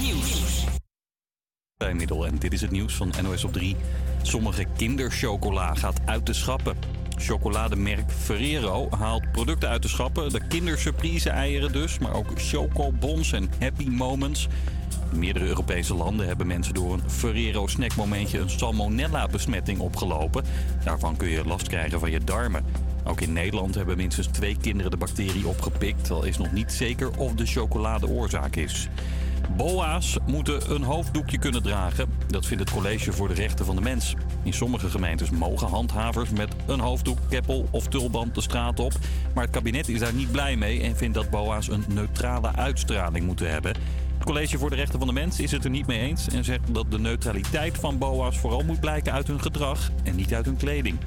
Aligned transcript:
Nieuws. 0.00 0.64
En 1.76 2.38
dit 2.38 2.52
is 2.52 2.60
het 2.60 2.70
nieuws 2.70 2.94
van 2.94 3.12
NOS 3.22 3.44
op 3.44 3.52
3. 3.52 3.76
Sommige 4.22 4.64
kinderchocola 4.76 5.74
gaat 5.74 6.00
uit 6.04 6.26
de 6.26 6.32
schappen. 6.32 6.76
Chocolademerk 7.16 8.10
Ferrero 8.12 8.88
haalt 8.90 9.32
producten 9.32 9.68
uit 9.68 9.82
de 9.82 9.88
schappen. 9.88 10.32
De 10.32 10.46
kindersurprise 10.46 11.30
eieren 11.30 11.72
dus, 11.72 11.98
maar 11.98 12.14
ook 12.14 12.26
chocobons 12.40 13.32
en 13.32 13.50
happy 13.60 13.88
moments. 13.88 14.48
In 15.12 15.18
meerdere 15.18 15.46
Europese 15.46 15.94
landen 15.94 16.26
hebben 16.26 16.46
mensen 16.46 16.74
door 16.74 16.92
een 16.92 17.10
Ferrero 17.10 17.66
snackmomentje 17.66 18.38
een 18.38 18.50
salmonella-besmetting 18.50 19.78
opgelopen. 19.78 20.44
Daarvan 20.84 21.16
kun 21.16 21.28
je 21.28 21.44
last 21.44 21.68
krijgen 21.68 22.00
van 22.00 22.10
je 22.10 22.20
darmen. 22.20 22.64
Ook 23.04 23.20
in 23.20 23.32
Nederland 23.32 23.74
hebben 23.74 23.96
minstens 23.96 24.26
twee 24.26 24.56
kinderen 24.60 24.90
de 24.90 24.96
bacterie 24.96 25.46
opgepikt. 25.46 26.10
Al 26.10 26.24
is 26.24 26.38
nog 26.38 26.52
niet 26.52 26.72
zeker 26.72 27.18
of 27.18 27.32
de 27.32 27.46
chocolade 27.46 28.08
oorzaak 28.08 28.56
is. 28.56 28.88
BOA's 29.56 30.16
moeten 30.26 30.74
een 30.74 30.82
hoofddoekje 30.82 31.38
kunnen 31.38 31.62
dragen. 31.62 32.08
Dat 32.26 32.46
vindt 32.46 32.62
het 32.62 32.72
College 32.72 33.12
voor 33.12 33.28
de 33.28 33.34
Rechten 33.34 33.64
van 33.64 33.76
de 33.76 33.82
Mens. 33.82 34.14
In 34.42 34.52
sommige 34.52 34.90
gemeentes 34.90 35.30
mogen 35.30 35.68
handhavers 35.68 36.30
met 36.30 36.54
een 36.66 36.80
hoofddoek, 36.80 37.18
keppel 37.28 37.68
of 37.70 37.88
tulband 37.88 38.34
de 38.34 38.40
straat 38.40 38.80
op. 38.80 38.92
Maar 39.34 39.44
het 39.44 39.52
kabinet 39.52 39.88
is 39.88 39.98
daar 39.98 40.14
niet 40.14 40.32
blij 40.32 40.56
mee 40.56 40.82
en 40.82 40.96
vindt 40.96 41.14
dat 41.14 41.30
BOA's 41.30 41.68
een 41.68 41.84
neutrale 41.88 42.52
uitstraling 42.54 43.26
moeten 43.26 43.50
hebben. 43.50 43.74
Het 44.16 44.24
College 44.24 44.58
voor 44.58 44.70
de 44.70 44.76
Rechten 44.76 44.98
van 44.98 45.08
de 45.08 45.14
Mens 45.14 45.40
is 45.40 45.50
het 45.50 45.64
er 45.64 45.70
niet 45.70 45.86
mee 45.86 46.00
eens 46.00 46.28
en 46.28 46.44
zegt 46.44 46.74
dat 46.74 46.90
de 46.90 46.98
neutraliteit 46.98 47.78
van 47.78 47.98
BOA's 47.98 48.38
vooral 48.38 48.64
moet 48.64 48.80
blijken 48.80 49.12
uit 49.12 49.26
hun 49.26 49.40
gedrag 49.40 49.90
en 50.04 50.16
niet 50.16 50.34
uit 50.34 50.44
hun 50.44 50.56
kleding. 50.56 50.98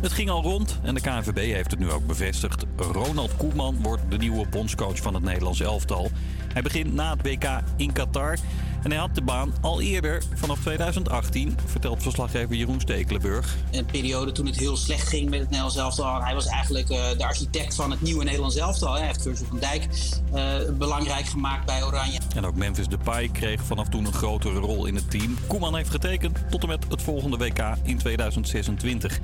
Het 0.00 0.12
ging 0.12 0.30
al 0.30 0.42
rond 0.42 0.78
en 0.82 0.94
de 0.94 1.00
KNVB 1.00 1.52
heeft 1.52 1.70
het 1.70 1.80
nu 1.80 1.90
ook 1.90 2.06
bevestigd. 2.06 2.64
Ronald 2.76 3.36
Koeman 3.36 3.78
wordt 3.82 4.02
de 4.08 4.16
nieuwe 4.16 4.46
bondscoach 4.48 4.98
van 4.98 5.14
het 5.14 5.22
Nederlands 5.22 5.60
elftal. 5.60 6.10
Hij 6.52 6.62
begint 6.62 6.94
na 6.94 7.16
het 7.16 7.22
WK 7.22 7.60
in 7.76 7.92
Qatar. 7.92 8.38
En 8.82 8.90
hij 8.90 9.00
had 9.00 9.14
de 9.14 9.22
baan 9.22 9.52
al 9.60 9.80
eerder, 9.80 10.22
vanaf 10.34 10.60
2018, 10.60 11.56
vertelt 11.66 12.02
verslaggever 12.02 12.54
Jeroen 12.54 12.80
Stekelenburg. 12.80 13.56
een 13.70 13.86
periode 13.86 14.32
toen 14.32 14.46
het 14.46 14.58
heel 14.58 14.76
slecht 14.76 15.08
ging 15.08 15.30
met 15.30 15.38
het 15.38 15.48
Nederlands 15.48 15.76
elftal. 15.76 16.22
Hij 16.22 16.34
was 16.34 16.46
eigenlijk 16.46 16.90
eh, 16.90 17.10
de 17.16 17.24
architect 17.24 17.74
van 17.74 17.90
het 17.90 18.00
nieuwe 18.00 18.24
Nederlands 18.24 18.56
elftal. 18.56 18.94
Hij 18.94 19.06
heeft 19.06 19.22
Virgil 19.22 19.46
van 19.46 19.58
Dijk 19.58 19.86
eh, 20.32 20.44
belangrijk 20.78 21.26
gemaakt 21.26 21.66
bij 21.66 21.84
Oranje. 21.84 22.18
En 22.34 22.46
ook 22.46 22.54
Memphis 22.54 22.88
Depay 22.88 23.28
kreeg 23.28 23.62
vanaf 23.62 23.88
toen 23.88 24.04
een 24.04 24.12
grotere 24.12 24.58
rol 24.58 24.86
in 24.86 24.94
het 24.94 25.10
team. 25.10 25.36
Koeman 25.46 25.76
heeft 25.76 25.90
getekend 25.90 26.38
tot 26.50 26.62
en 26.62 26.68
met 26.68 26.86
het 26.88 27.02
volgende 27.02 27.36
WK 27.36 27.62
in 27.82 27.98
2026. 27.98 29.20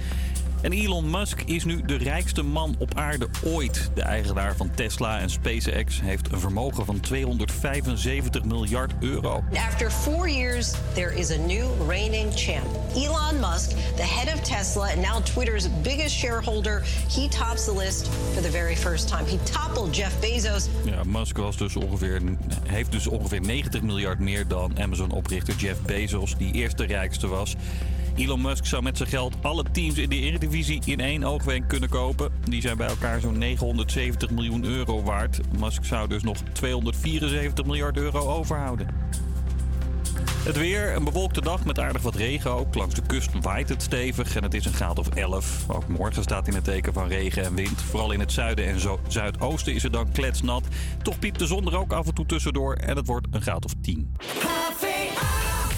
En 0.65 0.73
Elon 0.73 1.11
Musk 1.11 1.43
is 1.43 1.65
nu 1.65 1.83
de 1.87 1.97
rijkste 1.97 2.43
man 2.43 2.75
op 2.79 2.95
aarde 2.95 3.29
ooit. 3.43 3.91
De 3.95 4.03
eigenaar 4.03 4.57
van 4.57 4.71
Tesla 4.75 5.21
en 5.21 5.31
SpaceX 5.31 6.01
heeft 6.01 6.33
een 6.33 6.41
vermogen 6.41 6.85
van 6.85 7.01
275 7.01 8.45
miljard 8.45 8.93
euro. 9.01 9.45
After 9.69 9.91
four 9.91 10.29
years, 10.29 10.73
there 10.95 11.15
is 11.19 11.31
a 11.31 11.37
new 11.37 11.67
reigning 11.89 12.33
champ. 12.35 12.67
Elon 12.95 13.41
Musk, 13.41 13.71
the 13.97 14.03
head 14.03 14.35
of 14.35 14.41
Tesla 14.41 14.87
and 14.87 14.97
now 14.97 15.23
Twitter's 15.23 15.69
biggest 15.83 16.15
shareholder, 16.15 16.83
he 17.09 17.29
tops 17.29 17.65
the 17.65 17.75
list 17.77 18.09
for 18.33 18.43
the 18.43 18.51
very 18.51 18.77
first 18.77 19.09
time. 19.09 19.25
He 19.27 19.39
toppled 19.53 19.97
Jeff 19.97 20.21
Bezos. 20.21 20.69
Ja, 20.85 21.03
Musk 21.05 21.37
was 21.37 21.57
dus 21.57 21.77
ongeveer, 21.77 22.23
heeft 22.67 22.93
dus 22.93 23.07
ongeveer 23.07 23.41
90 23.41 23.83
miljard 23.83 24.19
meer 24.19 24.49
dan 24.49 24.81
Amazon-oprichter 24.81 25.55
Jeff 25.55 25.81
Bezos, 25.81 26.37
die 26.37 26.53
eerst 26.53 26.79
de 26.79 26.87
rijkste 26.87 27.27
was. 27.27 27.57
Elon 28.17 28.41
Musk 28.41 28.67
zou 28.67 28.83
met 28.83 28.97
zijn 28.97 29.09
geld 29.09 29.35
alle 29.43 29.65
teams 29.73 29.99
in 29.99 30.09
de 30.09 30.21
Eredivisie 30.21 30.83
in 30.85 31.01
één 31.01 31.25
oogwenk 31.25 31.69
kunnen 31.69 31.89
kopen. 31.89 32.33
Die 32.45 32.61
zijn 32.61 32.77
bij 32.77 32.89
elkaar 32.89 33.21
zo'n 33.21 33.39
970 33.39 34.31
miljoen 34.31 34.65
euro 34.65 35.03
waard. 35.03 35.41
Musk 35.59 35.85
zou 35.85 36.09
dus 36.09 36.23
nog 36.23 36.37
274 36.53 37.65
miljard 37.65 37.97
euro 37.97 38.29
overhouden. 38.29 38.89
Het 40.45 40.57
weer, 40.57 40.95
een 40.95 41.05
bewolkte 41.05 41.41
dag 41.41 41.65
met 41.65 41.79
aardig 41.79 42.03
wat 42.03 42.15
regen 42.15 42.51
ook. 42.51 42.75
Langs 42.75 42.95
de 42.95 43.03
kust 43.07 43.31
waait 43.41 43.69
het 43.69 43.83
stevig 43.83 44.37
en 44.37 44.43
het 44.43 44.55
is 44.55 44.65
een 44.65 44.73
graad 44.73 44.99
of 44.99 45.09
11. 45.09 45.65
Ook 45.69 45.89
morgen 45.89 46.23
staat 46.23 46.49
in 46.49 46.55
het 46.55 46.65
teken 46.65 46.93
van 46.93 47.09
regen 47.09 47.45
en 47.45 47.55
wind. 47.55 47.83
Vooral 47.83 48.13
in 48.13 48.21
het 48.21 48.33
zuiden 48.33 48.67
en 48.67 49.01
zuidoosten 49.09 49.75
is 49.75 49.83
het 49.83 49.93
dan 49.93 50.13
kletsnat. 50.13 50.65
Toch 51.03 51.19
piept 51.19 51.39
de 51.39 51.47
zon 51.47 51.67
er 51.67 51.79
ook 51.79 51.93
af 51.93 52.07
en 52.07 52.15
toe 52.15 52.27
tussendoor 52.27 52.75
en 52.75 52.97
het 52.97 53.07
wordt 53.07 53.27
een 53.31 53.43
graad 53.43 53.65
of 53.65 53.73
10. 53.81 54.17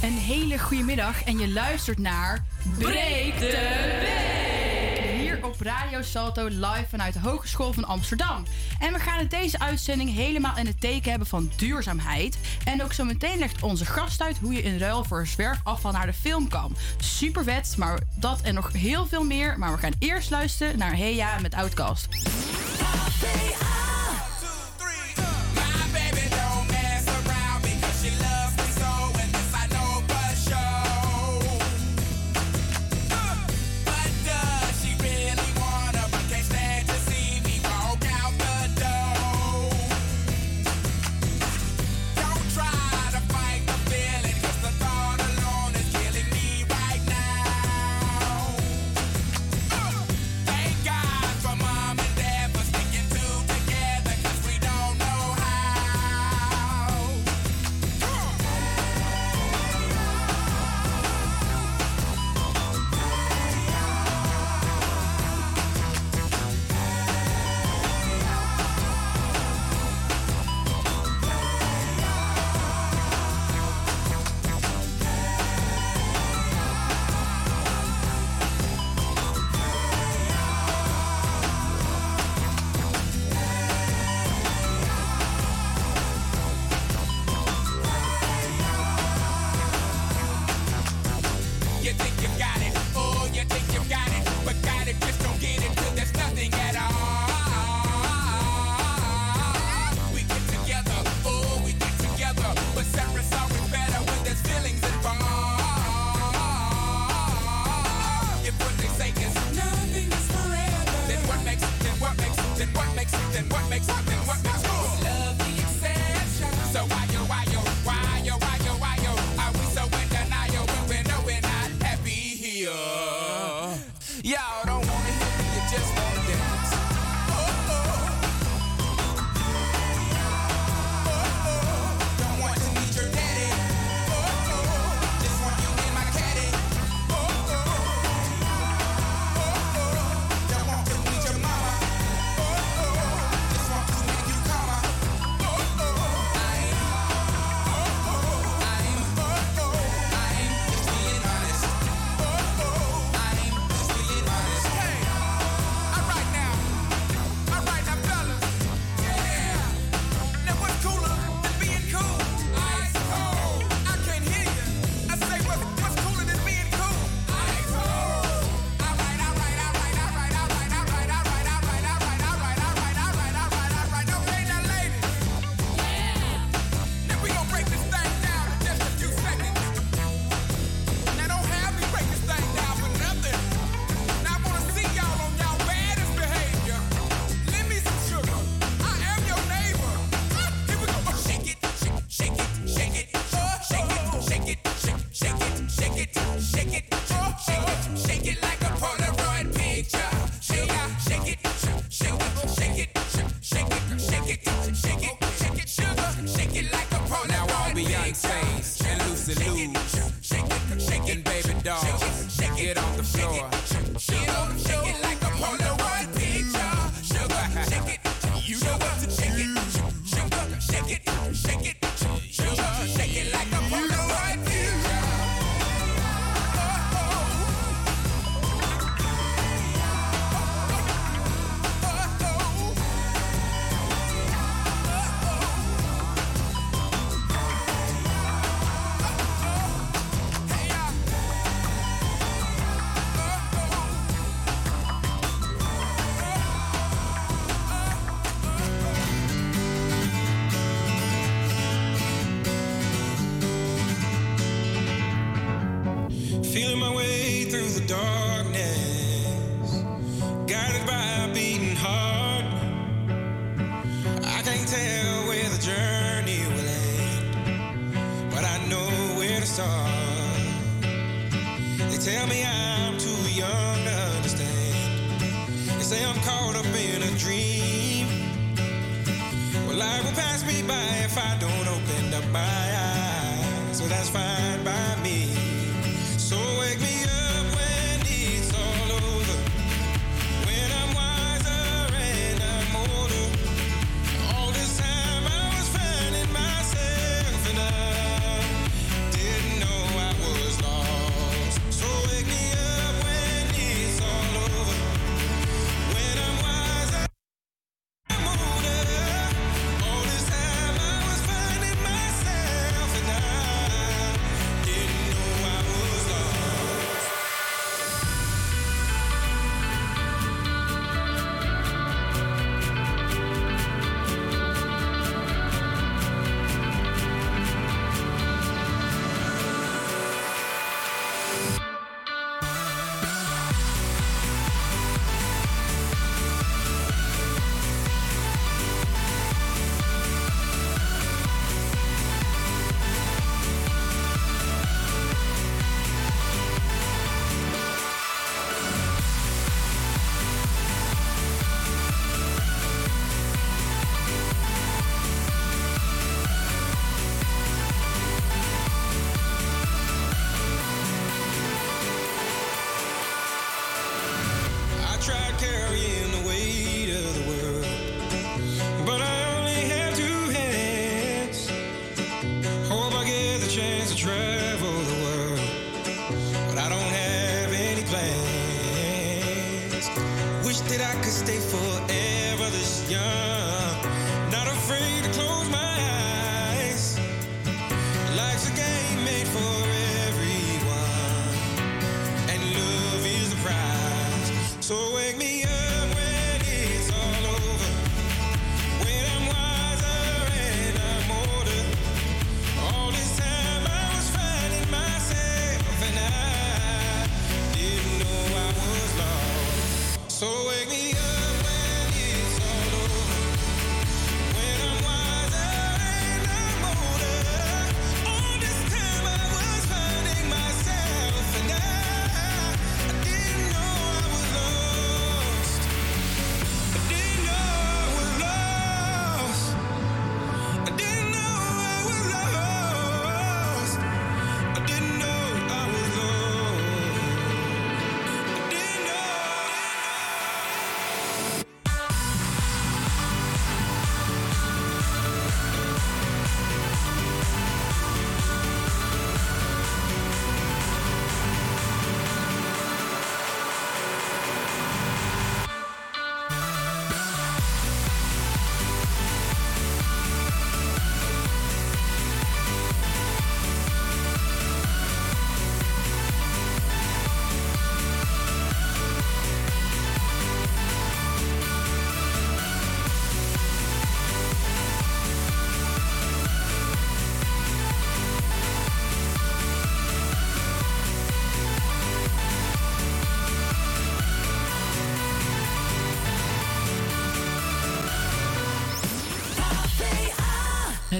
Een 0.02 0.18
hele 0.18 0.58
goede 0.58 0.82
middag 0.82 1.24
en 1.24 1.38
je 1.38 1.48
luistert 1.48 1.98
naar 1.98 2.44
Breek 2.78 3.38
de 3.38 3.96
Week. 4.00 5.20
Hier 5.20 5.44
op 5.44 5.60
Radio 5.60 6.02
Salto 6.02 6.46
live 6.46 6.84
vanuit 6.88 7.12
de 7.12 7.20
Hogeschool 7.20 7.72
van 7.72 7.84
Amsterdam. 7.84 8.44
En 8.78 8.92
we 8.92 8.98
gaan 8.98 9.18
het 9.18 9.30
deze 9.30 9.58
uitzending 9.58 10.14
helemaal 10.14 10.56
in 10.56 10.66
het 10.66 10.80
teken 10.80 11.10
hebben 11.10 11.28
van 11.28 11.50
duurzaamheid. 11.56 12.38
En 12.64 12.82
ook 12.82 12.92
zo 12.92 13.04
meteen 13.04 13.38
legt 13.38 13.62
onze 13.62 13.84
gast 13.84 14.22
uit 14.22 14.38
hoe 14.38 14.52
je 14.52 14.62
in 14.62 14.78
ruil 14.78 15.04
voor 15.04 15.26
zwerfafval 15.26 15.92
naar 15.92 16.06
de 16.06 16.12
film 16.12 16.48
kan. 16.48 16.76
Super 16.98 17.44
vet, 17.44 17.74
maar 17.78 17.98
dat 18.14 18.40
en 18.40 18.54
nog 18.54 18.72
heel 18.72 19.06
veel 19.06 19.24
meer. 19.24 19.58
Maar 19.58 19.72
we 19.72 19.78
gaan 19.78 19.94
eerst 19.98 20.30
luisteren 20.30 20.78
naar 20.78 20.96
Heya 20.96 21.38
met 21.40 21.54
Outcast. 21.54 22.08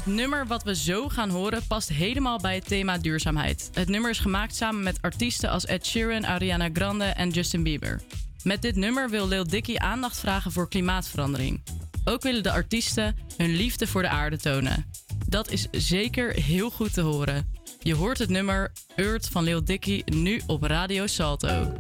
Het 0.07 0.15
nummer 0.15 0.47
wat 0.47 0.63
we 0.63 0.75
zo 0.75 1.09
gaan 1.09 1.31
horen 1.31 1.67
past 1.67 1.89
helemaal 1.89 2.39
bij 2.39 2.55
het 2.55 2.67
thema 2.67 2.99
duurzaamheid. 2.99 3.71
Het 3.73 3.89
nummer 3.89 4.11
is 4.11 4.19
gemaakt 4.19 4.55
samen 4.55 4.83
met 4.83 5.03
artiesten 5.03 5.51
als 5.51 5.65
Ed 5.65 5.87
Sheeran, 5.87 6.27
Ariana 6.27 6.69
Grande 6.73 7.05
en 7.05 7.31
Justin 7.31 7.63
Bieber. 7.63 8.01
Met 8.43 8.63
dit 8.63 8.77
nummer 8.77 9.11
wil 9.11 9.29
Lil 9.29 9.47
Dicky 9.47 9.77
aandacht 9.77 10.19
vragen 10.21 10.53
voor 10.53 10.69
klimaatverandering. 10.69 11.63
Ook 12.05 12.23
willen 12.23 12.43
de 12.43 12.53
artiesten 12.53 13.17
hun 13.37 13.55
liefde 13.55 13.87
voor 13.87 14.03
de 14.03 14.09
aarde 14.09 14.39
tonen. 14.39 14.87
Dat 15.29 15.51
is 15.51 15.69
zeker 15.71 16.33
heel 16.33 16.71
goed 16.71 16.93
te 16.95 17.01
horen. 17.01 17.53
Je 17.83 17.95
hoort 17.95 18.19
het 18.19 18.29
nummer 18.29 18.73
Earth 18.97 19.29
van 19.29 19.45
Lil 19.45 19.65
Dicky 19.65 20.03
nu 20.05 20.41
op 20.47 20.63
Radio 20.63 21.07
Salto. 21.07 21.73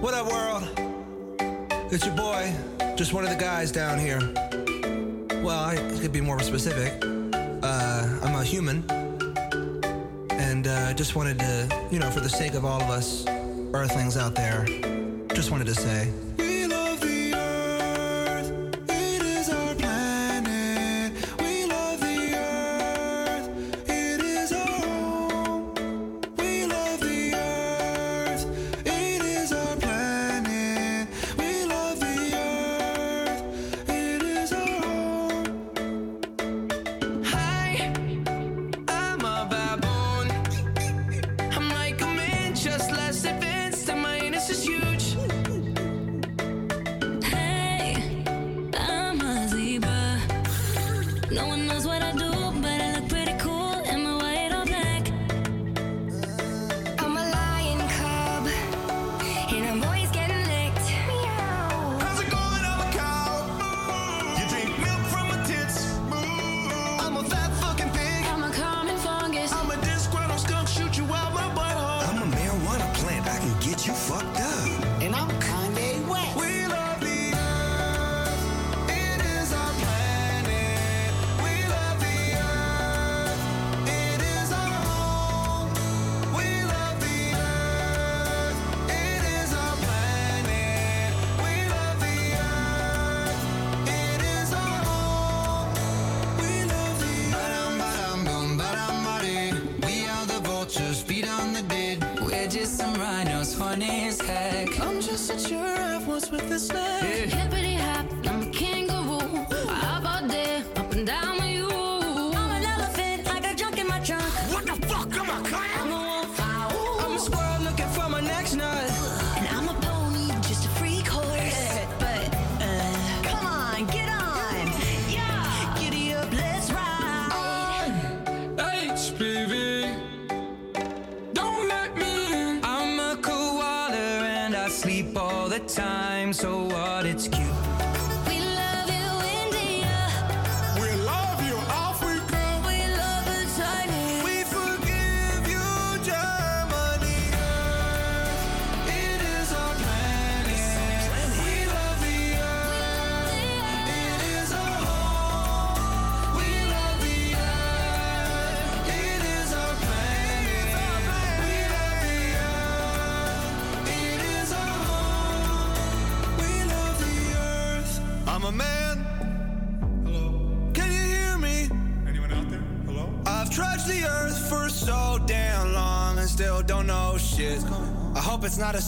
What 0.00 0.14
up 0.14 0.30
world? 0.30 0.62
It's 1.90 2.04
your 2.04 2.16
boy, 2.16 2.52
just 2.96 3.12
one 3.12 3.24
of 3.24 3.36
the 3.36 3.44
guys 3.44 3.72
down 3.72 3.98
here. 3.98 4.49
well, 5.50 5.64
I 5.64 5.74
could 6.00 6.12
be 6.12 6.20
more 6.20 6.38
specific. 6.38 6.92
Uh, 7.02 8.18
I'm 8.22 8.36
a 8.36 8.44
human, 8.44 8.84
and 10.30 10.68
uh, 10.68 10.94
just 10.94 11.16
wanted 11.16 11.40
to, 11.40 11.88
you 11.90 11.98
know, 11.98 12.08
for 12.08 12.20
the 12.20 12.28
sake 12.28 12.54
of 12.54 12.64
all 12.64 12.80
of 12.80 12.88
us 12.88 13.26
Earthlings 13.74 14.16
out 14.16 14.36
there, 14.36 14.64
just 15.34 15.50
wanted 15.50 15.66
to 15.66 15.74
say. 15.74 16.12
Rhinos, 103.80 103.90
funny 103.90 104.08
as 104.08 104.20
heck. 104.20 104.80
I'm 104.80 105.00
just 105.00 105.30
a 105.30 105.38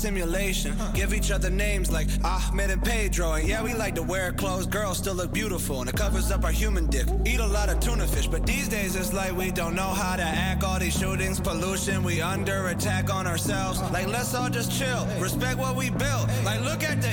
simulation. 0.03 0.75
Give 0.95 1.15
each 1.15 1.31
other 1.31 1.49
names 1.49 1.93
like 1.93 2.09
Ahmed 2.25 2.71
and 2.71 2.83
Pedro. 2.83 3.35
And 3.35 3.49
yeah, 3.49 3.63
we 3.63 3.73
like 3.73 3.95
to 3.95 4.03
wear 4.03 4.33
clothes. 4.33 4.67
Girls 4.67 4.99
still 4.99 5.15
look 5.15 5.33
beautiful 5.33 5.81
and 5.81 5.89
it 5.89 5.97
covers 5.97 6.33
up 6.33 6.43
our 6.45 6.51
human 6.51 6.87
dick. 6.89 7.07
Eat 7.25 7.39
a 7.39 7.47
lot 7.47 7.69
of 7.69 7.79
tuna 7.79 8.09
fish, 8.09 8.27
but 8.27 8.45
these 8.45 8.69
days 8.69 8.97
it's 8.97 9.13
like 9.13 9.33
we 9.37 9.53
don't 9.53 9.77
know 9.77 9.93
how 10.03 10.17
to 10.17 10.23
act. 10.23 10.65
All 10.65 10.81
these 10.81 10.99
shootings, 10.99 11.39
pollution, 11.39 12.03
we 12.03 12.21
under 12.21 12.67
attack 12.69 13.15
on 13.15 13.29
ourselves. 13.29 13.81
Like, 13.93 14.09
let's 14.09 14.35
all 14.35 14.51
just 14.51 14.77
chill. 14.77 15.07
Respect 15.21 15.57
what 15.59 15.77
we 15.77 15.91
built. 15.91 16.27
Like, 16.45 16.61
look 16.63 16.83
at 16.83 17.01
the 17.01 17.13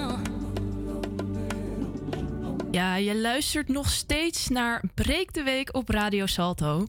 Ja, 2.71 2.95
je 2.95 3.15
luistert 3.15 3.67
nog 3.67 3.89
steeds 3.89 4.47
naar 4.47 4.83
Breek 4.93 5.33
de 5.33 5.43
Week 5.43 5.75
op 5.75 5.89
Radio 5.89 6.25
Salto. 6.25 6.87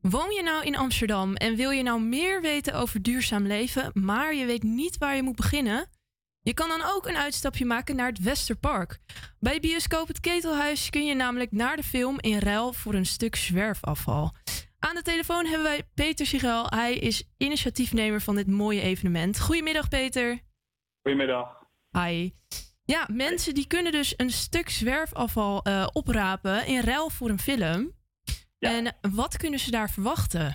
Woon 0.00 0.30
je 0.30 0.42
nou 0.42 0.64
in 0.64 0.76
Amsterdam 0.76 1.34
en 1.34 1.56
wil 1.56 1.70
je 1.70 1.82
nou 1.82 2.00
meer 2.00 2.40
weten 2.40 2.74
over 2.74 3.02
duurzaam 3.02 3.46
leven, 3.46 3.90
maar 3.94 4.34
je 4.34 4.46
weet 4.46 4.62
niet 4.62 4.98
waar 4.98 5.16
je 5.16 5.22
moet 5.22 5.36
beginnen? 5.36 5.88
Je 6.42 6.54
kan 6.54 6.68
dan 6.68 6.82
ook 6.84 7.06
een 7.06 7.16
uitstapje 7.16 7.64
maken 7.64 7.96
naar 7.96 8.08
het 8.08 8.22
Westerpark. 8.22 8.98
Bij 9.38 9.60
bioscoop 9.60 10.08
Het 10.08 10.20
Ketelhuis 10.20 10.90
kun 10.90 11.06
je 11.06 11.14
namelijk 11.14 11.52
naar 11.52 11.76
de 11.76 11.82
film 11.82 12.16
in 12.20 12.38
ruil 12.38 12.72
voor 12.72 12.94
een 12.94 13.06
stuk 13.06 13.36
zwerfafval. 13.36 14.34
Aan 14.78 14.94
de 14.94 15.02
telefoon 15.02 15.46
hebben 15.46 15.62
wij 15.62 15.82
Peter 15.94 16.26
Sigel. 16.26 16.66
Hij 16.66 16.94
is 16.94 17.28
initiatiefnemer 17.36 18.20
van 18.20 18.36
dit 18.36 18.46
mooie 18.46 18.80
evenement. 18.80 19.40
Goedemiddag 19.40 19.88
Peter. 19.88 20.40
Goedemiddag. 21.02 21.64
Hi. 21.90 22.30
Ja, 22.90 23.06
mensen 23.12 23.54
die 23.54 23.66
kunnen 23.66 23.92
dus 23.92 24.14
een 24.16 24.30
stuk 24.30 24.68
zwerfafval 24.68 25.62
eh, 25.62 25.86
oprapen 25.92 26.66
in 26.66 26.80
ruil 26.80 27.10
voor 27.10 27.28
een 27.28 27.38
film. 27.38 27.92
En 28.58 28.96
wat 29.14 29.36
kunnen 29.36 29.58
ze 29.58 29.70
daar 29.70 29.90
verwachten? 29.90 30.54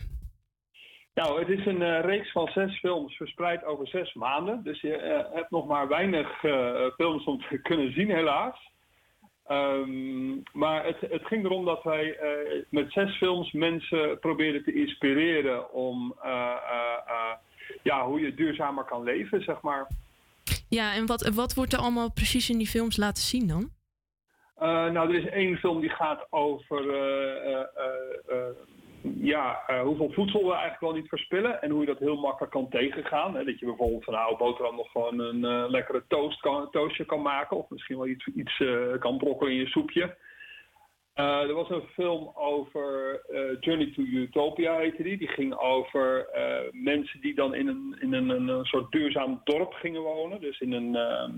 Nou, 1.13 1.39
het 1.39 1.49
is 1.59 1.65
een 1.65 1.81
eh, 1.81 2.01
reeks 2.01 2.31
van 2.31 2.47
zes 2.47 2.79
films 2.79 3.15
verspreid 3.15 3.65
over 3.65 3.87
zes 3.87 4.13
maanden. 4.13 4.63
Dus 4.63 4.81
je 4.81 4.95
eh, 4.95 5.33
hebt 5.33 5.51
nog 5.51 5.67
maar 5.67 5.87
weinig 5.87 6.39
films 6.95 7.23
om 7.23 7.41
te 7.41 7.61
kunnen 7.69 7.93
zien, 7.93 8.09
helaas. 8.09 8.71
Ehm, 9.45 10.33
maar 10.53 10.85
het, 10.85 10.97
het 10.99 11.25
ging 11.25 11.45
erom 11.45 11.65
dat 11.65 11.83
wij 11.83 12.17
met 12.69 12.91
zes 12.91 13.17
films 13.17 13.51
mensen 13.51 14.19
probeerden 14.19 14.63
te 14.63 14.73
inspireren 14.73 15.73
om 15.73 16.15
ja, 17.83 18.05
hoe 18.05 18.19
je 18.19 18.33
duurzamer 18.33 18.83
kan 18.83 19.03
leven, 19.03 19.41
zeg 19.41 19.61
maar. 19.61 19.87
Ja, 20.69 20.93
en 20.93 21.05
wat, 21.05 21.29
wat 21.33 21.53
wordt 21.53 21.73
er 21.73 21.79
allemaal 21.79 22.11
precies 22.11 22.49
in 22.49 22.57
die 22.57 22.67
films 22.67 22.97
laten 22.97 23.23
zien 23.23 23.47
dan? 23.47 23.69
Eh, 24.55 24.91
nou, 24.91 25.09
er 25.09 25.23
is 25.23 25.29
één 25.29 25.57
film 25.57 25.81
die 25.81 25.89
gaat 25.89 26.27
over 26.29 26.89
eh, 26.89 27.59
eh, 27.59 28.55
ja, 29.01 29.61
hoeveel 29.83 30.11
voedsel 30.11 30.39
we 30.39 30.51
eigenlijk 30.51 30.81
wel 30.81 30.93
niet 30.93 31.09
verspillen 31.09 31.61
en 31.61 31.69
hoe 31.69 31.79
je 31.79 31.85
dat 31.85 31.99
heel 31.99 32.15
makkelijk 32.15 32.53
kan 32.53 32.69
tegengaan. 32.69 33.35
Hè? 33.35 33.43
Dat 33.43 33.59
je 33.59 33.65
bijvoorbeeld 33.65 34.03
van 34.03 34.13
oude 34.13 34.37
boterham 34.37 34.75
nog 34.75 34.91
gewoon 34.91 35.19
een 35.19 35.69
lekkere 35.69 36.03
toast 36.07 36.39
kan, 36.39 36.71
toastje 36.71 37.05
kan 37.05 37.21
maken 37.21 37.57
of 37.57 37.69
misschien 37.69 37.97
wel 37.97 38.07
iets, 38.07 38.27
iets 38.27 38.63
kan 38.99 39.17
brokkelen 39.17 39.53
in 39.53 39.59
je 39.59 39.67
soepje. 39.67 40.17
Eh, 41.15 41.41
er 41.41 41.53
was 41.53 41.69
een 41.69 41.87
film 41.93 42.31
over 42.33 43.21
eh, 43.29 43.57
Journey 43.59 43.91
to 43.91 44.01
Utopia, 44.01 44.77
heette 44.77 45.03
die. 45.03 45.17
Die 45.17 45.27
ging 45.27 45.53
over 45.53 46.29
eh, 46.29 46.71
mensen 46.71 47.21
die 47.21 47.35
dan 47.35 47.53
in, 47.53 47.67
een, 47.67 47.97
in 47.99 48.13
een, 48.13 48.29
een, 48.29 48.65
soort 48.65 48.91
duurzaam 48.91 49.41
dorp 49.43 49.73
gingen 49.73 50.01
wonen. 50.01 50.41
Dus 50.41 50.59
in 50.59 50.71
een, 50.71 50.95
ehm, 50.95 51.31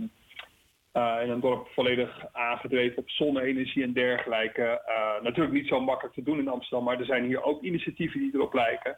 eh, 0.91 1.23
in 1.23 1.29
een 1.29 1.39
dorp 1.39 1.67
volledig 1.67 2.25
aangedreven 2.31 2.97
op 2.97 3.09
zonne-energie 3.09 3.83
en 3.83 3.93
dergelijke. 3.93 4.81
Natuurlijk 5.23 5.55
niet 5.55 5.67
zo 5.67 5.79
makkelijk 5.81 6.15
te 6.15 6.23
doen 6.23 6.39
in 6.39 6.47
Amsterdam, 6.47 6.83
maar 6.83 6.99
er 6.99 7.05
zijn 7.05 7.25
hier 7.25 7.43
ook 7.43 7.61
initiatieven 7.61 8.19
die 8.19 8.33
erop 8.33 8.53
lijken. 8.53 8.97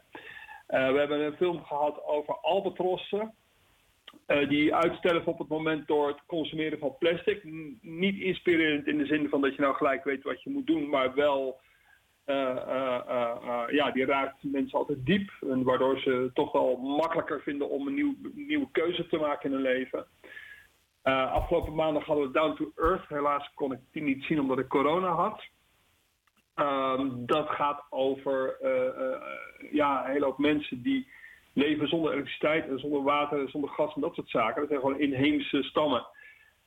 We 0.66 0.76
hebben 0.98 1.20
een 1.20 1.36
film 1.36 1.64
gehad 1.64 2.04
over 2.04 2.34
albatrossen. 2.34 3.34
Eh, 4.30 4.48
die 4.48 4.74
uitsterven 4.74 5.32
op 5.32 5.38
het 5.38 5.48
moment 5.48 5.86
door 5.86 6.08
het 6.08 6.20
consumeren 6.26 6.78
van 6.78 6.96
plastic. 6.98 7.44
Niet 7.80 8.20
inspirerend 8.20 8.86
in 8.86 8.98
de 8.98 9.06
zin 9.06 9.28
van 9.28 9.40
dat 9.40 9.54
je 9.54 9.62
nou 9.62 9.74
gelijk 9.74 10.04
weet 10.04 10.22
wat 10.22 10.42
je 10.42 10.50
moet 10.50 10.66
doen, 10.66 10.88
maar 10.88 11.14
wel, 11.14 11.60
eh, 12.24 12.56
eh, 12.56 13.62
ja, 13.70 13.90
die 13.90 14.04
raakt 14.04 14.42
mensen 14.42 14.78
altijd 14.78 15.06
diep. 15.06 15.30
En 15.40 15.62
waardoor 15.62 15.98
ze 15.98 16.10
het 16.10 16.34
toch 16.34 16.52
wel 16.52 16.76
makkelijker 16.76 17.40
vinden 17.40 17.70
om 17.70 17.86
een 17.86 17.94
nieuw, 17.94 18.14
nieuwe 18.34 18.68
keuze 18.72 19.06
te 19.06 19.16
maken 19.16 19.50
in 19.50 19.56
hun 19.56 19.64
leven. 19.64 20.06
Afgelopen 21.02 21.74
maandag 21.74 22.04
hadden 22.04 22.26
we 22.26 22.32
Down 22.32 22.54
to 22.54 22.72
Earth. 22.76 23.08
Helaas 23.08 23.50
kon 23.54 23.72
ik 23.72 23.80
die 23.92 24.02
niet 24.02 24.24
zien 24.24 24.40
omdat 24.40 24.58
ik 24.58 24.68
corona 24.68 25.08
had. 25.08 25.42
Ehm, 26.54 27.08
dat 27.10 27.48
gaat 27.48 27.86
over 27.88 28.56
ja, 29.72 30.04
een 30.04 30.10
hele 30.10 30.24
hoop 30.24 30.38
mensen 30.38 30.82
die 30.82 31.08
leven 31.52 31.88
zonder 31.88 32.12
elektriciteit 32.12 32.68
en 32.68 32.78
zonder 32.78 33.02
water 33.02 33.40
en 33.40 33.48
zonder 33.48 33.70
gas 33.70 33.94
en 33.94 34.00
dat 34.00 34.14
soort 34.14 34.30
zaken. 34.30 34.60
Dat 34.60 34.68
zijn 34.68 34.80
gewoon 34.80 35.00
inheemse 35.00 35.62
stammen. 35.62 36.06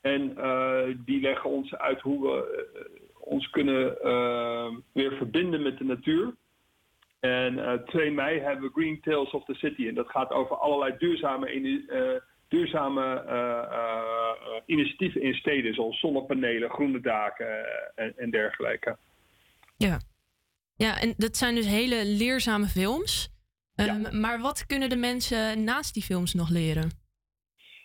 En 0.04 0.38
eh, 0.38 0.96
die 1.06 1.22
leggen 1.22 1.50
ons 1.50 1.76
uit 1.76 2.02
hoe 2.02 2.22
we 2.22 2.66
eh, 2.76 2.82
ons 3.20 3.50
kunnen 3.50 4.02
eh, 4.02 4.68
weer 4.94 5.12
verbinden 5.12 5.62
met 5.62 5.78
de 5.78 5.84
natuur. 5.84 6.36
En 7.20 7.66
eh 7.66 7.74
2 7.74 8.12
mei 8.12 8.40
hebben 8.40 8.64
we 8.64 8.82
Green 8.82 9.02
Tales 9.02 9.32
of 9.32 9.46
the 9.46 9.54
City. 9.54 9.88
En 9.88 9.96
dat 9.96 10.10
gaat 10.10 10.32
over 10.32 10.56
allerlei 10.56 10.96
duurzame, 10.98 12.22
duurzame 12.48 13.24
initiatieven 14.66 15.22
in 15.22 15.34
steden. 15.34 15.74
Zoals 15.74 16.00
zonnepanelen, 16.00 16.70
groene 16.70 17.00
daken 17.00 17.66
en, 17.96 18.14
en 18.18 18.30
dergelijke. 18.30 18.98
Ja. 19.78 20.00
Ja, 20.76 21.02
en 21.02 21.14
dat 21.18 21.38
zijn 21.38 21.56
dus 21.56 21.68
hele 21.68 22.06
leerzame 22.06 22.66
films. 22.66 23.34
Ehm, 23.76 24.20
Maar 24.20 24.40
wat 24.40 24.66
kunnen 24.66 24.90
de 24.90 24.96
mensen 24.96 25.64
naast 25.64 25.94
die 25.94 26.04
films 26.04 26.34
nog 26.34 26.50
leren? 26.50 27.02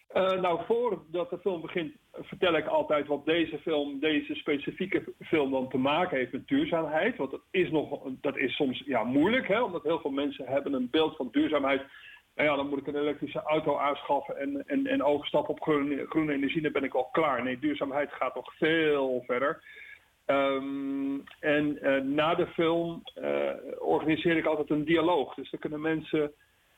Eh, 0.08 0.40
nou, 0.40 0.60
voordat 0.66 1.30
de 1.30 1.38
film 1.38 1.60
begint, 1.60 1.92
vertel 2.12 2.56
ik 2.56 2.66
altijd 2.66 3.06
wat 3.06 3.24
deze 3.24 3.58
film, 3.58 4.00
deze 4.00 4.34
specifieke 4.34 5.14
film 5.20 5.50
dan 5.50 5.68
te 5.68 5.76
maken 5.76 6.16
heeft 6.16 6.32
met 6.32 6.48
duurzaamheid. 6.48 7.16
Want 7.16 7.30
dat 7.30 7.42
is, 7.50 7.70
nog, 7.70 8.00
dat 8.20 8.36
is 8.36 8.54
soms 8.54 8.82
ja, 8.86 9.04
moeilijk, 9.04 9.48
hè, 9.48 9.62
omdat 9.62 9.82
heel 9.82 10.00
veel 10.00 10.10
mensen 10.10 10.46
hebben 10.46 10.72
een 10.72 10.90
beeld 10.90 11.16
van 11.16 11.28
duurzaamheid. 11.32 11.82
Nou 12.34 12.48
ja, 12.50 12.56
dan 12.56 12.68
moet 12.68 12.78
ik 12.78 12.86
een 12.86 13.00
elektrische 13.00 13.42
auto 13.42 13.76
aanschaffen 13.76 14.36
en, 14.36 14.66
en, 14.66 14.86
en 14.86 15.02
overstappen 15.02 15.54
op 15.54 15.62
groene, 15.62 16.06
groene 16.08 16.32
energie, 16.32 16.62
dan 16.62 16.72
ben 16.72 16.84
ik 16.84 16.94
al 16.94 17.08
klaar. 17.12 17.42
Nee, 17.42 17.58
duurzaamheid 17.58 18.12
gaat 18.12 18.34
nog 18.34 18.54
veel 18.56 19.22
verder. 19.26 19.62
Ehm, 20.28 21.18
en 21.40 21.82
eh, 21.82 22.02
na 22.02 22.34
de 22.34 22.46
film 22.46 23.02
eh, 23.14 23.50
organiseer 23.78 24.36
ik 24.36 24.46
altijd 24.46 24.70
een 24.70 24.84
dialoog. 24.84 25.34
Dus 25.34 25.50
dan 25.50 25.60
kunnen 25.60 25.80
mensen 25.80 26.32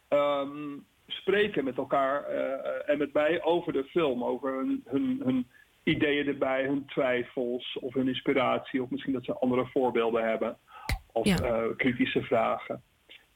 ehm, 0.09 0.79
spreken 1.07 1.65
met 1.65 1.77
elkaar 1.77 2.25
eh, 2.25 2.91
en 2.93 2.99
met 2.99 3.13
mij 3.13 3.43
over 3.43 3.73
de 3.73 3.85
film. 3.85 4.25
Over 4.25 4.55
hun, 4.55 4.83
hun, 4.87 5.21
hun 5.25 5.47
ideeën 5.83 6.27
erbij, 6.27 6.65
hun 6.65 6.87
twijfels 6.87 7.79
of 7.81 7.95
hun 7.95 8.09
inspiratie. 8.09 8.83
Of 8.83 8.91
misschien 8.91 9.13
dat 9.13 9.25
ze 9.25 9.39
andere 9.39 9.67
voorbeelden 9.67 10.29
hebben. 10.29 10.59
Of 11.13 11.27
Ja. 11.27 11.73
kritische 11.77 12.23
vragen. 12.23 12.83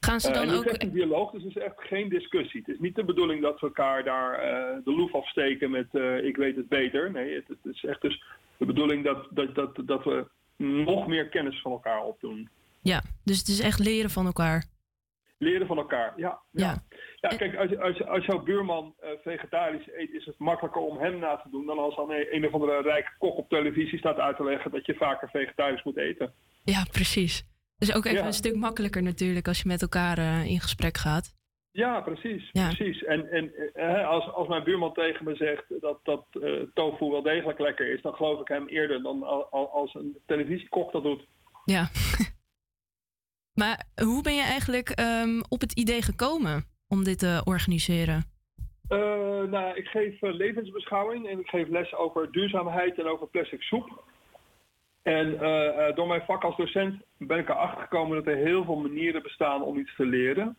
Gaan 0.01 0.21
ze 0.21 0.31
dan 0.33 0.49
het 0.49 0.57
ook... 0.57 0.65
is 0.65 0.71
echt 0.71 0.83
een 0.83 0.93
dialoog, 0.93 1.31
dus 1.31 1.43
het 1.43 1.57
is 1.57 1.63
echt 1.63 1.81
geen 1.81 2.09
discussie. 2.09 2.61
Het 2.61 2.75
is 2.75 2.81
niet 2.81 2.95
de 2.95 3.05
bedoeling 3.05 3.43
dat 3.43 3.61
we 3.61 3.67
elkaar 3.67 4.05
daar 4.05 4.41
de 4.85 4.93
loef 4.93 5.15
afsteken 5.15 5.71
met 5.71 5.95
ik 6.23 6.37
weet 6.37 6.57
het 6.57 6.69
beter. 6.69 7.11
Nee, 7.11 7.35
het, 7.35 7.49
het 7.49 7.75
is 7.75 7.85
echt 7.85 8.01
dus 8.01 8.25
de 8.59 8.65
bedoeling 8.67 9.05
dat, 9.05 9.27
dat, 9.31 9.55
dat, 9.55 9.81
dat 9.85 10.05
we 10.05 10.27
nog 10.57 11.07
meer 11.07 11.29
kennis 11.29 11.61
van 11.61 11.73
elkaar 11.73 12.03
opdoen. 12.03 12.49
Ja, 12.83 13.03
dus 13.25 13.39
het 13.39 13.49
is 13.49 13.61
echt 13.61 13.79
leren 13.79 14.11
van 14.11 14.27
elkaar. 14.27 14.65
Leren 15.39 15.67
van 15.67 15.77
elkaar, 15.79 16.13
ja. 16.17 16.39
Ja. 16.51 16.83
Ja, 17.21 17.29
kijk, 17.29 17.57
als, 17.57 17.79
als, 17.79 18.05
als 18.07 18.25
jouw 18.25 18.43
buurman 18.43 18.95
eh, 19.01 19.09
vegetarisch 19.23 19.89
eet, 19.97 20.11
is 20.13 20.25
het 20.25 20.39
makkelijker 20.39 20.81
om 20.83 20.99
hem 20.99 21.19
na 21.19 21.37
te 21.37 21.51
doen 21.51 21.67
dan 21.67 21.79
als 21.79 21.97
een, 21.97 22.35
een 22.35 22.47
of 22.47 22.53
andere 22.53 22.83
rijke 22.83 23.11
kok 23.19 23.37
op 23.37 23.49
televisie 23.49 23.99
staat 23.99 24.19
uit 24.19 24.37
te 24.37 24.45
leggen 24.45 24.71
dat 24.71 24.87
je 24.87 24.95
vaker 24.95 25.29
vegetarisch 25.31 25.83
moet 25.83 25.97
eten. 25.97 26.33
Ja, 26.65 26.85
precies. 26.91 27.45
Dus 27.79 27.95
ook 27.95 28.05
even 28.05 28.19
Ja. 28.19 28.27
een 28.27 28.33
stuk 28.33 28.55
makkelijker 28.57 29.03
natuurlijk 29.03 29.49
als 29.49 29.59
je 29.63 29.69
met 29.69 29.83
elkaar 29.83 30.19
eh, 30.19 30.45
in 30.47 30.61
gesprek 30.61 30.97
gaat. 30.97 31.35
Ja, 31.75 32.01
precies. 32.01 32.49
Ja. 32.53 32.67
precies. 32.67 33.05
En, 33.05 33.31
en 33.31 33.53
eh, 33.75 34.09
als, 34.09 34.33
als 34.33 34.49
mijn 34.49 34.65
buurman 34.65 34.93
tegen 34.93 35.25
me 35.25 35.37
zegt 35.37 35.81
dat, 35.81 35.99
dat 36.03 36.27
eh, 36.31 36.53
tofu 36.75 37.11
wel 37.11 37.23
degelijk 37.23 37.59
lekker 37.59 37.93
is, 37.93 38.03
dan 38.03 38.15
geloof 38.15 38.41
ik 38.41 38.49
hem 38.49 38.67
eerder 38.67 39.03
dan 39.03 39.23
al- 39.23 39.49
al- 39.51 39.71
als 39.71 39.95
een 39.95 40.19
televisiekok 40.27 40.93
dat 40.93 41.03
doet. 41.03 41.27
Ja. 41.65 41.89
maar 43.61 43.87
hoe 44.03 44.23
ben 44.23 44.35
je 44.35 44.43
eigenlijk 44.43 44.89
ehm, 44.89 45.41
op 45.49 45.61
het 45.61 45.73
idee 45.73 46.03
gekomen 46.03 46.65
om 46.89 47.05
dit 47.05 47.19
te 47.19 47.41
organiseren? 47.45 48.25
Eh, 48.89 48.99
nou, 49.43 49.77
ik 49.77 49.87
geef 49.87 50.21
levensbeschouwing 50.21 51.29
en 51.29 51.39
ik 51.39 51.49
geef 51.49 51.69
les 51.69 51.95
over 51.95 52.33
duurzaamheid 52.33 52.99
en 52.99 53.07
over 53.07 53.27
plastic 53.27 53.63
soep. 53.63 54.03
En 55.03 55.39
door 55.95 56.07
mijn 56.07 56.25
vak 56.27 56.43
als 56.45 56.57
docent 56.57 57.03
ben 57.19 57.39
ik 57.39 57.49
erachter 57.49 57.83
gekomen 57.83 58.17
dat 58.17 58.27
er 58.27 58.37
heel 58.37 58.65
veel 58.65 58.77
manieren 58.77 59.23
bestaan 59.23 59.63
om 59.63 59.79
iets 59.79 59.97
te 59.97 60.07
leren. 60.07 60.57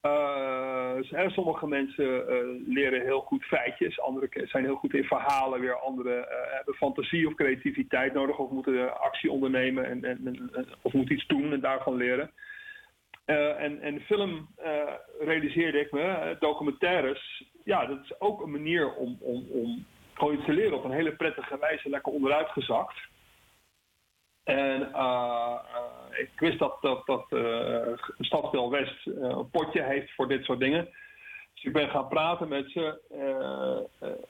Hè, 0.00 1.30
sommige 1.30 1.66
mensen 1.66 2.28
eh, 2.28 2.36
leren 2.66 3.02
heel 3.02 3.20
goed 3.20 3.44
feitjes, 3.44 4.00
anderen 4.00 4.48
zijn 4.48 4.64
heel 4.64 4.76
goed 4.76 4.94
in 4.94 5.04
verhalen, 5.04 5.60
weer 5.60 5.80
anderen 5.80 6.30
eh, 6.30 6.52
hebben 6.52 6.74
fantasie 6.74 7.26
of 7.26 7.34
creativiteit 7.34 8.12
nodig 8.12 8.38
of 8.38 8.50
moeten 8.50 9.00
actie 9.00 9.30
ondernemen 9.30 9.84
en, 9.84 10.04
en, 10.04 10.50
of 10.82 10.92
moeten 10.92 11.14
iets 11.14 11.26
doen 11.26 11.52
en 11.52 11.60
daarvan 11.60 11.96
leren. 11.96 12.30
En, 13.58 13.80
en 13.80 14.00
film 14.00 14.48
realiseerde 15.18 15.80
ik 15.80 15.92
me, 15.92 16.36
documentaires, 16.40 17.44
ja, 17.64 17.86
dat 17.86 17.98
is 18.04 18.20
ook 18.20 18.42
een 18.42 18.50
manier 18.50 18.94
om, 18.94 19.16
om, 19.20 19.46
om 19.50 19.84
gewoon 20.14 20.34
iets 20.34 20.44
te 20.44 20.52
leren 20.52 20.76
op 20.76 20.84
een 20.84 20.90
hele 20.90 21.16
prettige 21.16 21.58
wijze, 21.58 21.88
lekker 21.88 22.12
onderuit 22.12 22.48
gezakt. 22.48 22.96
En 24.48 24.92
eh, 24.92 25.58
eh, 25.74 26.18
ik 26.18 26.30
wist 26.36 26.58
dat, 26.58 26.78
dat, 26.80 27.06
dat 27.06 27.26
eh, 27.28 28.70
West 28.70 29.06
een 29.06 29.50
potje 29.50 29.82
heeft 29.82 30.14
voor 30.14 30.28
dit 30.28 30.44
soort 30.44 30.60
dingen. 30.60 30.88
Dus 31.54 31.64
ik 31.64 31.72
ben 31.72 31.88
gaan 31.88 32.08
praten 32.08 32.48
met 32.48 32.70
ze. 32.70 33.00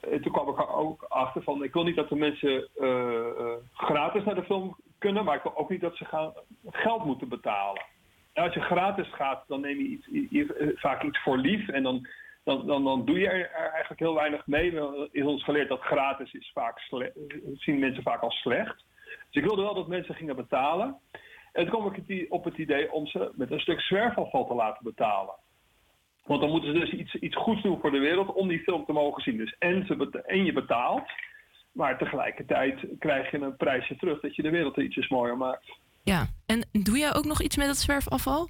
en 0.01 0.21
toen 0.21 0.31
kwam 0.31 0.49
ik 0.49 0.57
er 0.57 0.73
ook 0.73 1.03
achter 1.03 1.43
van, 1.43 1.63
ik 1.63 1.73
wil 1.73 1.83
niet 1.83 1.95
dat 1.95 2.09
de 2.09 2.15
mensen 2.15 2.67
gratis 3.73 4.23
naar 4.23 4.35
de 4.35 4.43
film 4.43 4.77
kunnen, 4.97 5.25
maar 5.25 5.35
ik 5.35 5.43
wil 5.43 5.57
ook 5.57 5.69
niet 5.69 5.81
dat 5.81 5.95
ze 5.95 6.05
gaan, 6.05 6.33
geld 6.69 7.05
moeten 7.05 7.29
betalen. 7.29 7.83
En 8.33 8.43
als 8.43 8.53
je 8.53 8.61
gratis 8.61 9.13
gaat, 9.13 9.43
dan 9.47 9.61
neem 9.61 9.77
je 9.77 9.99
iets, 10.29 10.51
vaak 10.75 11.03
iets 11.03 11.21
voor 11.21 11.37
lief 11.37 11.67
en 11.67 11.83
dan, 11.83 12.07
dan, 12.43 12.67
dan, 12.67 12.83
dan 12.83 13.05
doe 13.05 13.19
je 13.19 13.27
er, 13.27 13.51
eigenlijk 13.51 13.99
heel 13.99 14.15
weinig 14.15 14.47
mee. 14.47 14.75
Er 14.75 15.09
is 15.11 15.25
ons 15.25 15.43
geleerd 15.43 15.69
dat 15.69 15.81
gratis 15.81 16.33
is 16.33 16.51
vaak 16.53 16.79
zien 17.57 17.79
mensen 17.79 18.03
vaak 18.03 18.21
als 18.21 18.35
slecht. 18.35 18.87
Dus 19.29 19.41
ik 19.41 19.47
wilde 19.47 19.61
wel 19.61 19.73
dat 19.73 19.87
mensen 19.87 20.15
gingen 20.15 20.35
betalen. 20.35 20.97
En 21.51 21.65
toen 21.65 21.79
kwam 21.79 21.93
ik 21.93 22.25
op 22.31 22.43
het 22.43 22.57
idee 22.57 22.91
om 22.91 23.07
ze 23.07 23.31
met 23.35 23.51
een 23.51 23.59
stuk 23.59 23.81
zwerfafval 23.81 24.47
te 24.47 24.53
laten 24.53 24.83
betalen. 24.83 25.35
Want 26.25 26.41
dan 26.41 26.49
moeten 26.49 26.73
ze 26.73 26.79
dus 26.79 26.91
iets, 26.91 27.15
iets 27.15 27.35
goeds 27.35 27.61
doen 27.61 27.79
voor 27.79 27.91
de 27.91 27.99
wereld 27.99 28.33
om 28.33 28.47
die 28.47 28.59
film 28.59 28.85
te 28.85 28.91
mogen 28.91 29.21
zien. 29.21 29.37
Dus 29.37 29.55
en, 29.59 29.85
ze 29.85 30.21
en 30.25 30.45
je 30.45 30.53
betaalt, 30.53 31.09
maar 31.71 31.97
tegelijkertijd 31.97 32.87
krijg 32.99 33.31
je 33.31 33.39
een 33.39 33.57
prijsje 33.57 33.95
terug 33.95 34.19
dat 34.19 34.35
je 34.35 34.41
de 34.41 34.49
wereld 34.49 34.77
ietsjes 34.77 35.07
mooier 35.07 35.37
maakt. 35.37 35.77
Ja, 36.03 36.27
en 36.45 36.67
doe 36.71 36.97
jij 36.97 37.15
ook 37.15 37.25
nog 37.25 37.41
iets 37.41 37.57
met 37.57 37.67
dat 37.67 37.77
zwerfafval? 37.77 38.49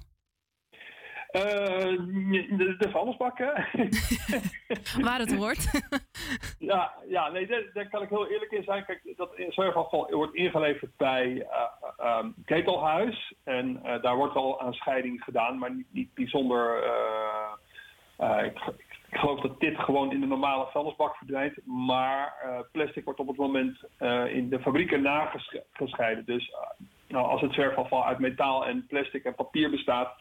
Eh, 1.30 1.42
de, 1.42 2.74
de. 2.78 2.90
Waar 5.04 5.18
het 5.18 5.34
hoort. 5.34 5.70
Ja, 6.58 6.92
ja 7.08 7.28
nee, 7.28 7.46
daar, 7.46 7.62
daar 7.72 7.88
kan 7.88 8.02
ik 8.02 8.08
heel 8.08 8.28
eerlijk 8.28 8.52
in 8.52 8.62
zijn. 8.62 8.84
Kijk, 8.84 9.12
dat 9.16 9.30
zwerfafval 9.48 10.10
wordt 10.10 10.34
ingeleverd 10.34 10.96
bij 10.96 11.46
ehm, 11.96 12.30
Ketelhuis. 12.44 13.34
En 13.44 13.82
daar 14.02 14.16
wordt 14.16 14.34
al 14.34 14.60
aan 14.60 14.72
scheiding 14.72 15.24
gedaan, 15.24 15.58
maar 15.58 15.74
niet, 15.74 15.86
niet 15.90 16.14
bijzonder. 16.14 16.84
ik, 18.44 18.60
ik 19.10 19.18
geloof 19.18 19.40
dat 19.40 19.60
dit 19.60 19.78
gewoon 19.78 20.12
in 20.12 20.20
de 20.20 20.26
normale 20.26 20.66
vuilnisbak 20.70 21.16
verdwijnt. 21.16 21.66
Maar 21.66 22.34
plastic 22.72 23.04
wordt 23.04 23.20
op 23.20 23.28
het 23.28 23.36
moment 23.36 23.84
in 24.32 24.48
de 24.48 24.60
fabrieken 24.60 25.02
nagescheiden. 25.02 26.24
Dus 26.24 26.54
nou, 27.08 27.26
als 27.26 27.40
het 27.40 27.52
zwerfafval 27.52 28.06
uit 28.06 28.18
metaal 28.18 28.66
en 28.66 28.86
plastic 28.86 29.24
en 29.24 29.34
papier 29.34 29.70
bestaat, 29.70 30.14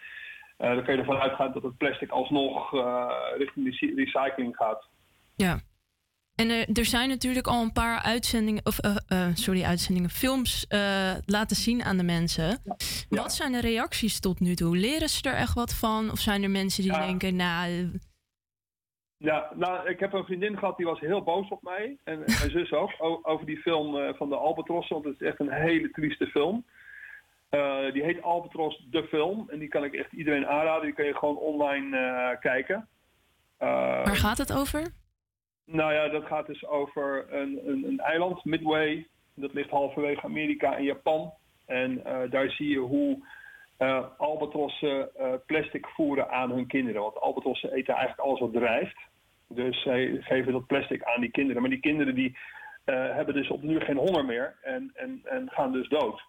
dan 0.67 0.83
kun 0.83 0.93
je 0.93 0.99
ervan 0.99 1.17
uitgaan 1.17 1.51
dat 1.53 1.63
het 1.63 1.77
plastic 1.77 2.09
alsnog 2.09 2.73
eh, 2.73 3.11
richting 3.37 3.79
de 3.79 3.93
recycling 3.95 4.55
gaat. 4.55 4.87
Ja. 5.35 5.59
En 6.35 6.49
er, 6.49 6.67
er 6.73 6.85
zijn 6.85 7.09
natuurlijk 7.09 7.47
al 7.47 7.61
een 7.61 7.71
paar 7.73 8.01
uitzendingen, 8.01 8.65
of 8.65 8.79
eh, 8.79 8.95
eh, 9.07 9.35
sorry, 9.35 9.63
uitzendingen, 9.63 10.09
films 10.09 10.67
eh, 10.67 11.13
laten 11.25 11.55
zien 11.55 11.83
aan 11.83 11.97
de 11.97 12.03
mensen. 12.03 12.61
Wat 13.09 13.33
zijn 13.33 13.51
de 13.51 13.61
reacties 13.61 14.19
tot 14.19 14.39
nu 14.39 14.55
toe? 14.55 14.77
Leren 14.77 15.09
ze 15.09 15.29
er 15.29 15.35
echt 15.35 15.53
wat 15.53 15.73
van? 15.73 16.11
Of 16.11 16.19
zijn 16.19 16.43
er 16.43 16.49
mensen 16.49 16.83
die 16.83 16.91
Ja. 16.91 17.05
denken, 17.05 17.35
nou, 17.35 17.69
eh, 17.71 17.99
Ja, 19.17 19.51
nou, 19.55 19.89
ik 19.89 19.99
heb 19.99 20.13
een 20.13 20.23
vriendin 20.23 20.57
gehad 20.57 20.77
die 20.77 20.85
was 20.85 20.99
heel 20.99 21.23
boos 21.23 21.47
op 21.49 21.61
mij. 21.63 21.97
En 22.03 22.19
mijn 22.19 22.51
zus 22.51 22.71
ook. 22.71 22.91
Over 23.31 23.45
die 23.45 23.57
film 23.57 23.97
eh, 23.97 24.13
van 24.13 24.29
de 24.29 24.35
Albatrossen. 24.35 24.95
Want 24.95 25.07
het 25.07 25.21
is 25.21 25.27
echt 25.27 25.39
een 25.39 25.51
hele 25.51 25.89
trieste 25.91 26.25
film. 26.27 26.65
Eh, 27.49 27.91
die 27.93 28.03
heet 28.03 28.21
Albatros, 28.21 28.85
de 28.89 29.03
film. 29.03 29.49
En 29.49 29.59
die 29.59 29.67
kan 29.67 29.83
ik 29.83 29.93
echt 29.93 30.13
iedereen 30.13 30.47
aanraden. 30.47 30.85
Die 30.85 30.93
kun 30.93 31.05
je 31.05 31.15
gewoon 31.15 31.37
online 31.37 31.97
eh, 31.97 32.39
kijken. 32.39 32.87
Eh, 33.57 33.67
waar 34.05 34.15
gaat 34.15 34.37
het 34.37 34.53
over? 34.53 34.97
nou 35.65 35.93
ja, 35.93 36.07
dat 36.07 36.25
gaat 36.25 36.47
dus 36.47 36.65
over 36.65 37.33
een, 37.33 37.59
een, 37.65 37.83
een 37.83 37.99
eiland, 37.99 38.45
Midway. 38.45 39.07
Dat 39.35 39.53
ligt 39.53 39.69
halverwege 39.69 40.21
Amerika 40.21 40.75
en 40.75 40.83
Japan. 40.83 41.33
En 41.65 42.01
daar 42.29 42.49
zie 42.49 42.69
je 42.69 42.77
hoe 42.77 43.27
albatrossen 44.17 45.09
plastic 45.45 45.87
voeren 45.87 46.29
aan 46.29 46.51
hun 46.51 46.67
kinderen. 46.67 47.01
Want 47.01 47.19
albatrossen 47.19 47.73
eten 47.73 47.93
eigenlijk 47.93 48.27
alles 48.27 48.39
wat 48.39 48.53
drijft. 48.53 48.97
Dus 49.47 49.81
zij 49.81 50.17
geven 50.19 50.51
dat 50.51 50.67
plastic 50.67 51.03
aan 51.03 51.21
die 51.21 51.31
kinderen. 51.31 51.61
Maar 51.61 51.71
die 51.71 51.79
kinderen 51.79 52.15
die 52.15 52.37
hebben 52.85 53.33
dus 53.33 53.49
op 53.49 53.61
nu 53.61 53.79
geen 53.79 53.97
honger 53.97 54.25
meer 54.25 54.57
en, 54.61 54.91
en, 54.93 55.21
en 55.23 55.49
gaan 55.49 55.71
dus 55.71 55.89
dood. 55.89 56.21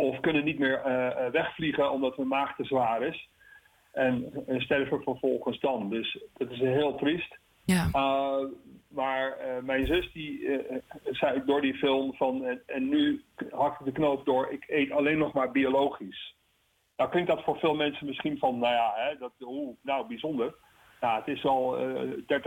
Of 0.00 0.20
kunnen 0.20 0.44
niet 0.44 0.58
meer 0.58 0.80
eh, 0.80 1.26
eh, 1.26 1.32
wegvliegen 1.32 1.90
omdat 1.90 2.16
hun 2.16 2.28
maag 2.28 2.56
te 2.56 2.64
zwaar 2.64 3.02
is. 3.02 3.28
En, 3.92 4.32
en 4.46 4.60
sterven 4.60 5.02
vervolgens 5.02 5.60
dan. 5.60 5.90
Dus 5.90 6.18
dat 6.36 6.50
is 6.50 6.58
heel 6.58 6.94
triest. 6.94 7.38
Ja. 7.64 7.88
Uh, 7.92 8.44
maar 8.88 9.32
eh, 9.32 9.62
mijn 9.62 9.86
zus 9.86 10.12
die 10.12 10.48
eh, 10.48 10.76
zei 11.04 11.42
door 11.44 11.60
die 11.60 11.74
film 11.74 12.14
van 12.14 12.44
en, 12.44 12.62
en 12.66 12.88
nu 12.88 13.24
hak 13.50 13.80
ik 13.80 13.84
de 13.84 13.92
knoop 13.92 14.24
door, 14.24 14.52
ik 14.52 14.64
eet 14.68 14.90
alleen 14.90 15.18
nog 15.18 15.32
maar 15.32 15.50
biologisch. 15.50 16.34
Nou 16.96 17.10
klinkt 17.10 17.30
dat 17.30 17.42
voor 17.42 17.58
veel 17.58 17.74
mensen 17.74 18.06
misschien 18.06 18.38
van, 18.38 18.58
nou 18.58 18.74
ja, 18.74 18.92
hè, 18.94 19.18
dat, 19.18 19.32
oeh, 19.40 19.76
nou 19.82 20.06
bijzonder. 20.06 20.54
Nou, 21.00 21.18
het 21.18 21.28
is 21.28 21.44
al 21.44 21.78
eh 21.78 22.42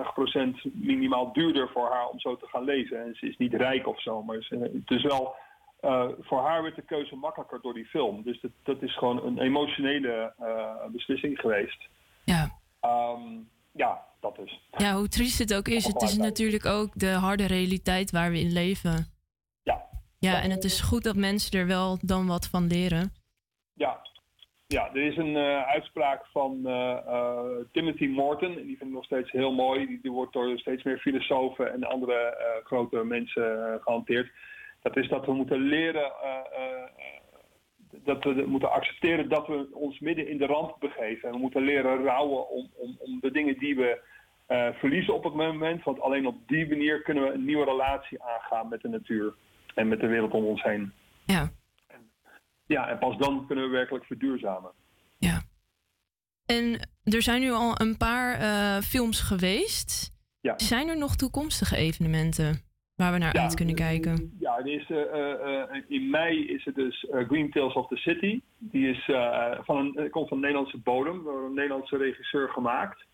30% 0.67 0.73
minimaal 0.73 1.33
duurder 1.33 1.69
voor 1.69 1.89
haar 1.91 2.07
om 2.07 2.19
zo 2.19 2.37
te 2.37 2.47
gaan 2.47 2.63
leven. 2.63 3.03
En 3.05 3.15
ze 3.15 3.27
is 3.27 3.37
niet 3.37 3.53
rijk 3.53 3.87
of 3.87 4.01
zo, 4.01 4.23
maar 4.23 4.41
ze, 4.41 4.55
het 4.85 4.97
is 4.97 5.03
wel, 5.03 5.35
eh, 5.83 6.07
voor 6.19 6.39
haar 6.39 6.61
werd 6.61 6.75
de 6.75 6.81
keuze 6.81 7.15
makkelijker 7.15 7.61
door 7.61 7.73
die 7.73 7.85
film. 7.85 8.23
Dus 8.23 8.41
dat, 8.41 8.51
dat 8.63 8.81
is 8.81 8.97
gewoon 8.97 9.25
een 9.25 9.39
emotionele 9.39 10.33
eh, 10.37 10.85
beslissing 10.91 11.39
geweest. 11.39 11.87
Ja. 12.23 12.51
Ehm, 12.79 13.21
ja, 13.71 14.01
dat 14.19 14.39
is. 14.39 14.61
Ja, 14.71 14.95
hoe 14.95 15.07
triest 15.07 15.39
het 15.39 15.53
ook 15.53 15.67
is, 15.67 15.85
het 15.85 16.01
is 16.01 16.17
natuurlijk 16.17 16.65
ook 16.65 16.99
de 16.99 17.09
harde 17.09 17.45
realiteit 17.45 18.11
waar 18.11 18.31
we 18.31 18.39
in 18.39 18.51
leven. 18.51 19.05
Ja. 19.63 19.85
Ja, 20.19 20.41
en 20.41 20.51
het 20.51 20.63
is 20.63 20.81
goed 20.81 21.03
dat 21.03 21.15
mensen 21.15 21.59
er 21.59 21.67
wel 21.67 21.97
dan 22.01 22.27
wat 22.27 22.47
van 22.47 22.67
leren. 22.67 23.13
Ja, 23.73 23.99
ja 24.67 24.89
er 24.93 25.01
is 25.01 25.17
een 25.17 25.35
eh, 25.35 25.61
uitspraak 25.61 26.25
van 26.25 26.61
Timothy 27.71 28.07
Morton. 28.07 28.57
En 28.57 28.65
die 28.65 28.77
vind 28.77 28.89
ik 28.89 28.95
nog 28.95 29.05
steeds 29.05 29.31
heel 29.31 29.51
mooi. 29.51 29.87
Die, 29.87 29.99
die 30.01 30.11
wordt 30.11 30.33
door 30.33 30.57
steeds 30.57 30.83
meer 30.83 30.97
filosofen 30.97 31.73
en 31.73 31.83
andere 31.83 32.37
grote 32.63 33.03
mensen 33.03 33.73
eh, 33.73 33.81
gehanteerd. 33.83 34.31
Dat 34.83 34.97
is 34.97 35.09
dat 35.09 35.25
we 35.25 35.33
moeten 35.33 35.59
leren, 35.59 36.11
eh, 36.23 36.29
eh, 36.29 36.89
dat 38.03 38.23
we 38.23 38.43
moeten 38.47 38.71
accepteren 38.71 39.29
dat 39.29 39.47
we 39.47 39.67
ons 39.73 39.99
midden 39.99 40.29
in 40.29 40.37
de 40.37 40.45
rand 40.45 40.79
begeven. 40.79 41.29
En 41.29 41.35
we 41.35 41.41
moeten 41.41 41.63
leren 41.63 42.03
rouwen 42.03 42.49
om, 42.49 42.69
om, 42.75 42.97
om 42.99 43.19
de 43.19 43.31
dingen 43.31 43.57
die 43.59 43.75
we 43.75 44.01
eh, 44.45 44.69
verliezen 44.73 45.13
op 45.13 45.23
het 45.23 45.33
moment. 45.33 45.83
Want 45.83 46.01
alleen 46.01 46.27
op 46.27 46.47
die 46.47 46.67
manier 46.67 47.01
kunnen 47.01 47.23
we 47.23 47.33
een 47.33 47.45
nieuwe 47.45 47.65
relatie 47.65 48.23
aangaan 48.23 48.67
met 48.67 48.81
de 48.81 48.89
natuur 48.89 49.33
en 49.75 49.87
met 49.87 49.99
de 49.99 50.07
wereld 50.07 50.31
om 50.31 50.45
ons 50.45 50.63
heen. 50.63 50.93
Ja. 51.25 51.51
Ja, 52.65 52.87
en 52.87 52.97
pas 52.97 53.17
dan 53.17 53.45
kunnen 53.47 53.65
we 53.65 53.71
werkelijk 53.71 54.05
verduurzamen. 54.05 54.71
En 56.45 56.89
er 57.03 57.21
zijn 57.21 57.41
nu 57.41 57.51
al 57.51 57.81
een 57.81 57.97
paar 57.97 58.39
eh, 58.39 58.81
films 58.81 59.19
geweest. 59.19 60.11
Ja. 60.41 60.53
Zijn 60.57 60.87
er 60.87 60.97
nog 60.97 61.15
toekomstige 61.15 61.75
evenementen 61.75 62.61
waar 63.03 63.11
we 63.13 63.17
naar 63.17 63.35
Ja. 63.35 63.41
uit 63.41 63.55
kunnen 63.55 63.75
kijken? 63.75 64.37
Ja, 64.39 64.57
eh, 64.57 64.89
eh, 64.89 65.61
eh, 65.61 65.81
in 65.87 66.09
mei 66.09 66.47
is 66.47 66.65
er 66.65 66.73
dus 66.73 67.05
eh, 67.05 67.27
Green 67.27 67.51
Tales 67.51 67.73
of 67.73 67.87
the 67.87 67.95
City. 67.97 68.41
Die 68.57 68.89
is, 68.89 69.09
eh, 69.09 69.51
van 69.63 69.77
een, 69.77 69.95
eh, 69.95 70.11
komt 70.11 70.27
van 70.27 70.37
een 70.37 70.43
Nederlandse 70.43 70.77
bodem, 70.77 71.23
door 71.23 71.45
een 71.45 71.53
Nederlandse 71.53 71.97
regisseur 71.97 72.49
gemaakt. 72.49 73.05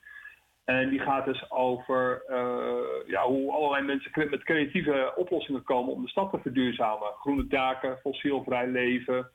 En 0.65 0.89
die 0.89 0.99
gaat 0.99 1.25
dus 1.25 1.51
over 1.51 2.23
eh, 2.27 3.07
ja, 3.07 3.23
hoe 3.23 3.51
allerlei 3.51 3.85
mensen 3.85 4.29
met 4.29 4.43
creatieve 4.43 5.13
oplossingen 5.15 5.63
komen 5.63 5.93
om 5.93 6.01
de 6.01 6.09
stad 6.09 6.31
te 6.31 6.39
verduurzamen. 6.41 7.07
Groene 7.19 7.47
daken, 7.47 7.97
fossielvrij 7.97 8.67
leven, 8.67 9.29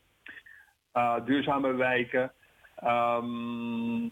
eh, 0.92 1.24
duurzame 1.24 1.72
wijken. 1.74 2.32
Ehm, 2.76 4.08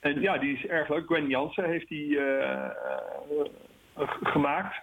en 0.00 0.20
ja, 0.20 0.38
die 0.38 0.56
is 0.56 0.66
erg 0.66 0.88
leuk. 0.88 1.06
Gwen 1.06 1.28
Jansen 1.28 1.64
heeft 1.64 1.88
die 1.88 2.18
eh, 2.18 2.64
eh, 2.64 2.70
gemaakt. 4.06 4.82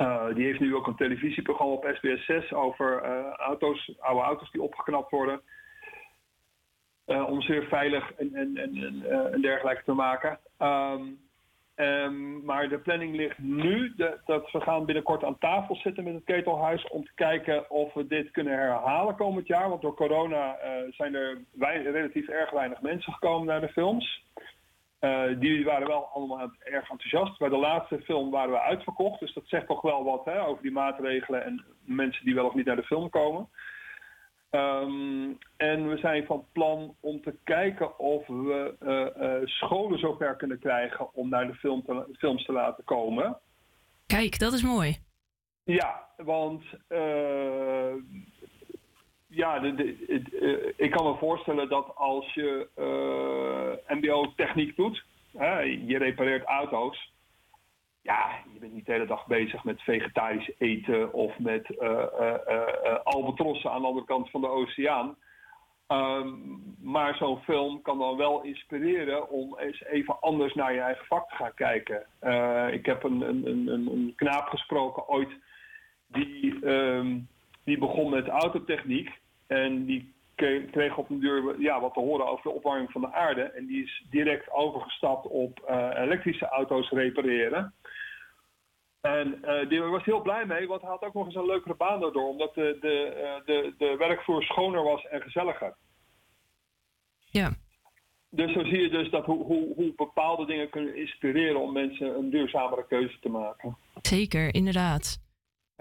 Uh, 0.00 0.34
die 0.34 0.44
heeft 0.44 0.60
nu 0.60 0.74
ook 0.74 0.86
een 0.86 0.96
televisieprogramma 0.96 1.74
op 1.74 1.90
SBS 1.94 2.24
6 2.24 2.52
over 2.52 3.04
uh, 3.04 3.26
auto's, 3.30 3.92
oude 3.98 4.22
auto's 4.22 4.50
die 4.50 4.62
opgeknapt 4.62 5.10
worden. 5.10 5.40
Uh, 7.06 7.28
om 7.28 7.42
ze 7.42 7.52
weer 7.52 7.66
veilig 7.66 8.12
en, 8.12 8.34
en, 8.34 8.56
en, 8.56 9.40
dergelijke 9.40 9.82
te 9.84 9.92
maken. 9.92 10.38
Um, 10.58 11.18
um, 11.76 12.44
maar 12.44 12.68
de 12.68 12.78
planning 12.78 13.16
ligt 13.16 13.38
nu 13.38 13.92
dat 14.24 14.50
we 14.52 14.60
gaan 14.60 14.84
binnenkort 14.84 15.24
aan 15.24 15.38
tafel 15.38 15.74
zitten 15.74 16.04
met 16.04 16.14
het 16.14 16.24
ketelhuis 16.24 16.88
om 16.88 17.04
te 17.04 17.14
kijken 17.14 17.70
of 17.70 17.92
we 17.94 18.06
dit 18.06 18.30
kunnen 18.30 18.52
herhalen 18.52 19.16
komend 19.16 19.46
jaar. 19.46 19.68
Want 19.68 19.82
door 19.82 19.94
corona 19.94 20.56
zijn 20.90 21.14
er 21.14 21.44
relatief 21.92 22.28
erg 22.28 22.50
weinig 22.50 22.80
mensen 22.80 23.12
gekomen 23.12 23.46
naar 23.46 23.60
de 23.60 23.68
films. 23.68 24.22
Uh, 25.00 25.40
die 25.40 25.64
waren 25.64 25.86
wel 25.86 26.04
allemaal 26.04 26.50
erg 26.58 26.90
enthousiast. 26.90 27.38
Bij 27.38 27.48
de 27.48 27.56
laatste 27.56 28.00
film 28.00 28.30
waren 28.30 28.50
we 28.50 28.60
uitverkocht. 28.60 29.20
Dus 29.20 29.32
dat 29.32 29.46
zegt 29.46 29.66
toch 29.66 29.82
wel 29.82 30.04
wat 30.04 30.24
hè, 30.24 30.46
over 30.46 30.62
die 30.62 30.72
maatregelen 30.72 31.44
en 31.44 31.64
mensen 31.84 32.24
die 32.24 32.34
wel 32.34 32.46
of 32.46 32.54
niet 32.54 32.66
naar 32.66 32.76
de 32.76 32.82
film 32.82 33.10
komen. 33.10 33.48
Um, 34.50 35.38
en 35.56 35.88
we 35.88 35.96
zijn 35.96 36.26
van 36.26 36.44
plan 36.52 36.96
om 37.00 37.22
te 37.22 37.34
kijken 37.44 37.98
of 37.98 38.26
we 38.26 38.74
uh, 38.82 39.22
uh, 39.26 39.46
scholen 39.46 39.98
zover 39.98 40.36
kunnen 40.36 40.58
krijgen 40.58 41.14
om 41.14 41.28
naar 41.28 41.46
de 41.46 41.54
film 41.54 41.84
te, 41.84 42.06
films 42.18 42.44
te 42.44 42.52
laten 42.52 42.84
komen. 42.84 43.38
Kijk, 44.06 44.38
dat 44.38 44.52
is 44.52 44.62
mooi. 44.62 44.98
Ja, 45.64 46.08
want 46.16 46.62
ja, 49.30 49.58
de, 49.58 50.74
ik 50.76 50.90
kan 50.90 51.04
me 51.04 51.18
voorstellen 51.18 51.68
dat 51.68 51.96
als 51.96 52.34
je 52.34 52.68
MBO-techniek 53.88 54.76
doet, 54.76 55.04
hè, 55.32 55.60
je 55.60 55.98
repareert 55.98 56.44
auto's, 56.44 57.12
ja, 58.02 58.42
je 58.52 58.58
bent 58.58 58.72
niet 58.72 58.86
de 58.86 58.92
hele 58.92 59.06
dag 59.06 59.26
bezig 59.26 59.64
met 59.64 59.82
vegetarisch 59.82 60.50
eten 60.58 61.12
of 61.12 61.38
met 61.38 61.68
uh, 61.68 62.04
uh, 62.20 62.34
uh, 62.48 62.98
albatrossen 63.02 63.70
aan 63.70 63.80
de 63.80 63.86
andere 63.86 64.06
kant 64.06 64.30
van 64.30 64.40
de 64.40 64.48
oceaan. 64.48 65.16
Um, 65.88 66.76
maar 66.80 67.14
zo'n 67.14 67.40
film 67.40 67.82
kan 67.82 67.98
dan 67.98 68.16
wel 68.16 68.42
inspireren 68.42 69.30
om 69.30 69.58
eens 69.58 69.84
even 69.84 70.20
anders 70.20 70.54
naar 70.54 70.72
je 70.72 70.80
eigen 70.80 71.06
vak 71.06 71.28
te 71.28 71.34
gaan 71.34 71.54
kijken. 71.54 72.06
ik 72.72 72.86
heb 72.86 73.02
een, 73.02 73.20
een, 73.20 73.46
een, 73.46 73.86
een, 73.86 74.12
knaap 74.16 74.48
gesproken 74.48 75.08
ooit 75.08 75.30
die, 76.06 76.66
um, 76.66 77.28
die 77.70 77.78
begon 77.78 78.10
met 78.10 78.28
autotechniek 78.28 79.10
en 79.46 79.84
die 79.84 80.12
kreeg 80.70 80.96
op 80.96 81.10
een 81.10 81.20
duur 81.20 81.60
ja, 81.60 81.80
wat 81.80 81.94
te 81.94 82.00
horen 82.00 82.26
over 82.26 82.42
de 82.42 82.56
opwarming 82.56 82.90
van 82.90 83.00
de 83.00 83.12
aarde. 83.12 83.42
En 83.42 83.66
die 83.66 83.82
is 83.84 84.04
direct 84.10 84.50
overgestapt 84.50 85.26
op 85.26 85.62
elektrische 85.96 86.48
auto's 86.48 86.90
repareren. 86.90 87.74
En 89.00 89.38
uh, 89.44 89.68
die 89.68 89.80
was 89.80 90.04
heel 90.04 90.22
blij 90.22 90.46
mee, 90.46 90.66
want 90.66 90.80
hij 90.80 90.90
had 90.90 91.02
ook 91.02 91.14
nog 91.14 91.26
eens 91.26 91.34
een 91.34 91.46
leukere 91.46 91.74
baan 91.74 92.00
daardoor, 92.00 92.28
omdat 92.28 92.54
de, 92.54 92.78
de, 92.80 92.96
uh, 93.16 93.46
de, 93.46 93.74
de 93.78 93.96
werkvloer 93.98 94.42
schoner 94.42 94.82
was 94.82 95.06
en 95.06 95.20
gezelliger. 95.20 95.74
Ja. 97.30 97.50
Dus 98.30 98.52
zo 98.52 98.64
zie 98.64 98.80
je 98.80 98.88
dus 98.88 99.10
dat 99.10 99.24
hoe, 99.24 99.44
hoe, 99.44 99.74
hoe 99.74 99.92
bepaalde 99.96 100.46
dingen 100.46 100.70
kunnen 100.70 100.96
inspireren 100.96 101.60
om 101.60 101.72
mensen 101.72 102.16
een 102.16 102.30
duurzamere 102.30 102.86
keuze 102.86 103.18
te 103.20 103.28
maken. 103.28 103.76
Zeker, 104.02 104.54
inderdaad. 104.54 105.29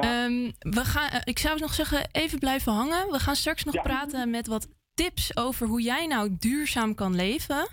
Ja. 0.02 0.26
Um, 0.26 0.54
we 0.60 0.86
gaan, 0.86 1.10
uh, 1.14 1.20
ik 1.24 1.40
zou 1.40 1.60
nog 1.60 1.74
zeggen, 1.74 2.08
even 2.12 2.40
blijven 2.40 2.74
hangen. 2.74 3.12
We 3.12 3.20
gaan 3.20 3.36
straks 3.36 3.64
nog 3.64 3.74
ja. 3.74 3.82
praten 3.82 4.30
met 4.30 4.48
wat 4.48 4.68
tips 4.94 5.38
over 5.38 5.68
hoe 5.68 5.82
jij 5.82 6.08
nou 6.08 6.36
duurzaam 6.40 6.96
kan 6.96 7.16
leven. 7.16 7.68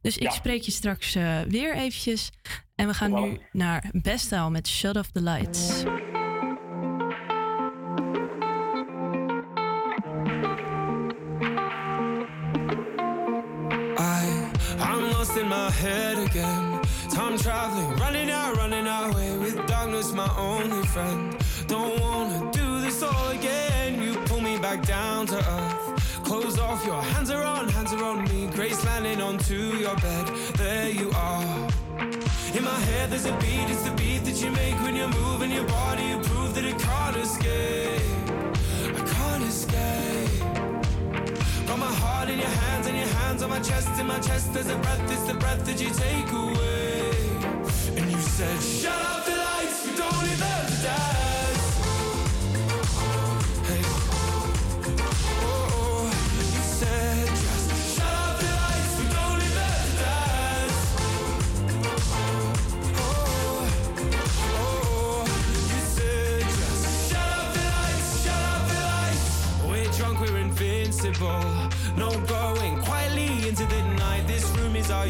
Dus 0.00 0.16
ik 0.16 0.22
ja. 0.22 0.30
spreek 0.30 0.62
je 0.62 0.70
straks 0.70 1.16
uh, 1.16 1.40
weer 1.40 1.74
eventjes. 1.74 2.30
En 2.74 2.86
we 2.86 2.94
gaan 2.94 3.22
nu 3.22 3.40
naar 3.52 3.84
Bestel 3.92 4.50
met 4.50 4.68
Shut 4.68 4.96
Off 4.96 5.10
the 5.10 5.22
Lights. 5.22 5.82
I, 13.98 14.48
I'm 14.78 15.10
lost 15.10 15.36
in 15.36 15.48
my 15.48 15.70
head 15.70 16.16
again. 16.28 16.80
Time 17.08 17.36
traveling, 17.36 17.98
running 17.98 18.30
out, 18.30 18.56
running 18.56 18.88
away 18.88 19.38
with 19.38 19.66
darkness, 19.66 20.12
my 20.12 20.28
only 20.38 20.86
friend. 20.86 21.34
Don't 21.70 22.00
wanna 22.00 22.50
do 22.50 22.80
this 22.80 23.00
all 23.00 23.28
again. 23.28 24.02
You 24.02 24.14
pull 24.26 24.40
me 24.40 24.58
back 24.58 24.84
down 24.84 25.28
to 25.28 25.36
earth. 25.36 26.24
Close 26.24 26.58
off, 26.58 26.84
your 26.84 27.00
hands 27.00 27.30
are 27.30 27.44
on, 27.44 27.68
hands 27.68 27.92
are 27.92 28.02
on 28.02 28.24
me. 28.24 28.48
Grace 28.48 28.84
landing 28.84 29.20
onto 29.20 29.54
your 29.76 29.94
bed. 29.94 30.26
There 30.54 30.88
you 30.90 31.12
are. 31.14 31.68
In 32.56 32.64
my 32.64 32.80
head, 32.90 33.10
there's 33.10 33.26
a 33.26 33.36
beat, 33.36 33.70
it's 33.70 33.84
the 33.84 33.92
beat 33.92 34.24
that 34.24 34.42
you 34.42 34.50
make 34.50 34.74
when 34.82 34.96
you're 34.96 35.14
moving 35.22 35.52
your 35.52 35.68
body. 35.68 36.02
You 36.02 36.18
prove 36.18 36.56
that 36.56 36.64
it 36.64 36.76
can't 36.76 37.16
escape. 37.16 38.02
I 38.98 39.02
can't 39.14 39.44
escape. 39.44 40.40
Got 41.68 41.78
my 41.78 41.94
heart 42.02 42.30
in 42.30 42.40
your 42.40 42.54
hands, 42.64 42.88
and 42.88 42.96
your 42.96 43.12
hands 43.20 43.44
on 43.44 43.50
my 43.50 43.60
chest. 43.60 43.88
In 44.00 44.08
my 44.08 44.18
chest, 44.18 44.52
there's 44.52 44.70
a 44.70 44.78
breath, 44.78 45.12
it's 45.12 45.22
the 45.22 45.34
breath 45.34 45.64
that 45.66 45.80
you 45.80 45.90
take 45.90 46.32
away. 46.32 47.12
And 47.96 48.10
you 48.10 48.20
said, 48.20 48.60
Shut 48.60 49.02
up 49.12 49.19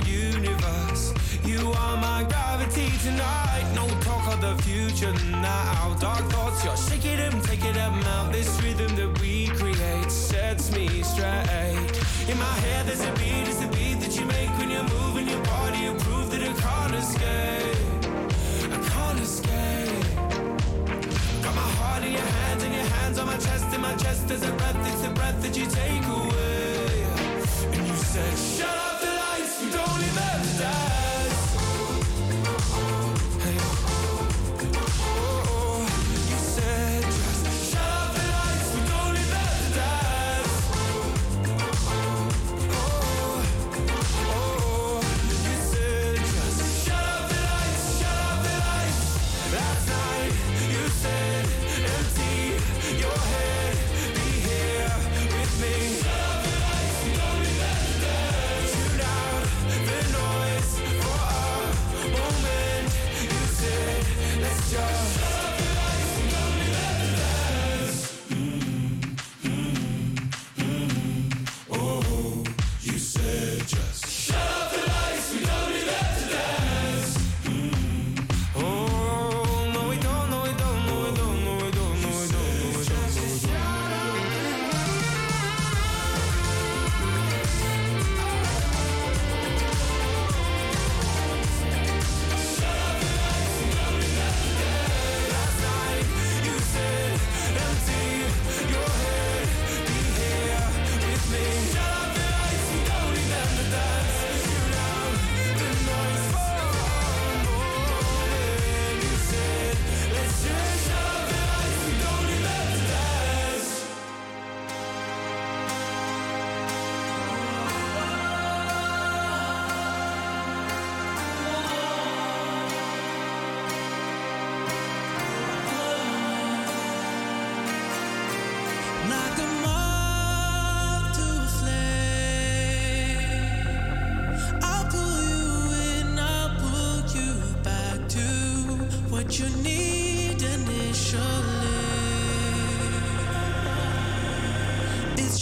universe. 0.07 1.15
You 1.45 1.73
are 1.73 1.97
my 1.97 2.25
gravity 2.29 2.91
tonight. 3.03 3.65
No 3.75 3.87
talk 4.01 4.35
of 4.35 4.41
the 4.41 4.55
future 4.63 5.13
now. 5.41 5.83
Our 5.83 5.99
dark 5.99 6.25
thoughts, 6.31 6.65
you're 6.65 6.77
shaking 6.77 7.17
them, 7.17 7.41
taking 7.43 7.73
them 7.75 7.95
out. 8.15 8.33
This 8.33 8.51
rhythm 8.63 8.95
that 8.97 9.21
we 9.21 9.49
create 9.49 10.11
sets 10.11 10.71
me 10.73 11.03
straight. 11.03 11.91
In 12.29 12.39
my 12.39 12.57
head, 12.65 12.87
there's 12.87 13.01
a 13.01 13.13
beat, 13.15 13.49
it's 13.49 13.59
the 13.59 13.69
beat 13.69 13.99
that 14.01 14.19
you 14.19 14.25
make 14.27 14.51
when 14.59 14.71
you're 14.71 14.89
moving 15.01 15.29
your 15.29 15.43
body. 15.45 15.79
You 15.79 15.95
prove 15.95 16.31
that 16.31 16.43
it 16.43 16.57
can't 16.57 16.95
escape. 16.95 17.77
I 18.75 18.79
can't 18.93 19.21
escape. 19.21 20.05
Got 21.43 21.55
my 21.55 21.69
heart 21.79 22.05
in 22.05 22.13
your 22.13 22.31
hands, 22.39 22.63
and 22.63 22.75
your 22.75 22.89
hands 22.97 23.19
on 23.19 23.27
my 23.27 23.37
chest. 23.37 23.75
In 23.75 23.81
my 23.81 23.95
chest, 23.97 24.29
there's 24.29 24.43
a 24.43 24.53
breath, 24.53 24.77
it's 24.87 25.03
the 25.03 25.11
breath 25.11 25.43
that 25.43 25.57
you 25.57 25.67
take 25.67 26.05
away. 26.07 27.07
And 27.75 27.87
you 27.89 27.97
said, 27.97 28.39
Shut 28.39 28.77
up 28.77 28.90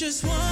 just 0.08 0.24
one 0.24 0.47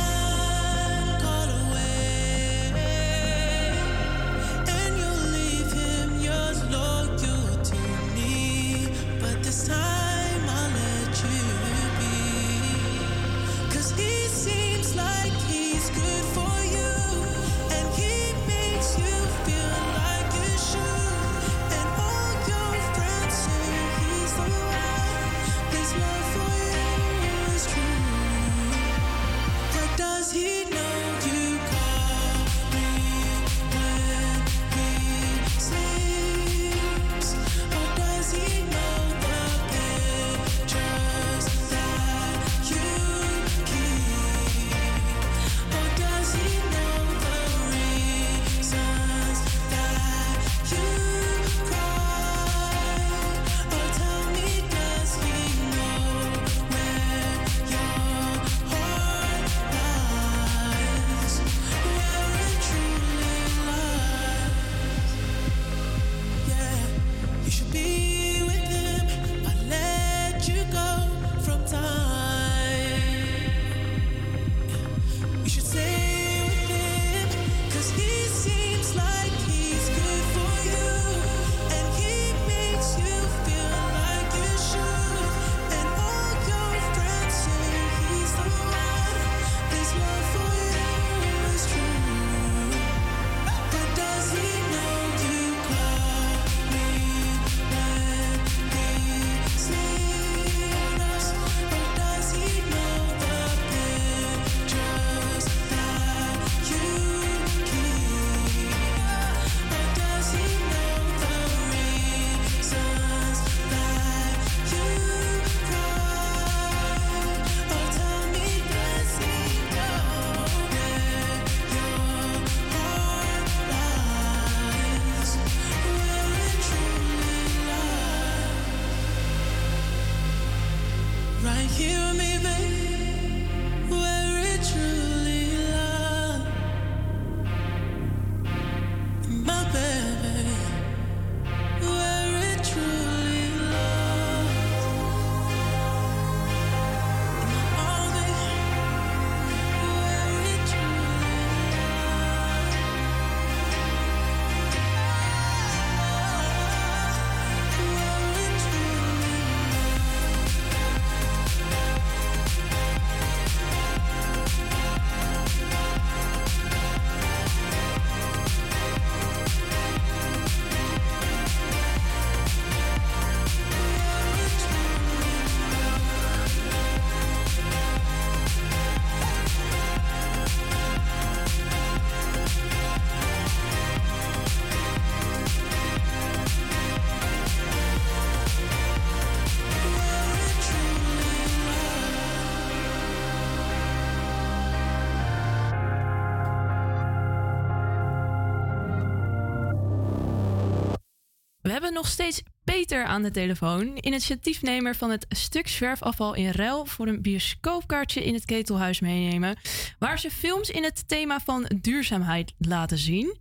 hebben 201.77 201.95
nog 201.95 202.07
steeds 202.07 202.43
Peter 202.65 203.05
aan 203.05 203.23
de 203.23 203.31
telefoon, 203.31 203.99
initiatiefnemer 204.01 204.95
van 204.95 205.11
het 205.11 205.27
stuk 205.29 205.69
zwerfafval 205.69 206.35
in 206.35 206.51
ruil 206.51 206.87
voor 206.87 207.07
een 207.07 207.23
bioscoopkaartje 207.23 208.25
in 208.25 208.35
het 208.35 208.45
Ketelhuis 208.45 209.01
meenemen, 209.01 209.57
waar 209.99 210.19
ze 210.19 210.31
films 210.31 210.71
in 210.71 210.85
het 210.85 211.09
thema 211.09 211.41
van 211.41 211.71
duurzaamheid 211.81 212.55
laten 212.59 212.99
zien. 212.99 213.39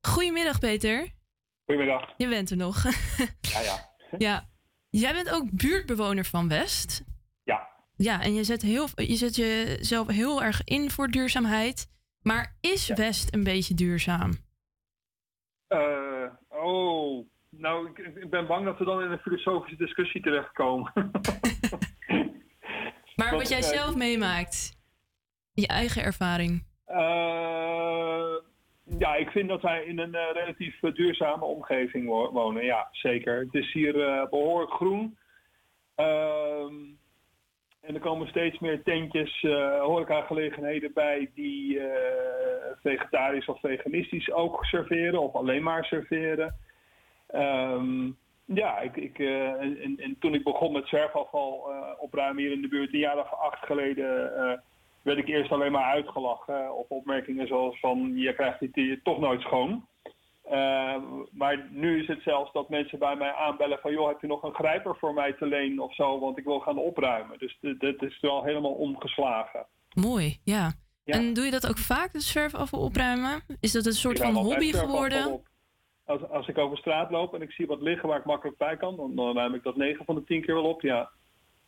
Goedemiddag 0.00 0.58
Peter. 0.58 1.08
Goedemiddag. 1.64 2.14
Je 2.16 2.28
bent 2.28 2.50
er 2.50 2.56
nog. 2.56 2.82
Ja, 3.40 3.60
ja. 3.60 3.94
ja. 4.18 4.48
Jij 4.90 5.12
bent 5.12 5.30
ook 5.30 5.50
buurtbewoner 5.50 6.24
van 6.24 6.48
West. 6.48 7.02
Ja. 7.44 7.68
Ja, 7.96 8.22
en 8.22 8.34
je 8.34 8.44
zet, 8.44 8.62
heel, 8.62 8.88
je 8.94 9.16
zet 9.16 9.36
jezelf 9.36 10.06
heel 10.06 10.42
erg 10.42 10.64
in 10.64 10.90
voor 10.90 11.08
duurzaamheid. 11.08 11.86
Maar 12.22 12.56
is 12.60 12.88
West 12.88 13.34
een 13.34 13.44
beetje 13.44 13.74
duurzaam? 13.74 14.32
Eh, 15.66 15.78
oh, 15.78 16.03
nou, 17.64 17.88
ik, 17.88 17.98
ik 17.98 18.30
ben 18.30 18.46
bang 18.46 18.64
dat 18.64 18.78
we 18.78 18.84
dan 18.84 19.02
in 19.02 19.10
een 19.10 19.18
filosofische 19.18 19.76
discussie 19.76 20.22
terechtkomen. 20.22 20.92
Maar 23.16 23.32
wat 23.32 23.48
jij 23.48 23.58
eh, 23.58 23.64
zelf 23.64 23.96
meemaakt, 23.96 24.76
je 25.52 25.66
eigen 25.66 26.02
ervaring. 26.02 26.64
Eh, 26.84 28.34
ja, 28.98 29.14
ik 29.14 29.30
vind 29.30 29.48
dat 29.48 29.62
wij 29.62 29.84
in 29.84 29.98
een 29.98 30.14
eh, 30.14 30.32
relatief 30.32 30.80
duurzame 30.80 31.44
omgeving 31.44 32.06
wo- 32.06 32.32
wonen. 32.32 32.64
Ja, 32.64 32.88
zeker. 32.92 33.38
Het 33.38 33.54
is 33.54 33.72
hier 33.72 34.02
eh, 34.08 34.28
behoorlijk 34.30 34.72
groen. 34.72 35.18
Ehm, 35.94 36.74
en 37.80 37.94
er 37.94 38.00
komen 38.00 38.28
steeds 38.28 38.58
meer 38.58 38.82
tentjes, 38.82 39.40
horecagelegenheden 39.80 40.92
bij 40.94 41.30
die 41.34 41.80
vegetarisch 42.82 43.46
of 43.46 43.60
veganistisch 43.60 44.32
ook 44.32 44.64
serveren 44.64 45.20
of 45.20 45.34
alleen 45.34 45.62
maar 45.62 45.84
serveren. 45.84 46.56
Ehm, 47.26 48.10
ja, 48.44 48.78
ik, 48.80 48.96
ik, 48.96 49.18
eh, 49.18 49.48
en, 49.52 49.78
en- 49.82 49.98
en 50.00 50.16
toen 50.20 50.34
ik 50.34 50.44
begon 50.44 50.72
met 50.72 50.86
zwerfafval 50.88 51.70
eh, 51.70 51.76
opruimen 51.98 52.42
hier 52.42 52.52
in 52.52 52.62
de 52.62 52.68
buurt, 52.68 52.92
een 52.92 52.98
jaar 52.98 53.18
of 53.18 53.32
acht 53.32 53.66
geleden, 53.66 54.36
eh, 54.36 54.58
werd 55.02 55.18
ik 55.18 55.28
eerst 55.28 55.52
alleen 55.52 55.72
maar 55.72 55.92
uitgelachen 55.92 56.76
op 56.76 56.90
opmerkingen 56.90 57.46
zoals 57.46 57.80
van 57.80 58.12
je 58.16 58.34
krijgt 58.34 58.72
dit 58.74 59.04
toch 59.04 59.18
nooit 59.18 59.40
schoon. 59.40 59.86
Eh, 60.42 60.96
maar 61.30 61.66
nu 61.70 62.00
is 62.00 62.06
het 62.06 62.22
zelfs 62.22 62.52
dat 62.52 62.68
mensen 62.68 62.98
bij 62.98 63.16
mij 63.16 63.32
aanbellen 63.32 63.78
van 63.78 63.92
joh, 63.92 64.08
heb 64.08 64.20
je 64.20 64.26
nog 64.26 64.42
een 64.42 64.54
grijper 64.54 64.96
voor 64.96 65.14
mij 65.14 65.32
te 65.32 65.46
lenen 65.46 65.84
of 65.84 65.94
zo, 65.94 66.18
want 66.18 66.38
ik 66.38 66.44
wil 66.44 66.60
gaan 66.60 66.78
opruimen. 66.78 67.38
Dus 67.38 67.58
dit 67.60 68.02
is 68.02 68.20
wel 68.20 68.44
helemaal 68.44 68.72
omgeslagen. 68.72 69.66
Mooi, 69.94 70.38
ja. 70.44 70.72
Ja. 71.04 71.14
En 71.14 71.34
doe 71.34 71.44
je 71.44 71.50
dat 71.50 71.68
ook 71.68 71.78
vaak, 71.78 72.12
het 72.12 72.22
zwerfafval 72.22 72.80
opruimen? 72.80 73.42
Is 73.60 73.72
dat 73.72 73.86
een 73.86 73.92
soort 73.92 74.18
van 74.20 74.34
hobby 74.34 74.72
geworden? 74.72 75.32
op. 75.32 75.46
Als, 76.04 76.28
als 76.28 76.48
ik 76.48 76.58
over 76.58 76.78
straat 76.78 77.10
loop 77.10 77.34
en 77.34 77.42
ik 77.42 77.52
zie 77.52 77.66
wat 77.66 77.82
liggen 77.82 78.08
waar 78.08 78.18
ik 78.18 78.24
makkelijk 78.24 78.58
bij 78.58 78.76
kan, 78.76 78.96
dan, 78.96 79.14
dan 79.14 79.36
ruim 79.36 79.54
ik 79.54 79.62
dat 79.62 79.76
9 79.76 80.04
van 80.04 80.14
de 80.14 80.24
10 80.24 80.42
keer 80.42 80.54
wel 80.54 80.64
op, 80.64 80.80
ja. 80.80 81.10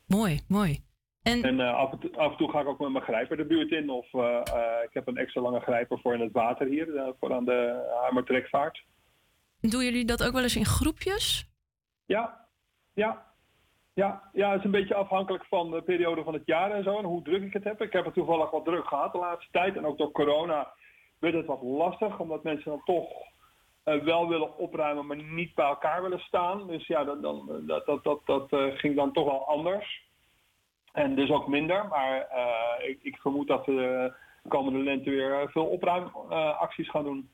Mooi, 0.07 0.41
mooi. 0.49 0.85
En, 1.23 1.43
En 1.43 1.61
eh, 1.61 1.75
af, 1.75 1.93
en 1.93 1.99
toe, 1.99 2.17
af 2.17 2.31
en 2.31 2.37
toe 2.37 2.51
ga 2.51 2.61
ik 2.61 2.67
ook 2.67 2.79
met 2.79 2.93
mijn 2.93 3.05
grijper 3.05 3.37
de 3.37 3.45
buurt 3.45 3.71
in. 3.71 3.91
Of 3.91 4.15
eh, 4.15 4.37
eh, 4.37 4.85
ik 4.85 4.91
heb 4.93 5.07
een 5.07 5.17
extra 5.17 5.41
lange 5.41 5.61
grijper 5.61 5.99
voor 6.01 6.15
in 6.15 6.21
het 6.21 6.33
water 6.33 6.67
hier, 6.67 7.15
voor 7.21 7.33
aan 7.33 7.45
de 7.45 7.93
hamertrekvaart. 8.03 8.85
doen 9.61 9.85
jullie 9.85 10.05
dat 10.05 10.25
ook 10.25 10.33
wel 10.33 10.43
eens 10.43 10.57
in 10.57 10.65
groepjes? 10.65 11.49
Ja, 12.05 12.47
ja. 12.93 13.25
Ja, 13.93 14.31
ja, 14.33 14.51
het 14.51 14.59
is 14.59 14.65
een 14.65 14.71
beetje 14.71 14.95
afhankelijk 14.95 15.45
van 15.45 15.71
de 15.71 15.83
periode 15.83 16.23
van 16.23 16.35
het 16.35 16.43
jaar 16.47 16.71
en 16.71 16.83
zo. 16.83 16.99
En 16.99 17.05
hoe 17.05 17.23
druk 17.23 17.43
ik 17.43 17.53
het 17.53 17.65
heb. 17.65 17.83
Ik 17.83 17.93
heb 17.93 18.05
het 18.05 18.15
toevallig 18.15 18.51
wat 18.51 18.65
druk 18.65 18.87
gehad 18.87 19.13
de 19.13 19.19
laatste 19.19 19.51
tijd. 19.51 19.77
En 19.77 19.87
ook 19.87 19.99
door 19.99 20.11
corona 20.11 20.73
werd 21.19 21.35
het 21.35 21.47
wat 21.47 21.63
lastig. 21.63 22.19
Omdat 22.19 22.43
mensen 22.43 22.71
dan 22.71 22.83
toch 22.85 23.09
wel 24.05 24.29
willen 24.29 24.59
opruimen, 24.59 25.07
maar 25.07 25.23
niet 25.23 25.55
bij 25.55 25.67
elkaar 25.67 26.03
willen 26.03 26.21
staan. 26.21 26.67
Dus 26.67 26.87
ja, 26.87 27.05
dat, 27.05 27.23
dan, 27.23 27.63
dat, 27.67 27.87
dat, 27.87 28.05
dat, 28.05 28.21
dat 28.25 28.53
eh, 28.53 28.67
ging 28.79 28.97
dan 28.97 29.13
toch 29.13 29.25
wel 29.25 29.49
anders. 29.49 30.05
En 30.93 31.15
dus 31.15 31.31
ook 31.31 31.49
minder. 31.49 31.87
Maar 31.89 32.21
eh, 32.21 32.89
ik, 32.89 32.99
ik 33.03 33.17
vermoed 33.17 33.49
dat 33.49 33.67
we 33.67 33.73
de 34.43 34.49
komende 34.49 34.79
lente 34.79 35.11
weer 35.11 35.41
eh, 35.41 35.49
veel 35.49 35.67
opruimacties 35.67 36.91
gaan 36.91 37.05
doen. 37.05 37.29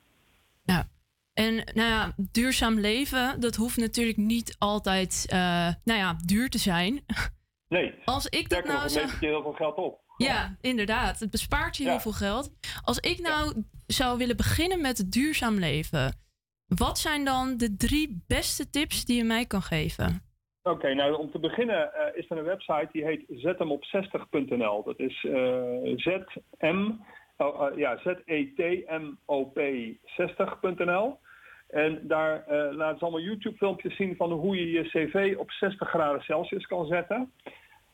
En 1.35 1.55
nou 1.55 1.89
ja, 1.89 2.13
duurzaam 2.17 2.81
leven, 2.81 3.41
dat 3.41 3.57
hoeft 3.57 3.77
natuurlijk 3.77 4.17
niet 4.17 4.57
altijd 4.59 5.27
eh, 5.29 5.39
nou 5.85 5.99
ja, 5.99 6.17
duur 6.25 6.49
te 6.51 6.59
zijn. 6.59 7.05
Nee. 7.69 7.95
Als 8.05 8.27
ik 8.27 8.49
dat 8.49 8.65
nou 8.65 8.89
zou... 8.89 9.07
je 9.07 9.27
heel 9.27 9.43
veel 9.43 9.53
geld 9.53 9.77
op. 9.77 10.01
Ja, 10.17 10.57
inderdaad. 10.61 11.21
Het 11.21 11.31
bespaart 11.31 11.77
je 11.77 11.85
Ja. 11.85 11.91
heel 11.91 12.01
veel 12.01 12.13
geld. 12.13 12.51
Als 12.83 12.99
ik 12.99 13.19
nou 13.19 13.65
zou 13.87 14.19
willen 14.19 14.37
beginnen 14.37 14.81
met 14.81 14.99
het 14.99 15.13
duurzaam 15.13 15.59
leven, 15.59 16.22
wat 16.75 16.99
zijn 16.99 17.25
dan 17.25 17.57
de 17.57 17.77
drie 17.77 18.25
beste 18.27 18.71
tips 18.71 19.05
die 19.05 19.17
je 19.17 19.25
mij 19.25 19.47
kan 19.47 19.63
geven? 19.63 20.23
Oké, 20.63 20.95
nou 20.95 21.15
om 21.15 21.31
te 21.31 21.39
beginnen 21.39 21.95
eh, 21.95 22.17
is 22.17 22.31
er 22.31 22.39
een 22.39 22.45
website 22.45 22.89
die 22.93 23.05
heet 23.05 23.25
zettemop60.nl. 23.29 24.83
Dat 24.83 24.99
is 24.99 25.25
eh 25.25 25.97
ZM, 25.97 26.91
oh, 27.37 27.67
eh, 27.67 27.77
ja, 27.77 27.97
Z-E-T-M-O-P 27.97 29.59
60.nl. 30.05 31.19
En 31.69 32.01
daar 32.03 32.45
laten 32.75 32.99
ze 32.99 33.05
allemaal 33.05 33.21
YouTube-filmpjes 33.21 33.97
zien 33.97 34.17
van 34.17 34.33
hoe 34.33 34.57
je 34.57 34.71
je 34.71 34.83
cv 34.83 35.35
op 35.39 35.51
60 35.51 35.89
graden 35.89 36.23
Celsius 36.23 36.67
kan 36.67 36.87
zetten. 36.87 37.33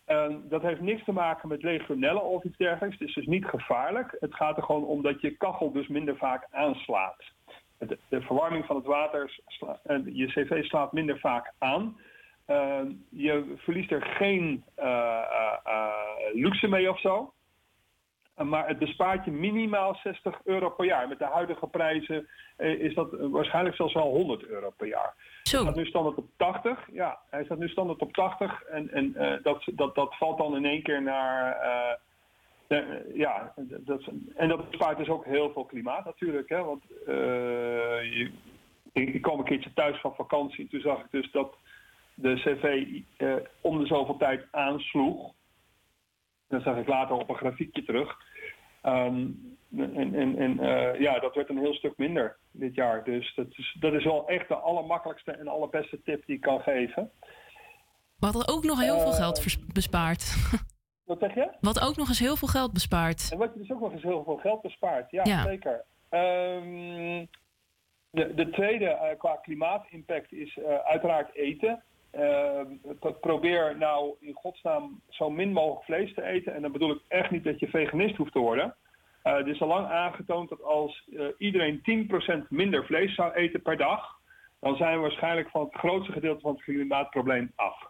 En 0.05 0.45
dat 0.49 0.62
heeft 0.62 0.81
niks 0.81 1.05
te 1.05 1.12
maken 1.12 1.49
met 1.49 1.62
legionellen 1.62 2.24
of 2.24 2.45
iets 2.45 2.57
dergelijks. 2.57 2.99
Het 2.99 3.09
is 3.09 3.14
dus 3.14 3.26
niet 3.26 3.45
gevaarlijk. 3.45 4.16
Het 4.20 4.35
gaat 4.35 4.57
er 4.57 4.62
gewoon 4.62 4.85
om 4.85 5.03
dat 5.03 5.20
je 5.20 5.37
kachel 5.37 5.72
dus 5.72 5.89
minder 5.89 6.16
vaak 6.16 6.47
aanslaat. 6.51 7.24
De, 7.79 7.99
de 8.09 8.20
verwarming 8.20 8.64
van 8.64 8.76
het 8.76 8.85
water, 8.85 9.39
sla- 9.47 9.81
en 9.85 10.16
je 10.16 10.26
cv 10.26 10.64
slaat 10.64 10.93
minder 10.93 11.18
vaak 11.18 11.53
aan. 11.59 11.97
Uh, 12.47 12.81
je 13.09 13.55
verliest 13.57 13.91
er 13.91 14.03
geen 14.03 14.64
uh, 14.79 14.85
uh, 14.85 15.53
uh, 15.66 15.93
luxe 16.33 16.68
mee 16.68 16.91
of 16.91 17.01
zo. 17.01 17.33
Maar 18.37 18.68
het 18.68 18.79
bespaart 18.79 19.24
je 19.24 19.31
minimaal 19.31 19.95
60 20.03 20.41
euro 20.45 20.70
per 20.70 20.85
jaar. 20.85 21.09
Met 21.09 21.18
de 21.18 21.24
huidige 21.24 21.66
prijzen 21.66 22.29
is 22.57 22.95
dat 22.95 23.09
waarschijnlijk 23.11 23.76
zelfs 23.76 23.95
wel 23.95 24.11
100 24.11 24.47
euro 24.47 24.70
per 24.76 24.87
jaar. 24.87 25.14
Zo. 25.43 25.57
Hij 25.57 25.64
staat 25.64 25.76
nu 25.76 25.87
standaard 25.87 26.16
op 26.16 26.29
80. 26.37 26.89
Ja, 26.93 27.18
hij 27.31 27.45
staat 27.45 27.59
nu 27.59 27.68
standaard 27.68 28.01
op 28.01 28.12
80. 28.12 28.62
En, 28.62 28.91
en 28.91 29.41
dat, 29.43 29.62
dat, 29.74 29.95
dat 29.95 30.16
valt 30.16 30.39
dan 30.39 30.57
in 30.57 30.64
één 30.64 30.83
keer 30.83 31.03
naar. 31.03 31.57
Uh, 32.69 33.16
ja, 33.16 33.55
dat, 33.57 34.11
en 34.37 34.49
dat 34.49 34.71
bespaart 34.71 34.99
dus 34.99 35.09
ook 35.09 35.25
heel 35.25 35.53
veel 35.53 35.64
klimaat 35.64 36.05
natuurlijk. 36.05 36.49
Hè? 36.49 36.64
Want 36.64 36.83
uh, 36.91 37.07
je, 38.03 38.31
ik, 38.93 39.14
ik 39.14 39.23
kwam 39.23 39.39
een 39.39 39.45
keertje 39.45 39.73
thuis 39.73 40.01
van 40.01 40.14
vakantie. 40.14 40.64
En 40.64 40.71
toen 40.71 40.81
zag 40.81 41.01
ik 41.01 41.11
dus 41.11 41.31
dat 41.31 41.55
de 42.14 42.35
cv 42.35 42.87
uh, 43.19 43.35
om 43.61 43.79
de 43.79 43.87
zoveel 43.87 44.16
tijd 44.16 44.47
aansloeg. 44.51 45.33
Dat 46.49 46.62
zag 46.62 46.77
ik 46.77 46.89
later 46.89 47.16
op 47.16 47.29
een 47.29 47.37
grafiekje 47.37 47.85
terug. 47.85 48.16
Um, 48.83 49.57
en 49.77 50.14
en, 50.14 50.39
en 50.39 50.61
uh, 50.61 51.01
ja, 51.01 51.19
dat 51.19 51.35
werd 51.35 51.49
een 51.49 51.59
heel 51.59 51.75
stuk 51.75 51.97
minder 51.97 52.37
dit 52.51 52.75
jaar. 52.75 53.05
Dus 53.05 53.35
dat 53.35 53.47
is, 53.51 53.77
dat 53.81 53.93
is 53.93 54.05
wel 54.05 54.29
echt 54.29 54.49
de 54.49 54.55
allermakkelijkste 54.55 55.33
en 55.33 55.49
allerbeste 55.49 56.03
tip 56.03 56.27
die 56.27 56.37
ik 56.37 56.41
kan 56.41 56.61
geven. 56.61 57.11
Wat 58.19 58.49
ook 58.49 58.64
nog 58.64 58.81
heel 58.81 58.99
veel 59.01 59.11
Eh, 59.11 59.16
geld 59.16 59.59
bespaart. 59.73 60.37
Wat 61.09 61.18
zeg 61.18 61.34
je? 61.34 61.48
Wat 61.61 61.80
ook 61.88 61.96
nog 61.96 62.09
eens 62.09 62.18
heel 62.18 62.36
veel 62.36 62.48
geld 62.48 62.72
bespaart. 62.72 63.28
En 63.32 63.38
wat 63.38 63.50
je 63.54 63.61
dus 63.61 63.70
ook 63.70 63.80
nog 63.80 63.92
eens 63.92 64.02
heel 64.02 64.24
veel 64.24 64.36
geld 64.36 64.62
bespaart. 64.62 65.11
Ja, 65.11 65.24
Ja. 65.24 65.42
zeker. 65.42 65.84
Ehm, 66.09 67.24
de, 68.11 68.34
de 68.34 68.50
tweede 68.50 68.84
eh, 68.88 69.18
qua 69.18 69.36
klimaatimpact 69.36 70.32
is 70.32 70.59
eh, 70.59 70.74
uiteraard 70.78 71.34
eten. 71.34 71.82
Ehm, 72.11 72.66
pro- 73.00 73.12
probeer 73.12 73.76
nou 73.78 74.14
in 74.20 74.32
godsnaam 74.34 75.00
zo 75.09 75.30
min 75.30 75.52
mogelijk 75.52 75.84
vlees 75.84 76.14
te 76.14 76.22
eten. 76.22 76.54
En 76.54 76.62
dan 76.62 76.72
bedoel 76.72 76.90
ik 76.90 77.00
echt 77.09 77.30
niet 77.30 77.44
dat 77.44 77.61
je 77.61 77.68
veganist 77.68 78.16
hoeft 78.16 78.32
te 78.32 78.38
worden. 78.38 78.74
Eh 79.22 79.32
er 79.32 79.48
is 79.48 79.61
al 79.61 79.68
lang 79.68 79.86
aangetoond 79.86 80.48
dat 80.48 80.62
als 80.62 81.09
iedereen 81.38 81.80
10% 81.82 82.48
minder 82.50 82.84
vlees 82.84 83.14
zou 83.14 83.32
eten 83.32 83.62
per 83.62 83.76
dag, 83.76 84.16
dan 84.61 84.76
zijn 84.76 84.94
we 84.94 85.00
waarschijnlijk 85.02 85.50
van 85.50 85.64
het 85.64 85.74
grootste 85.74 86.12
gedeelte 86.12 86.40
van 86.40 86.52
het 86.52 86.62
klimaatprobleem 86.62 87.52
af. 87.56 87.86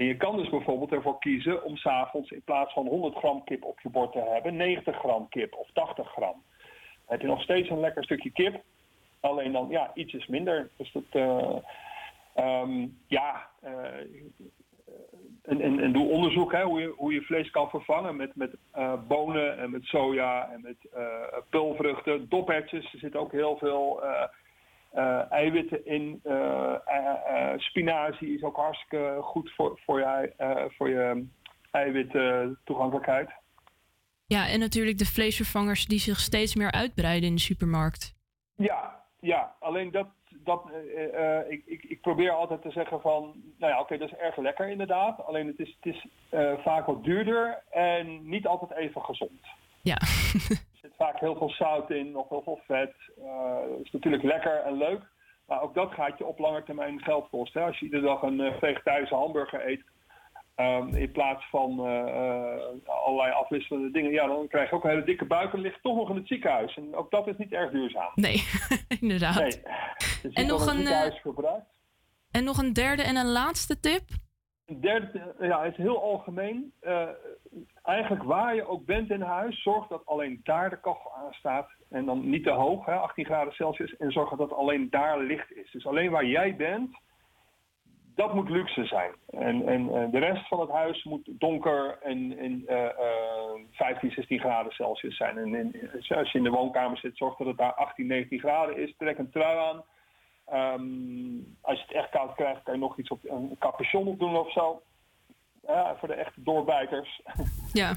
En 0.00 0.06
je 0.06 0.16
kan 0.16 0.36
dus 0.36 0.48
bijvoorbeeld 0.48 0.92
ervoor 0.92 1.18
kiezen 1.18 1.64
om 1.64 1.76
s'avonds 1.76 2.30
in 2.30 2.42
plaats 2.44 2.72
van 2.72 2.86
100 2.86 3.16
gram 3.16 3.44
kip 3.44 3.64
op 3.64 3.80
je 3.80 3.88
bord 3.88 4.12
te 4.12 4.28
hebben, 4.32 4.56
90 4.56 4.98
gram 4.98 5.28
kip 5.28 5.54
of 5.54 5.68
80 5.72 6.12
gram. 6.12 6.32
Dan 6.32 7.06
heb 7.06 7.20
je 7.20 7.26
nog 7.26 7.42
steeds 7.42 7.70
een 7.70 7.80
lekker 7.80 8.04
stukje 8.04 8.30
kip, 8.30 8.62
alleen 9.20 9.52
dan 9.52 9.66
ja, 9.70 9.90
ietsjes 9.94 10.26
minder. 10.26 10.70
Dus 10.76 10.92
dat, 10.92 11.02
eh, 11.10 11.56
ehm, 12.34 12.86
ja, 13.06 13.46
eh, 13.60 13.72
en, 15.42 15.60
en, 15.60 15.80
en 15.80 15.92
doe 15.92 16.08
onderzoek 16.08 16.52
hè, 16.52 16.62
hoe, 16.62 16.80
je, 16.80 16.94
hoe 16.96 17.12
je 17.12 17.22
vlees 17.22 17.50
kan 17.50 17.70
vervangen 17.70 18.16
met, 18.16 18.36
met 18.36 18.54
eh, 18.72 18.94
bonen 19.08 19.58
en 19.58 19.70
met 19.70 19.84
soja 19.84 20.50
en 20.52 20.60
met 20.60 20.76
pulvruchten, 21.48 22.28
dophertjes. 22.28 22.92
Er 22.92 22.98
zitten 22.98 23.20
ook 23.20 23.32
heel 23.32 23.56
veel 23.56 24.02
eh, 24.90 25.32
eiwitten 25.32 25.86
in. 25.86 26.20
Eh, 26.22 26.74
eh, 26.84 27.58
spinazie 27.58 28.34
is 28.34 28.42
ook 28.42 28.56
hartstikke 28.56 29.18
goed 29.20 29.52
voor, 29.54 29.80
voor 29.84 29.98
je, 29.98 30.70
voor 30.76 30.88
je 30.88 31.26
eiwittoegankelijkheid. 31.70 33.30
Ja, 34.26 34.48
en 34.48 34.58
natuurlijk 34.58 34.98
de 34.98 35.06
vleesvervangers 35.06 35.86
die 35.86 35.98
zich 35.98 36.18
steeds 36.18 36.54
meer 36.54 36.72
uitbreiden 36.72 37.28
in 37.28 37.34
de 37.34 37.40
supermarkt. 37.40 38.14
Ja, 38.56 39.04
ja, 39.20 39.54
alleen 39.60 39.90
dat, 39.90 40.08
dat 40.28 40.70
ik, 41.48 41.62
ik, 41.66 41.84
ik 41.84 42.00
probeer 42.00 42.30
altijd 42.30 42.62
te 42.62 42.70
zeggen 42.70 43.00
van, 43.00 43.34
nou 43.58 43.72
ja, 43.72 43.80
oké, 43.80 43.98
dat 43.98 44.12
is 44.12 44.18
erg 44.18 44.36
lekker 44.36 44.68
inderdaad. 44.68 45.24
Alleen 45.24 45.46
het 45.46 45.58
is, 45.58 45.76
het 45.80 45.94
is 45.94 46.06
vaak 46.62 46.86
wat 46.86 47.04
duurder 47.04 47.62
en 47.70 48.28
niet 48.28 48.46
altijd 48.46 48.70
even 48.70 49.02
gezond. 49.02 49.40
Ja. 49.82 49.98
vaak 51.02 51.20
heel 51.20 51.36
veel 51.36 51.50
zout 51.50 51.90
in, 51.90 52.10
nog 52.10 52.28
heel 52.28 52.42
veel 52.42 52.60
vet. 52.66 52.94
Eh 53.18 53.60
het 53.76 53.86
is 53.86 53.92
natuurlijk 53.92 54.22
lekker 54.22 54.56
en 54.62 54.76
leuk, 54.76 55.02
maar 55.46 55.62
ook 55.62 55.74
dat 55.74 55.92
gaat 55.92 56.18
je 56.18 56.26
op 56.26 56.38
lange 56.38 56.62
termijn 56.62 57.00
geld 57.00 57.28
kosten. 57.30 57.60
hè. 57.60 57.66
Als 57.66 57.78
je 57.78 57.84
iedere 57.84 58.06
dag 58.06 58.22
een 58.22 58.40
eh, 58.40 58.58
vegetarische 58.58 59.14
hamburger 59.14 59.68
eet, 59.68 59.84
ehm, 60.54 60.94
in 60.94 61.12
plaats 61.12 61.44
van 61.50 61.86
eh, 61.86 62.00
eh, 62.00 62.62
allerlei 62.84 63.32
afwisselende 63.32 63.90
dingen, 63.90 64.12
ja, 64.12 64.26
dan 64.26 64.48
krijg 64.48 64.70
je 64.70 64.76
ook 64.76 64.84
een 64.84 64.90
hele 64.90 65.04
dikke 65.04 65.24
buik 65.24 65.52
en 65.52 65.60
ligt 65.60 65.82
toch 65.82 65.96
nog 65.96 66.10
in 66.10 66.16
het 66.16 66.26
ziekenhuis. 66.26 66.76
En 66.76 66.94
ook 66.94 67.10
dat 67.10 67.26
is 67.26 67.36
niet 67.36 67.52
erg 67.52 67.70
duurzaam. 67.70 68.12
Nee, 68.14 68.42
inderdaad. 69.00 69.38
Nee. 69.38 69.62
Dus 70.22 70.32
En 70.32 70.46
nog 70.46 70.66
een. 70.66 70.86
En 72.30 72.44
nog 72.44 72.58
een 72.58 72.72
derde 72.72 73.02
en 73.02 73.16
een 73.16 73.32
laatste 73.32 73.80
tip. 73.80 74.02
Een 74.70 74.80
derde, 74.80 75.34
eh, 75.38 75.48
ja, 75.48 75.62
het 75.62 75.72
is 75.72 75.78
heel 75.78 76.02
algemeen. 76.02 76.72
Eh, 76.80 77.08
eigenlijk 77.82 78.22
waar 78.22 78.54
je 78.54 78.66
ook 78.66 78.84
bent 78.84 79.10
in 79.10 79.20
huis, 79.20 79.62
zorg 79.62 79.86
dat 79.86 80.06
alleen 80.06 80.40
daar 80.42 80.70
de 80.70 80.80
kachel 80.80 81.14
aan 81.14 81.32
staat. 81.32 81.70
En 81.90 82.04
dan 82.04 82.30
niet 82.30 82.44
te 82.44 82.50
hoog, 82.50 82.86
hè, 82.86 82.94
18 82.94 83.24
graden 83.24 83.52
Celsius. 83.52 83.96
En 83.96 84.12
zorg 84.12 84.36
dat 84.36 84.52
alleen 84.52 84.90
daar 84.90 85.18
licht 85.18 85.52
is. 85.52 85.70
Dus 85.70 85.86
alleen 85.86 86.10
waar 86.10 86.24
jij 86.24 86.56
bent, 86.56 86.98
dat 88.14 88.34
moet 88.34 88.48
luxe 88.48 88.84
zijn. 88.84 89.12
En, 89.30 89.66
en 89.66 89.94
eh, 89.94 90.10
de 90.10 90.18
rest 90.18 90.48
van 90.48 90.60
het 90.60 90.70
huis 90.70 91.04
moet 91.04 91.28
donker 91.30 91.98
en, 92.02 92.38
en 92.38 92.62
eh, 92.66 92.84
eh, 92.84 93.60
15, 93.70 94.10
16 94.10 94.38
graden 94.38 94.72
Celsius 94.72 95.16
zijn. 95.16 95.38
En, 95.38 95.54
en 95.54 95.72
als 96.16 96.32
je 96.32 96.38
in 96.38 96.44
de 96.44 96.50
woonkamer 96.50 96.98
zit, 96.98 97.16
zorg 97.16 97.36
dat 97.36 97.46
het 97.46 97.56
daar 97.56 97.74
18, 97.74 98.06
19 98.06 98.38
graden 98.38 98.76
is. 98.76 98.94
Trek 98.98 99.18
een 99.18 99.30
trui 99.30 99.58
aan. 99.58 99.84
Ehm, 100.46 100.84
als 101.60 101.78
je 101.78 101.84
het 101.86 101.92
echt 101.92 102.10
koud 102.10 102.34
krijgt, 102.34 102.62
kan 102.62 102.74
je 102.74 102.80
nog 102.80 102.98
iets 102.98 103.10
op 103.10 103.20
een 103.22 103.56
capuchon 103.58 104.06
op 104.06 104.18
doen 104.18 104.36
of 104.36 104.52
zo. 104.52 104.82
Ja, 105.70 105.96
voor 105.98 106.08
de 106.08 106.14
echte 106.14 106.42
doorbijters. 106.42 107.20
Ja. 107.72 107.94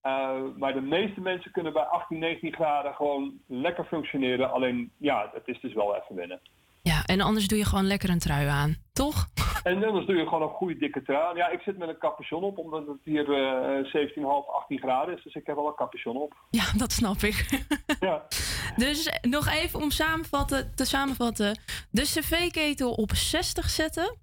Eh, 0.00 0.40
maar 0.56 0.72
de 0.72 0.80
meeste 0.80 1.20
mensen 1.20 1.50
kunnen 1.50 1.72
bij 1.72 1.82
18, 1.82 2.18
19 2.18 2.52
graden 2.54 2.94
gewoon 2.94 3.32
lekker 3.46 3.84
functioneren. 3.84 4.52
Alleen, 4.52 4.92
ja, 4.98 5.30
het 5.32 5.48
is 5.48 5.60
dus 5.60 5.74
wel 5.74 5.96
even 5.96 6.14
wennen. 6.14 6.40
Ja, 6.82 7.04
en 7.04 7.20
anders 7.20 7.48
doe 7.48 7.58
je 7.58 7.64
gewoon 7.64 7.86
lekker 7.86 8.10
een 8.10 8.18
trui 8.18 8.46
aan, 8.46 8.76
toch? 8.92 9.26
En 9.64 9.84
anders 9.84 10.06
doe 10.06 10.16
je 10.16 10.24
gewoon 10.24 10.42
een 10.42 10.48
goede 10.48 10.76
dikke 10.76 11.02
trui. 11.02 11.24
aan. 11.28 11.36
Ja, 11.36 11.48
ik 11.48 11.60
zit 11.60 11.78
met 11.78 11.88
een 11.88 11.98
capuchon 11.98 12.42
op, 12.42 12.58
omdat 12.58 12.86
het 12.86 12.98
hier 13.04 13.32
eh 13.32 14.08
17,5, 14.08 14.22
18 14.54 14.78
graden 14.78 15.16
is. 15.16 15.22
Dus 15.22 15.34
ik 15.34 15.46
heb 15.46 15.56
wel 15.56 15.66
een 15.66 15.74
capuchon 15.74 16.16
op. 16.16 16.34
Ja, 16.50 16.64
dat 16.76 16.92
snap 16.92 17.16
ik. 17.16 17.64
Ja. 18.00 18.22
Dus 18.76 19.06
eh, 19.06 19.30
nog 19.30 19.48
even 19.48 19.80
om 19.82 19.90
samenvatten, 19.90 20.72
te 20.74 20.84
samenvatten. 20.84 21.58
De 21.90 22.02
cv-ketel 22.02 22.92
op 22.92 23.10
60 23.14 23.70
zetten. 23.70 24.16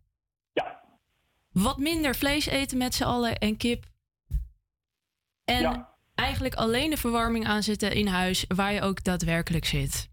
Ja. 1.52 1.62
Wat 1.64 1.78
minder 1.78 2.16
vlees 2.16 2.46
eten 2.46 2.78
met 2.78 2.94
z'n 2.96 3.04
allen 3.04 3.38
en 3.38 3.58
kip. 3.58 3.84
En 5.46 5.88
eigenlijk 6.16 6.56
alleen 6.56 6.90
de 6.90 6.98
verwarming 6.98 7.46
aanzetten 7.48 7.92
in 7.92 8.08
huis 8.08 8.46
waar 8.48 8.74
je 8.74 8.82
ook 8.82 9.04
daadwerkelijk 9.04 9.66
zit. 9.66 10.10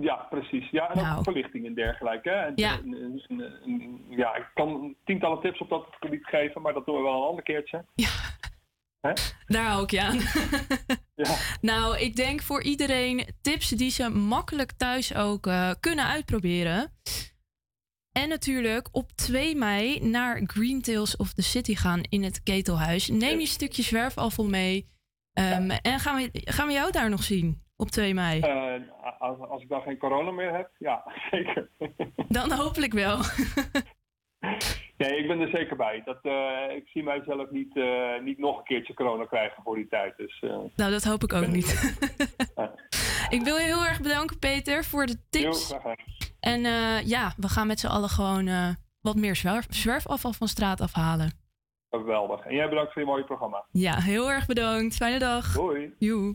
Ja, 0.00 0.14
precies. 0.16 0.70
Ja, 0.70 0.88
en 0.90 0.96
Nou. 1.02 1.18
ook 1.18 1.24
verlichting 1.24 1.66
en 1.66 1.74
dergelijke. 1.74 2.28
Hè. 2.30 2.36
En, 2.36 2.52
Ja. 2.56 2.78
en- 2.78 3.22
en- 3.64 4.04
ja, 4.08 4.34
ik 4.34 4.50
kan 4.54 4.94
tientallen 5.04 5.40
tips 5.40 5.58
op 5.60 5.68
dat 5.68 5.86
gebied 6.00 6.24
geven, 6.24 6.62
maar 6.62 6.72
dat 6.72 6.86
doen 6.86 6.96
we 6.96 7.02
wel 7.02 7.14
een 7.22 7.28
ander 7.28 7.44
keertje. 7.44 7.84
Daar 9.46 9.66
hou 9.66 9.82
ik 9.82 9.90
je 9.90 10.02
aan. 10.02 10.18
Ja. 11.16 11.34
Nou, 11.60 11.98
ik 11.98 12.16
denk 12.16 12.42
voor 12.42 12.62
iedereen 12.62 13.26
tips 13.40 13.68
die 13.68 13.90
ze 13.90 14.08
makkelijk 14.08 14.72
thuis 14.72 15.14
ook 15.14 15.46
eh, 15.46 15.70
kunnen 15.80 16.06
uitproberen. 16.06 16.92
En 18.14 18.28
natuurlijk 18.28 18.88
op 18.92 19.10
2 19.12 19.56
mei 19.56 20.00
naar 20.00 20.42
Green 20.46 20.82
Tales 20.82 21.16
of 21.16 21.32
the 21.32 21.42
City 21.42 21.74
gaan 21.74 22.00
in 22.08 22.22
het 22.22 22.42
Ketelhuis. 22.42 23.08
Neem 23.08 23.38
je 23.38 23.46
stukje 23.46 23.82
zwerfafval 23.82 24.48
mee. 24.48 24.88
Ehm, 25.32 25.70
En 25.70 25.98
gaan 26.00 26.16
we, 26.16 26.30
gaan 26.32 26.66
we 26.66 26.72
jou 26.72 26.90
daar 26.92 27.10
nog 27.10 27.22
zien 27.22 27.62
op 27.76 27.88
2 27.90 28.14
mei? 28.14 28.40
Eh, 28.40 28.74
als, 29.18 29.38
als 29.38 29.62
ik 29.62 29.68
dan 29.68 29.80
geen 29.82 29.98
corona 29.98 30.30
meer 30.30 30.52
heb, 30.52 30.70
ja, 30.78 31.04
zeker. 31.30 31.70
Dan 32.28 32.52
hopelijk 32.52 32.92
wel. 32.92 33.18
nee, 34.98 35.18
ik 35.18 35.26
ben 35.28 35.40
er 35.40 35.48
zeker 35.48 35.76
bij. 35.76 36.02
Dat, 36.04 36.18
eh, 36.22 36.76
ik 36.76 36.88
zie 36.88 37.02
mijzelf 37.02 37.50
niet, 37.50 37.76
eh, 37.76 38.20
niet 38.22 38.38
nog 38.38 38.58
een 38.58 38.64
keertje 38.64 38.94
corona 38.94 39.24
krijgen 39.24 39.62
voor 39.62 39.74
die 39.76 39.88
tijd. 39.88 40.16
Dus, 40.16 40.40
Nou, 40.76 40.90
dat 40.90 41.04
hoop 41.04 41.22
ik 41.22 41.32
ook 41.32 41.46
niet. 41.46 41.96
ik 43.36 43.42
wil 43.42 43.56
je 43.56 43.64
heel 43.64 43.84
erg 43.84 44.00
bedanken, 44.00 44.38
Peter, 44.38 44.84
voor 44.84 45.06
de 45.06 45.16
heel 45.30 45.42
tips. 45.42 45.66
graag 45.66 45.80
gedaan. 45.80 45.96
En 46.44 46.64
eh, 46.64 47.06
ja, 47.06 47.32
we 47.36 47.48
gaan 47.48 47.66
met 47.66 47.80
z'n 47.80 47.86
allen 47.86 48.08
gewoon 48.08 48.46
eh, 48.46 48.68
wat 49.00 49.16
meer 49.16 49.36
zwerf, 49.36 49.66
zwerfafval 49.68 50.32
van 50.32 50.48
straat 50.48 50.80
afhalen. 50.80 51.30
Geweldig. 51.90 52.44
En 52.44 52.54
jij 52.54 52.68
bedankt 52.68 52.92
voor 52.92 53.02
je 53.02 53.08
mooie 53.08 53.24
programma. 53.24 53.64
Ja, 53.70 54.00
heel 54.00 54.30
erg 54.30 54.46
bedankt. 54.46 54.94
Fijne 54.94 55.18
dag. 55.18 55.52
Doei. 55.52 55.94
Joe. 55.98 56.34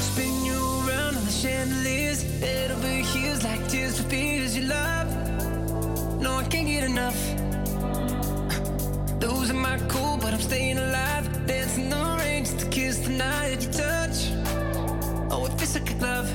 Spin 0.00 0.44
you 0.44 0.58
around 0.82 1.16
on 1.16 1.24
the 1.24 1.38
chandeliers. 1.42 2.22
Over 2.70 2.88
heels 2.88 3.42
like 3.42 3.66
tears 3.66 4.00
for 4.00 4.08
fears 4.08 4.56
you 4.56 4.66
love. 4.66 5.03
No, 6.24 6.36
I 6.36 6.44
can't 6.44 6.66
get 6.66 6.84
enough. 6.84 7.20
Losing 9.20 9.58
my 9.58 9.76
cool, 9.88 10.16
but 10.16 10.32
I'm 10.32 10.40
staying 10.40 10.78
alive. 10.78 11.24
Dancing 11.46 11.90
the 11.90 12.16
rain 12.18 12.46
just 12.46 12.60
to 12.60 12.66
kiss 12.70 12.96
the 13.00 13.10
night 13.10 13.60
you 13.62 13.70
touch. 13.70 14.32
Oh, 14.46 15.28
oh 15.32 15.44
it 15.44 15.52
feels 15.58 15.74
like 15.74 15.90
a 15.90 15.94
glove. 16.02 16.30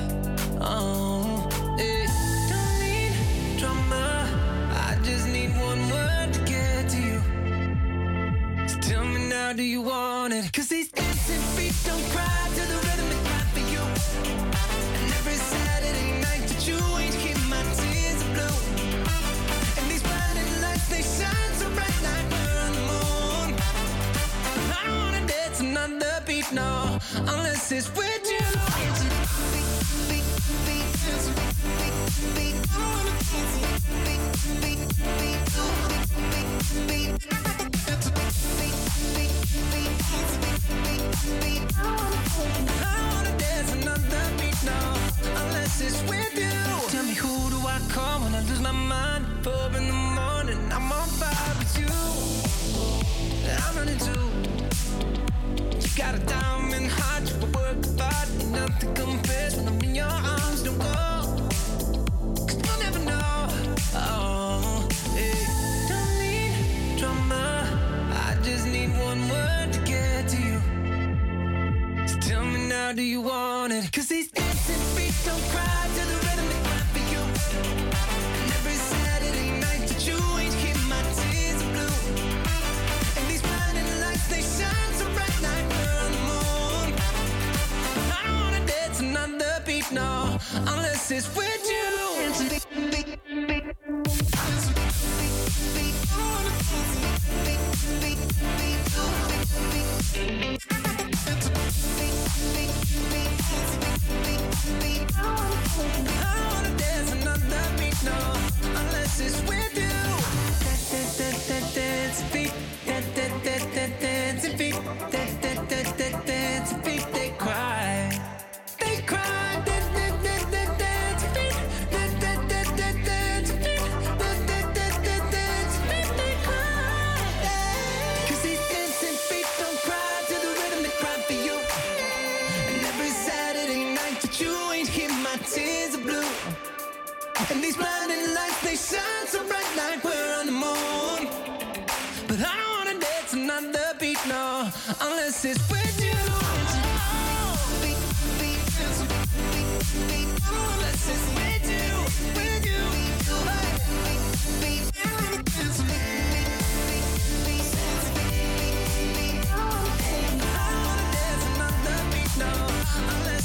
Oh, 0.60 1.48
yeah. 1.76 2.06
Don't 2.52 2.76
need 2.84 3.58
drama. 3.58 4.28
I 4.86 4.96
just 5.02 5.26
need 5.26 5.50
one 5.56 5.82
word 5.90 6.34
to 6.34 6.40
get 6.52 6.88
to 6.90 6.98
you. 7.08 8.68
So 8.68 8.78
tell 8.78 9.04
me 9.04 9.28
now, 9.28 9.52
do 9.54 9.64
you 9.64 9.82
want 9.82 10.32
it? 10.32 10.52
Cause 10.52 10.68
these 10.68 10.92
dancing 10.92 11.42
feet 11.56 11.74
don't 11.84 12.04
cry 12.12 12.39
no, 26.52 26.98
unless 27.16 27.70
it's 27.72 27.90
with 27.96 28.28
you. 28.28 28.38
Tell 46.88 47.04
me 47.04 47.14
who 47.14 47.50
do 47.50 47.56
I 47.66 47.78
call 47.90 48.20
when 48.20 48.34
I 48.34 48.40
lose 48.48 48.60
my 48.60 48.72
mind? 48.72 49.24
Four 49.44 49.66
in 49.76 49.86
the 49.86 49.92
morning, 49.92 50.58
I'm 50.72 50.90
on 50.90 51.08
fire 51.08 51.54
with 51.58 51.78
you. 51.78 51.86
I'm 53.48 53.76
running 53.76 53.98
too. 53.98 54.49
Got 56.00 56.14
a 56.14 56.18
diamond 56.20 56.88
heart, 56.90 57.24
you 57.28 57.46
work 57.58 58.00
hard, 58.00 58.28
nothing 58.50 58.94
compares 58.94 59.54
when 59.56 59.68
I'm 59.68 59.80
in 59.82 59.94
your 59.94 60.06
arms. 60.06 60.62
Don't 60.62 60.78
go, 60.78 60.86
'cause 62.46 62.58
you'll 62.64 62.80
never 62.86 63.00
know. 63.10 63.48
Oh, 63.94 64.88
hey. 65.14 65.44
Don't 65.90 66.12
need 66.22 66.98
drama, 66.98 67.44
I 68.28 68.34
just 68.42 68.66
need 68.66 68.90
one 69.08 69.28
word 69.28 69.74
to 69.74 69.80
get 69.80 70.28
to 70.32 70.38
you. 70.48 70.60
So 72.08 72.18
tell 72.28 72.46
me 72.46 72.60
now, 72.68 72.92
do 72.92 73.02
you 73.02 73.20
want 73.20 73.72
it? 73.74 73.92
Cause 73.92 74.08
these 74.08 74.30
dancing 74.30 74.82
feet 74.96 75.14
don't 75.26 75.44
cry 75.52 75.79
unless 91.10 91.26
it's 91.26 91.36
with 91.36 91.70
you. 91.70 91.80
I 105.16 106.36
wanna 106.54 106.76
dance 106.76 107.12
another 107.12 107.64
beat, 107.78 108.02
no, 108.04 108.18
unless 108.78 109.20
it's 109.20 109.40
with 109.48 109.59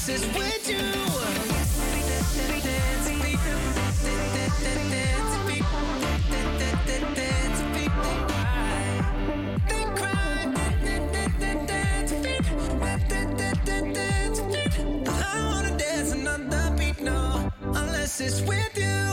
unless 0.07 0.23
it's 0.23 0.37
with 0.37 0.69
you. 0.69 1.15
I 15.07 15.51
wanna 15.51 15.77
dance 15.77 16.11
another 16.11 16.75
beat, 16.77 17.01
no, 17.01 17.51
unless 17.73 18.21
it's 18.21 18.41
with 18.41 18.77
you. 18.77 19.04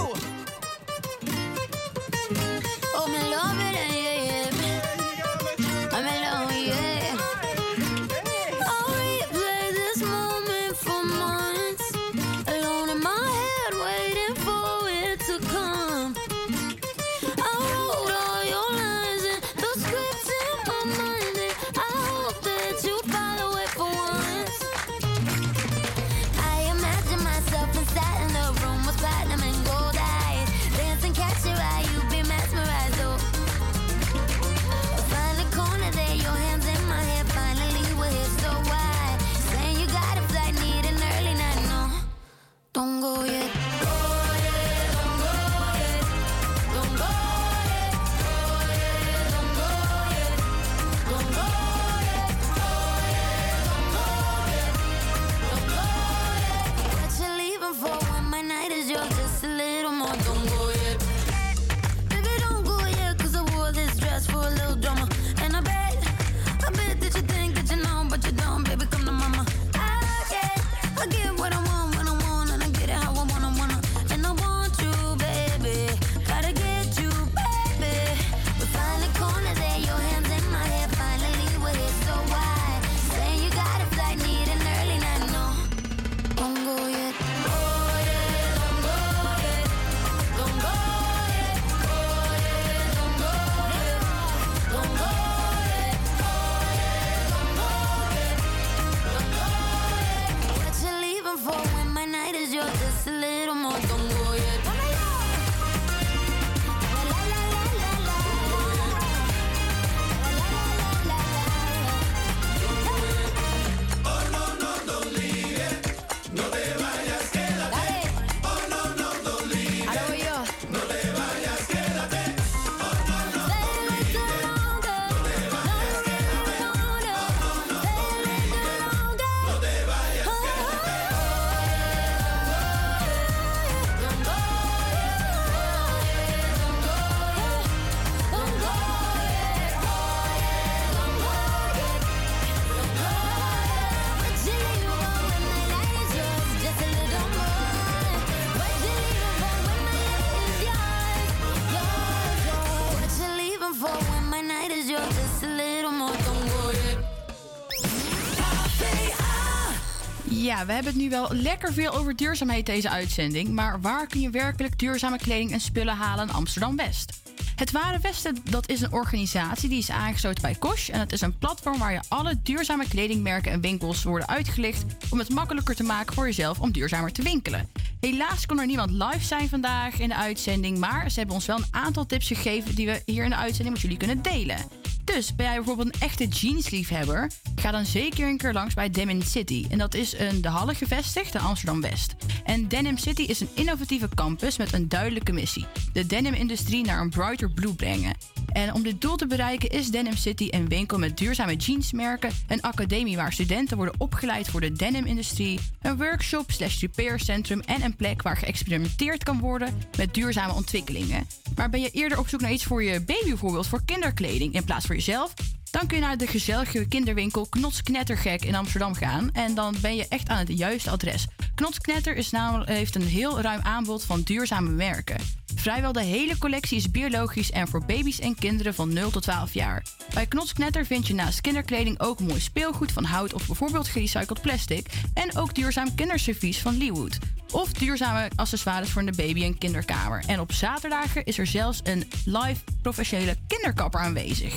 We 160.66 160.72
hebben 160.72 160.92
het 160.92 161.02
nu 161.02 161.08
wel 161.10 161.28
lekker 161.30 161.72
veel 161.72 161.92
over 161.92 162.16
duurzaamheid 162.16 162.66
deze 162.66 162.90
uitzending. 162.90 163.48
Maar 163.48 163.80
waar 163.80 164.06
kun 164.06 164.20
je 164.20 164.30
werkelijk 164.30 164.78
duurzame 164.78 165.18
kleding 165.18 165.52
en 165.52 165.60
spullen 165.60 165.96
halen 165.96 166.28
in 166.28 166.34
Amsterdam 166.34 166.76
West? 166.76 167.20
Het 167.56 167.70
Ware 167.70 167.98
Westen 167.98 168.36
dat 168.50 168.68
is 168.68 168.80
een 168.80 168.92
organisatie 168.92 169.68
die 169.68 169.78
is 169.78 169.90
aangesloten 169.90 170.42
bij 170.42 170.54
Kosh. 170.54 170.88
En 170.88 171.00
het 171.00 171.12
is 171.12 171.20
een 171.20 171.38
platform 171.38 171.78
waar 171.78 171.92
je 171.92 172.00
alle 172.08 172.38
duurzame 172.42 172.88
kledingmerken 172.88 173.52
en 173.52 173.60
winkels 173.60 174.02
worden 174.02 174.28
uitgelicht. 174.28 174.84
om 175.10 175.18
het 175.18 175.30
makkelijker 175.30 175.74
te 175.74 175.82
maken 175.82 176.14
voor 176.14 176.26
jezelf 176.26 176.60
om 176.60 176.72
duurzamer 176.72 177.12
te 177.12 177.22
winkelen. 177.22 177.68
Helaas 178.00 178.46
kon 178.46 178.60
er 178.60 178.66
niemand 178.66 178.90
live 178.90 179.24
zijn 179.24 179.48
vandaag 179.48 179.98
in 179.98 180.08
de 180.08 180.16
uitzending. 180.16 180.78
Maar 180.78 181.10
ze 181.10 181.18
hebben 181.18 181.36
ons 181.36 181.46
wel 181.46 181.56
een 181.56 181.66
aantal 181.70 182.06
tips 182.06 182.26
gegeven 182.26 182.74
die 182.74 182.86
we 182.86 183.02
hier 183.04 183.24
in 183.24 183.30
de 183.30 183.36
uitzending 183.36 183.70
met 183.70 183.80
jullie 183.80 183.96
kunnen 183.96 184.22
delen. 184.22 184.58
Dus 185.04 185.34
ben 185.34 185.46
jij 185.46 185.54
bijvoorbeeld 185.54 185.94
een 185.94 186.00
echte 186.00 186.26
jeansliefhebber? 186.26 187.30
Ga 187.62 187.70
dan 187.70 187.86
zeker 187.86 188.28
een 188.28 188.36
keer 188.36 188.52
langs 188.52 188.74
bij 188.74 188.90
Denim 188.90 189.22
City. 189.22 189.66
En 189.70 189.78
dat 189.78 189.94
is 189.94 190.14
in 190.14 190.40
de 190.40 190.48
Halle 190.48 190.74
gevestigd 190.74 191.34
in 191.34 191.40
Amsterdam 191.40 191.80
West. 191.80 192.14
En 192.44 192.68
Denim 192.68 192.96
City 192.96 193.22
is 193.22 193.40
een 193.40 193.48
innovatieve 193.54 194.08
campus 194.14 194.56
met 194.56 194.72
een 194.72 194.88
duidelijke 194.88 195.32
missie: 195.32 195.66
de 195.92 196.06
denim-industrie 196.06 196.84
naar 196.84 197.00
een 197.00 197.10
brighter 197.10 197.50
blue 197.50 197.74
brengen. 197.74 198.16
En 198.52 198.74
om 198.74 198.82
dit 198.82 199.00
doel 199.00 199.16
te 199.16 199.26
bereiken 199.26 199.68
is 199.70 199.90
Denim 199.90 200.16
City 200.16 200.48
een 200.50 200.68
winkel 200.68 200.98
met 200.98 201.16
duurzame 201.16 201.56
jeansmerken, 201.56 202.30
een 202.48 202.62
academie 202.62 203.16
waar 203.16 203.32
studenten 203.32 203.76
worden 203.76 204.00
opgeleid 204.00 204.48
voor 204.48 204.60
de 204.60 204.72
denim-industrie, 204.72 205.60
een 205.82 205.96
workshop 205.96 206.50
slash 206.50 206.80
repaircentrum 206.80 207.60
en 207.60 207.82
een 207.82 207.96
plek 207.96 208.22
waar 208.22 208.36
geëxperimenteerd 208.36 209.24
kan 209.24 209.38
worden 209.38 209.78
met 209.96 210.14
duurzame 210.14 210.52
ontwikkelingen. 210.52 211.26
Maar 211.56 211.70
ben 211.70 211.80
je 211.80 211.90
eerder 211.90 212.18
op 212.18 212.28
zoek 212.28 212.40
naar 212.40 212.52
iets 212.52 212.64
voor 212.64 212.82
je 212.82 213.00
baby 213.00 213.28
bijvoorbeeld, 213.28 213.66
voor 213.66 213.84
kinderkleding 213.84 214.54
in 214.54 214.64
plaats 214.64 214.86
voor 214.86 214.94
jezelf? 214.94 215.34
Dan 215.72 215.86
kun 215.86 215.96
je 215.96 216.02
naar 216.02 216.16
de 216.16 216.26
gezellige 216.26 216.88
kinderwinkel 216.88 217.46
Knots 217.46 217.82
Knettergek 217.82 218.44
in 218.44 218.54
Amsterdam 218.54 218.94
gaan. 218.94 219.30
En 219.32 219.54
dan 219.54 219.74
ben 219.80 219.96
je 219.96 220.06
echt 220.08 220.28
aan 220.28 220.38
het 220.38 220.58
juiste 220.58 220.90
adres. 220.90 221.26
Knots 221.54 221.78
Knetter 221.78 222.16
is 222.16 222.30
namelijk, 222.30 222.68
heeft 222.68 222.94
een 222.94 223.02
heel 223.02 223.40
ruim 223.40 223.60
aanbod 223.62 224.04
van 224.04 224.20
duurzame 224.22 224.70
merken. 224.70 225.41
Vrijwel 225.54 225.92
de 225.92 226.02
hele 226.02 226.38
collectie 226.38 226.76
is 226.76 226.90
biologisch 226.90 227.50
en 227.50 227.68
voor 227.68 227.84
baby's 227.84 228.18
en 228.18 228.34
kinderen 228.34 228.74
van 228.74 228.92
0 228.92 229.10
tot 229.10 229.22
12 229.22 229.54
jaar. 229.54 229.82
Bij 230.14 230.26
Knots 230.26 230.52
Knetter 230.52 230.86
vind 230.86 231.06
je 231.06 231.14
naast 231.14 231.40
kinderkleding 231.40 232.00
ook 232.00 232.20
mooi 232.20 232.40
speelgoed 232.40 232.92
van 232.92 233.04
hout 233.04 233.34
of 233.34 233.46
bijvoorbeeld 233.46 233.88
gerecycled 233.88 234.40
plastic. 234.40 234.86
En 235.14 235.36
ook 235.36 235.54
duurzaam 235.54 235.94
kinderservies 235.94 236.58
van 236.58 236.76
Leewood. 236.76 237.18
Of 237.50 237.72
duurzame 237.72 238.30
accessoires 238.36 238.90
voor 238.90 239.04
de 239.04 239.12
baby- 239.16 239.44
en 239.44 239.58
kinderkamer. 239.58 240.22
En 240.26 240.40
op 240.40 240.52
zaterdagen 240.52 241.24
is 241.24 241.38
er 241.38 241.46
zelfs 241.46 241.80
een 241.82 242.10
live 242.24 242.60
professionele 242.82 243.36
kinderkapper 243.46 244.00
aanwezig. 244.00 244.54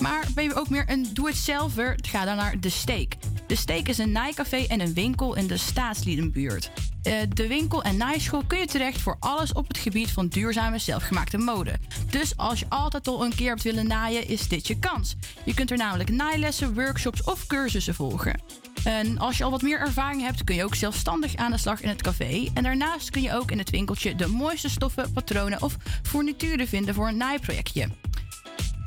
Maar 0.00 0.24
ben 0.34 0.44
je 0.44 0.54
ook 0.54 0.68
meer 0.68 0.84
een 0.86 1.06
doe-het-zelver? 1.12 1.98
Ga 2.08 2.24
dan 2.24 2.36
naar 2.36 2.60
De 2.60 2.68
Steek. 2.68 3.16
De 3.46 3.56
Steek 3.56 3.88
is 3.88 3.98
een 3.98 4.12
naaicafé 4.12 4.56
en 4.56 4.80
een 4.80 4.94
winkel 4.94 5.34
in 5.36 5.46
de 5.46 5.56
Staatsliedenbuurt. 5.56 6.70
Eh, 7.02 7.14
de 7.28 7.48
winkel 7.48 7.82
en 7.82 7.96
naaischool 7.96 8.42
kun 8.46 8.58
je 8.58 8.66
terecht 8.66 9.00
voor 9.00 9.16
alles 9.20 9.52
op 9.52 9.68
het 9.68 9.78
gebied 9.78 10.10
van 10.10 10.28
duurzame 10.28 10.78
zelfgemaakte 10.78 11.38
mode. 11.38 11.72
Dus 12.10 12.36
als 12.36 12.58
je 12.58 12.66
altijd 12.68 13.08
al 13.08 13.24
een 13.24 13.34
keer 13.34 13.48
hebt 13.48 13.62
willen 13.62 13.86
naaien, 13.86 14.28
is 14.28 14.48
dit 14.48 14.66
je 14.66 14.78
kans. 14.78 15.16
Je 15.44 15.54
kunt 15.54 15.70
er 15.70 15.76
namelijk 15.76 16.10
naailessen, 16.10 16.74
workshops 16.74 17.22
of 17.22 17.46
cursussen 17.46 17.94
volgen. 17.94 18.40
En 18.84 19.18
als 19.18 19.38
je 19.38 19.44
al 19.44 19.50
wat 19.50 19.62
meer 19.62 19.80
ervaring 19.80 20.22
hebt, 20.22 20.44
kun 20.44 20.54
je 20.54 20.64
ook 20.64 20.74
zelfstandig 20.74 21.36
aan 21.36 21.50
de 21.50 21.58
slag 21.58 21.80
in 21.80 21.88
het 21.88 22.02
café. 22.02 22.50
En 22.54 22.62
daarnaast 22.62 23.10
kun 23.10 23.22
je 23.22 23.34
ook 23.34 23.50
in 23.50 23.58
het 23.58 23.70
winkeltje 23.70 24.14
de 24.14 24.26
mooiste 24.26 24.68
stoffen, 24.68 25.12
patronen 25.12 25.62
of 25.62 25.76
fournituren 26.02 26.68
vinden 26.68 26.94
voor 26.94 27.08
een 27.08 27.16
naaiprojectje. 27.16 27.88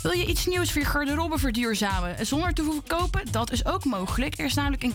Wil 0.02 0.12
je 0.12 0.26
iets 0.26 0.46
nieuws 0.46 0.72
voor 0.72 0.82
je 0.82 0.88
garderobe 0.88 1.38
verduurzamen 1.38 2.26
zonder 2.26 2.54
te 2.54 2.62
hoeven 2.62 2.84
kopen? 2.88 3.32
Dat 3.32 3.52
is 3.52 3.66
ook 3.66 3.86
mogelijk. 3.86 4.40
Er 4.40 4.46
is 4.46 4.54
namelijk 4.54 4.84
een 4.84 4.94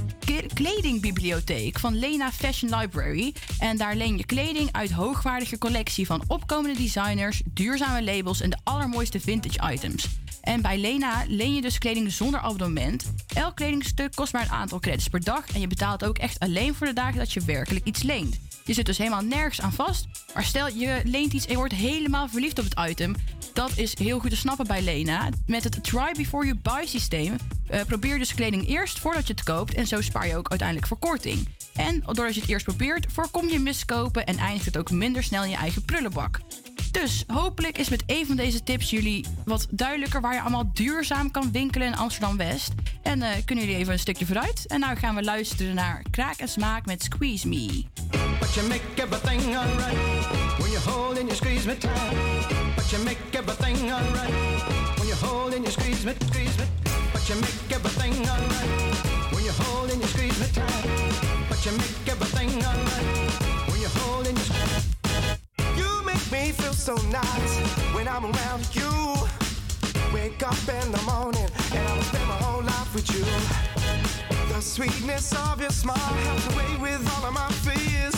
kledingbibliotheek 0.55 1.79
van 1.79 1.99
Lena 1.99 2.33
Fashion 2.33 2.79
Library. 2.79 3.35
En 3.59 3.77
daar 3.77 3.97
leen 3.97 4.17
je 4.17 4.27
kleding 4.27 4.73
uit 4.73 4.91
hoogwaardige 4.91 5.59
collectie 5.59 6.07
van 6.07 6.23
opkomende 6.27 6.81
designers, 6.81 7.43
duurzame 7.45 8.03
labels 8.03 8.41
en 8.41 8.51
de 8.51 8.59
allermooiste 8.65 9.21
vintage 9.21 9.73
items. 9.73 10.09
En 10.43 10.63
bij 10.63 10.79
Lena 10.79 11.25
leen 11.29 11.55
je 11.55 11.61
dus 11.61 11.79
kleding 11.79 12.13
zonder 12.13 12.41
abonnement. 12.41 13.13
Elk 13.35 13.57
kledingstuk 13.57 14.15
kost 14.15 14.33
maar 14.33 14.43
een 14.43 14.51
aantal 14.51 14.81
credits 14.81 15.09
per 15.09 15.25
dag. 15.25 15.49
En 15.55 15.61
je 15.61 15.67
betaalt 15.67 16.05
ook 16.05 16.19
echt 16.19 16.39
alleen 16.39 16.75
voor 16.75 16.87
de 16.87 16.93
dagen 16.93 17.19
dat 17.19 17.33
je 17.33 17.41
werkelijk 17.41 17.85
iets 17.85 18.03
leent. 18.03 18.39
Je 18.65 18.73
zit 18.73 18.87
dus 18.87 18.99
helemaal 18.99 19.23
nergens 19.23 19.61
aan 19.61 19.73
vast. 19.73 20.07
Maar 20.35 20.45
stel 20.45 20.69
je 20.69 21.01
leent 21.05 21.33
iets 21.33 21.45
en 21.45 21.51
je 21.51 21.57
wordt 21.57 21.75
helemaal 21.75 22.29
verliefd 22.29 22.59
op 22.59 22.65
het 22.65 22.91
item. 22.91 23.15
Dat 23.53 23.73
is 23.77 23.99
heel 23.99 24.19
goed 24.19 24.31
te 24.31 24.37
snappen 24.37 24.67
bij 24.67 24.83
Lena. 24.83 25.29
Met 25.47 25.65
het 25.65 25.85
Try 25.85 26.13
Before 26.17 26.47
You 26.47 26.59
Buy 26.63 26.87
systeem 26.87 27.37
eh, 27.67 27.81
probeer 27.85 28.19
dus 28.19 28.35
kleding 28.35 28.69
eerst 28.69 28.99
voordat 28.99 29.27
je 29.27 29.33
het 29.33 29.43
koopt. 29.43 29.75
En 29.75 29.87
zo 29.87 30.01
spaar 30.01 30.27
je 30.27 30.37
ook 30.37 30.49
uiteindelijk 30.49 30.89
voor 30.89 30.99
korting. 30.99 31.49
En 31.75 32.01
doordat 32.01 32.35
je 32.35 32.41
het 32.41 32.51
eerst 32.51 32.65
probeert, 32.65 33.13
voorkom 33.13 33.49
je 33.49 33.59
miskopen 33.59 34.27
en 34.27 34.37
eindigt 34.37 34.65
het 34.65 34.77
ook 34.77 34.91
minder 34.91 35.23
snel 35.23 35.45
in 35.45 35.51
je 35.51 35.57
eigen 35.57 35.85
prullenbak. 35.85 36.41
Dus 36.91 37.25
hopelijk 37.27 37.79
is 37.79 37.89
met 37.89 38.03
een 38.07 38.27
van 38.27 38.37
deze 38.37 38.63
tips 38.63 38.91
jullie 38.91 39.25
wat 39.45 39.67
duidelijker 39.71 40.21
waar 40.21 40.35
je 40.35 40.41
allemaal 40.41 40.71
duurzaam 40.73 41.31
kan 41.31 41.53
winkelen 41.53 41.87
in 41.87 41.97
Amsterdam 41.97 42.37
West. 42.37 42.73
En 43.03 43.23
eh, 43.23 43.31
kunnen 43.45 43.65
jullie 43.65 43.81
even 43.81 43.93
een 43.93 43.99
stukje 43.99 44.27
vooruit? 44.27 44.67
En 44.67 44.81
nou 44.81 44.97
gaan 44.97 45.15
we 45.15 45.23
luisteren 45.23 45.75
naar 45.75 46.03
Kraak 46.11 46.37
en 46.37 46.49
Smaak 46.49 46.87
met 46.87 47.03
Squeeze 47.03 47.49
Me. 47.49 47.85
But 48.39 48.55
you 48.55 48.69
make 48.69 48.83
everything 48.95 49.57
alright 49.57 49.97
when 50.59 50.71
you 50.71 50.83
hold 50.85 51.19
and 51.19 51.27
you 51.27 51.35
squeeze 51.35 51.67
me 51.67 51.79
tight. 51.79 52.75
But 52.75 52.91
you 52.91 53.03
make 53.05 53.19
everything 53.31 53.93
alright 53.93 54.33
when 54.99 55.07
you 55.07 55.17
hold 55.27 55.55
and 55.55 55.65
you 55.65 55.71
squeeze 55.71 56.05
me, 56.05 56.13
squeeze 56.27 56.57
me. 56.57 56.65
But 57.13 57.29
you 57.29 57.41
make 57.41 57.75
everything 57.75 58.29
alright 58.29 59.33
when 59.33 59.45
you 59.45 59.53
hold 59.53 59.91
and 59.91 60.01
you 60.01 60.09
squeeze 60.09 60.39
me 60.41 60.47
tight. 60.53 61.49
But 61.49 61.65
you 61.65 61.73
make 61.73 62.09
everything 62.09 62.65
alright 62.65 63.32
me 66.33 66.51
feel 66.51 66.73
so 66.73 66.95
nice 67.11 67.55
when 67.95 68.09
I'm 68.09 68.25
around 68.25 68.65
you. 68.75 68.91
Wake 70.15 70.43
up 70.43 70.57
in 70.67 70.91
the 70.91 71.03
morning 71.03 71.49
and 71.75 71.89
I 71.89 71.95
will 71.95 72.03
spend 72.03 72.27
my 72.27 72.37
whole 72.37 72.63
life 72.63 72.95
with 72.95 73.09
you. 73.15 73.25
The 74.53 74.61
sweetness 74.63 75.35
of 75.35 75.61
your 75.61 75.71
smile 75.71 76.15
helps 76.25 76.47
away 76.55 76.77
with 76.81 77.03
all 77.13 77.27
of 77.27 77.35
my 77.35 77.51
fears. 77.67 78.17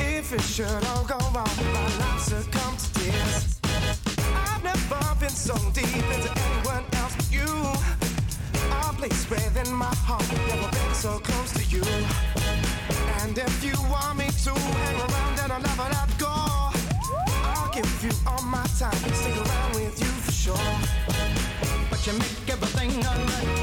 If 0.00 0.32
it 0.32 0.42
should 0.42 0.84
all 0.90 1.04
go 1.04 1.18
wrong, 1.34 1.56
my 1.72 1.86
life 2.02 2.20
succumb 2.20 2.76
to 2.76 2.88
tears. 2.94 3.60
I've 4.48 4.64
never 4.64 5.00
been 5.20 5.30
so 5.30 5.54
deep 5.72 6.06
into 6.14 6.30
anyone 6.46 6.84
else 6.94 7.14
but 7.14 7.30
you. 7.30 7.50
A 8.82 8.92
place 8.98 9.30
within 9.30 9.72
my 9.72 9.94
heart, 10.08 10.26
never 10.48 10.70
been 10.70 10.94
so 10.94 11.20
close 11.20 11.52
to 11.52 11.64
you. 11.74 11.84
And 13.20 13.38
if 13.38 13.62
you 13.62 13.76
want 13.88 14.18
me 14.18 14.26
to 14.44 14.52
hang 14.52 14.98
around 15.06 15.38
and 15.44 15.52
I'll 15.52 15.60
never 15.60 15.88
let 15.94 16.18
go, 16.18 16.26
I'll 16.28 16.35
give 17.76 18.04
you 18.04 18.10
all 18.26 18.42
my 18.42 18.64
time, 18.78 18.96
stick 19.12 19.36
around 19.36 19.74
with 19.74 20.00
you 20.00 20.06
for 20.06 20.32
sure. 20.32 20.56
But 21.90 22.06
you 22.06 22.14
make 22.14 22.48
everything 22.48 23.04
alright 23.04 23.55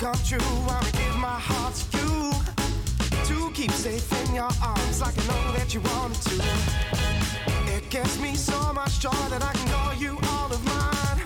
come 0.00 0.14
true, 0.24 0.38
I 0.40 0.80
will 0.82 0.92
give 0.92 1.16
my 1.16 1.38
heart 1.38 1.74
to 1.92 1.98
you. 1.98 2.32
To 3.28 3.50
keep 3.52 3.70
safe 3.70 4.10
in 4.24 4.34
your 4.34 4.48
arms 4.62 5.02
like 5.02 5.14
I 5.18 5.26
know 5.28 5.52
that 5.58 5.74
you 5.74 5.80
wanted 5.92 6.22
to. 6.22 6.36
It 7.76 7.90
gives 7.90 8.18
me 8.18 8.34
so 8.34 8.72
much 8.72 8.98
joy 8.98 9.22
that 9.28 9.42
I 9.42 9.52
can 9.52 9.68
call 9.68 9.94
you 9.94 10.18
all 10.32 10.50
of 10.50 10.64
mine. 10.64 11.20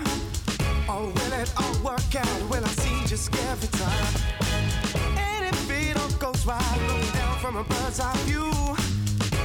Oh, 0.89 1.05
will 1.15 1.33
it 1.41 1.53
all 1.55 1.75
work 1.89 2.15
out? 2.15 2.41
Will 2.49 2.65
I 2.65 2.73
see 2.83 3.07
just 3.07 3.33
every 3.49 3.69
time? 3.79 4.13
And 5.17 5.45
if 5.45 5.71
it 5.71 5.95
all 5.97 6.11
goes 6.19 6.45
right, 6.45 6.79
looking 6.87 7.13
down 7.13 7.37
from 7.39 7.55
a 7.55 7.63
bird's 7.63 8.01
eye 8.01 8.17
view, 8.27 8.51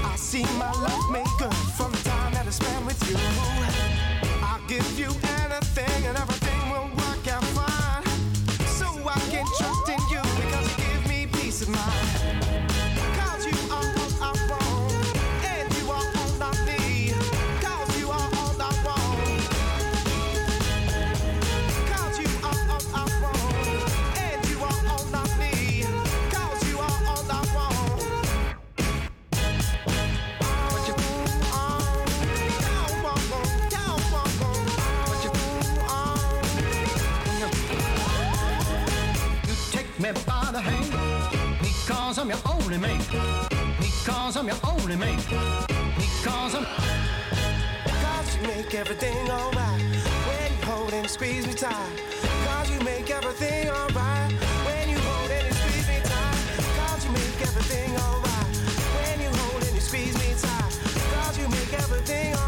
I 0.02 0.16
see 0.16 0.42
my 0.58 0.72
love 0.72 1.00
good 1.38 1.54
from 1.78 1.92
the 1.92 2.02
time 2.04 2.34
that 2.34 2.46
I 2.46 2.50
spent 2.50 2.84
with 2.84 3.00
you. 3.08 3.69
Only 42.72 42.86
mate. 42.86 43.08
Because 43.80 44.36
I'm 44.36 44.46
your 44.46 44.56
only 44.62 44.94
mate. 44.94 45.26
Because 45.26 46.54
I'm. 46.54 46.64
Cause 47.84 48.36
you 48.36 48.42
make 48.46 48.74
everything 48.74 49.28
alright 49.28 49.82
when 50.28 50.52
you 50.52 50.66
hold 50.66 50.92
and 50.92 51.10
squeeze 51.10 51.46
me 51.48 51.54
tight. 51.54 51.74
Cause 52.46 52.70
you 52.70 52.78
make 52.84 53.10
everything 53.10 53.68
alright 53.70 54.32
when 54.66 54.88
you 54.88 54.98
hold 54.98 55.30
and 55.30 55.54
squeeze 55.54 55.88
me 55.88 55.98
tight. 56.04 56.38
Cause 56.78 57.04
you 57.04 57.10
make 57.10 57.40
everything 57.42 57.90
alright 57.96 58.56
when 58.94 59.20
you 59.20 59.30
hold 59.40 59.62
and 59.64 59.82
squeeze 59.82 60.16
me 60.18 60.32
tight. 60.38 60.72
Cause 61.14 61.38
you 61.38 61.48
make 61.48 61.72
everything 61.72 62.39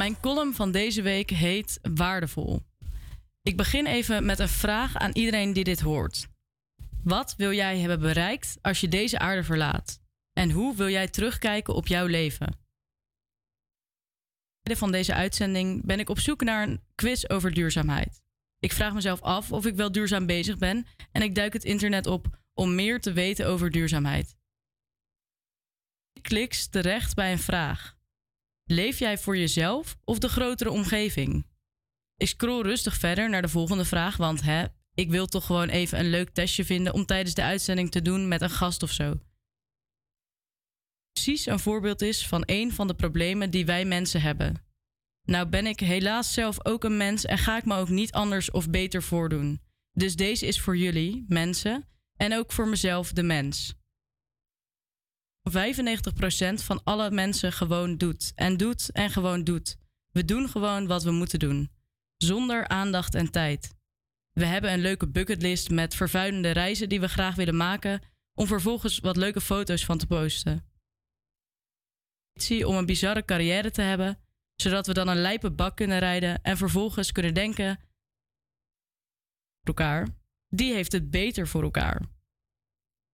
Mijn 0.00 0.20
column 0.20 0.54
van 0.54 0.72
deze 0.72 1.02
week 1.02 1.30
heet 1.30 1.78
Waardevol. 1.94 2.62
Ik 3.42 3.56
begin 3.56 3.86
even 3.86 4.24
met 4.24 4.38
een 4.38 4.48
vraag 4.48 4.96
aan 4.96 5.10
iedereen 5.12 5.52
die 5.52 5.64
dit 5.64 5.80
hoort. 5.80 6.28
Wat 7.02 7.34
wil 7.36 7.52
jij 7.52 7.78
hebben 7.78 8.00
bereikt 8.00 8.58
als 8.62 8.80
je 8.80 8.88
deze 8.88 9.18
aarde 9.18 9.44
verlaat? 9.44 10.00
En 10.32 10.50
hoe 10.50 10.76
wil 10.76 10.88
jij 10.88 11.08
terugkijken 11.08 11.74
op 11.74 11.86
jouw 11.86 12.06
leven? 12.06 12.58
Van 14.62 14.92
deze 14.92 15.14
uitzending 15.14 15.84
ben 15.84 15.98
ik 15.98 16.08
op 16.08 16.18
zoek 16.18 16.42
naar 16.42 16.68
een 16.68 16.80
quiz 16.94 17.24
over 17.24 17.54
duurzaamheid. 17.54 18.22
Ik 18.58 18.72
vraag 18.72 18.94
mezelf 18.94 19.20
af 19.20 19.52
of 19.52 19.66
ik 19.66 19.74
wel 19.74 19.92
duurzaam 19.92 20.26
bezig 20.26 20.58
ben 20.58 20.86
en 21.12 21.22
ik 21.22 21.34
duik 21.34 21.52
het 21.52 21.64
internet 21.64 22.06
op 22.06 22.38
om 22.54 22.74
meer 22.74 23.00
te 23.00 23.12
weten 23.12 23.46
over 23.46 23.70
duurzaamheid. 23.70 24.36
Ik 26.12 26.22
kliks 26.22 26.68
terecht 26.68 27.14
bij 27.14 27.32
een 27.32 27.38
vraag. 27.38 27.98
Leef 28.70 28.98
jij 28.98 29.18
voor 29.18 29.36
jezelf 29.36 29.96
of 30.04 30.18
de 30.18 30.28
grotere 30.28 30.70
omgeving? 30.70 31.46
Ik 32.16 32.28
scroll 32.28 32.62
rustig 32.62 32.94
verder 32.94 33.30
naar 33.30 33.42
de 33.42 33.48
volgende 33.48 33.84
vraag, 33.84 34.16
want 34.16 34.42
hè, 34.42 34.66
ik 34.94 35.10
wil 35.10 35.26
toch 35.26 35.46
gewoon 35.46 35.68
even 35.68 35.98
een 35.98 36.10
leuk 36.10 36.30
testje 36.30 36.64
vinden 36.64 36.92
om 36.92 37.06
tijdens 37.06 37.34
de 37.34 37.42
uitzending 37.42 37.90
te 37.90 38.02
doen 38.02 38.28
met 38.28 38.40
een 38.40 38.50
gast 38.50 38.82
of 38.82 38.90
zo. 38.90 39.20
Precies 41.12 41.46
een 41.46 41.58
voorbeeld 41.58 42.02
is 42.02 42.26
van 42.26 42.42
een 42.46 42.72
van 42.72 42.86
de 42.86 42.94
problemen 42.94 43.50
die 43.50 43.66
wij 43.66 43.84
mensen 43.84 44.20
hebben. 44.20 44.64
Nou 45.22 45.48
ben 45.48 45.66
ik 45.66 45.80
helaas 45.80 46.32
zelf 46.32 46.66
ook 46.66 46.84
een 46.84 46.96
mens 46.96 47.24
en 47.24 47.38
ga 47.38 47.56
ik 47.56 47.64
me 47.64 47.76
ook 47.76 47.88
niet 47.88 48.12
anders 48.12 48.50
of 48.50 48.70
beter 48.70 49.02
voordoen. 49.02 49.60
Dus 49.92 50.16
deze 50.16 50.46
is 50.46 50.60
voor 50.60 50.76
jullie, 50.76 51.24
mensen, 51.28 51.88
en 52.16 52.34
ook 52.34 52.52
voor 52.52 52.68
mezelf, 52.68 53.12
de 53.12 53.22
mens. 53.22 53.79
95% 55.48 55.52
van 56.54 56.80
alle 56.84 57.10
mensen 57.10 57.52
gewoon 57.52 57.96
doet. 57.96 58.32
En 58.34 58.56
doet 58.56 58.90
en 58.90 59.10
gewoon 59.10 59.44
doet. 59.44 59.76
We 60.12 60.24
doen 60.24 60.48
gewoon 60.48 60.86
wat 60.86 61.02
we 61.02 61.10
moeten 61.10 61.38
doen. 61.38 61.70
Zonder 62.16 62.68
aandacht 62.68 63.14
en 63.14 63.30
tijd. 63.30 63.74
We 64.32 64.44
hebben 64.44 64.72
een 64.72 64.80
leuke 64.80 65.08
bucketlist 65.08 65.70
met 65.70 65.94
vervuilende 65.94 66.50
reizen 66.50 66.88
die 66.88 67.00
we 67.00 67.08
graag 67.08 67.34
willen 67.34 67.56
maken, 67.56 68.02
om 68.34 68.46
vervolgens 68.46 68.98
wat 68.98 69.16
leuke 69.16 69.40
foto's 69.40 69.84
van 69.84 69.98
te 69.98 70.06
posten. 70.06 70.64
Om 72.48 72.76
een 72.76 72.86
bizarre 72.86 73.24
carrière 73.24 73.70
te 73.70 73.82
hebben, 73.82 74.18
zodat 74.56 74.86
we 74.86 74.92
dan 74.92 75.08
een 75.08 75.20
lijpe 75.20 75.50
bak 75.50 75.76
kunnen 75.76 75.98
rijden 75.98 76.42
en 76.42 76.56
vervolgens 76.56 77.12
kunnen 77.12 77.34
denken: 77.34 77.80
elkaar, 79.62 80.08
die 80.48 80.72
heeft 80.72 80.92
het 80.92 81.10
beter 81.10 81.48
voor 81.48 81.62
elkaar. 81.62 82.19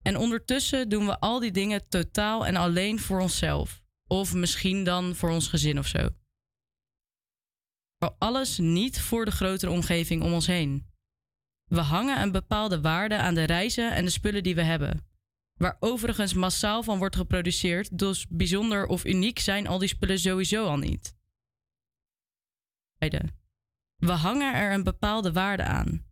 En 0.07 0.17
ondertussen 0.17 0.89
doen 0.89 1.07
we 1.07 1.19
al 1.19 1.41
die 1.41 1.51
dingen 1.51 1.89
totaal 1.89 2.47
en 2.47 2.57
alleen 2.57 2.99
voor 2.99 3.21
onszelf. 3.21 3.83
Of 4.07 4.35
misschien 4.35 4.85
dan 4.85 5.15
voor 5.15 5.31
ons 5.31 5.49
gezin 5.49 5.79
of 5.79 5.87
zo. 5.87 6.09
Alles 8.19 8.59
niet 8.59 9.01
voor 9.01 9.25
de 9.25 9.31
grotere 9.31 9.73
omgeving 9.73 10.23
om 10.23 10.33
ons 10.33 10.47
heen. 10.47 10.87
We 11.65 11.81
hangen 11.81 12.23
een 12.23 12.33
bepaalde 12.33 12.81
waarde 12.81 13.17
aan 13.17 13.35
de 13.35 13.45
reizen 13.45 13.95
en 13.95 14.05
de 14.05 14.11
spullen 14.11 14.43
die 14.43 14.55
we 14.55 14.63
hebben. 14.63 15.07
Waar 15.59 15.77
overigens 15.81 16.35
massaal 16.35 16.83
van 16.83 16.99
wordt 16.99 17.17
geproduceerd, 17.17 17.99
dus 17.99 18.27
bijzonder 18.29 18.87
of 18.87 19.05
uniek 19.05 19.39
zijn 19.39 19.67
al 19.67 19.79
die 19.79 19.89
spullen 19.89 20.19
sowieso 20.19 20.67
al 20.67 20.77
niet. 20.77 21.15
We 23.97 24.13
hangen 24.13 24.55
er 24.55 24.73
een 24.73 24.85
bepaalde 24.85 25.33
waarde 25.33 25.65
aan. 25.65 26.07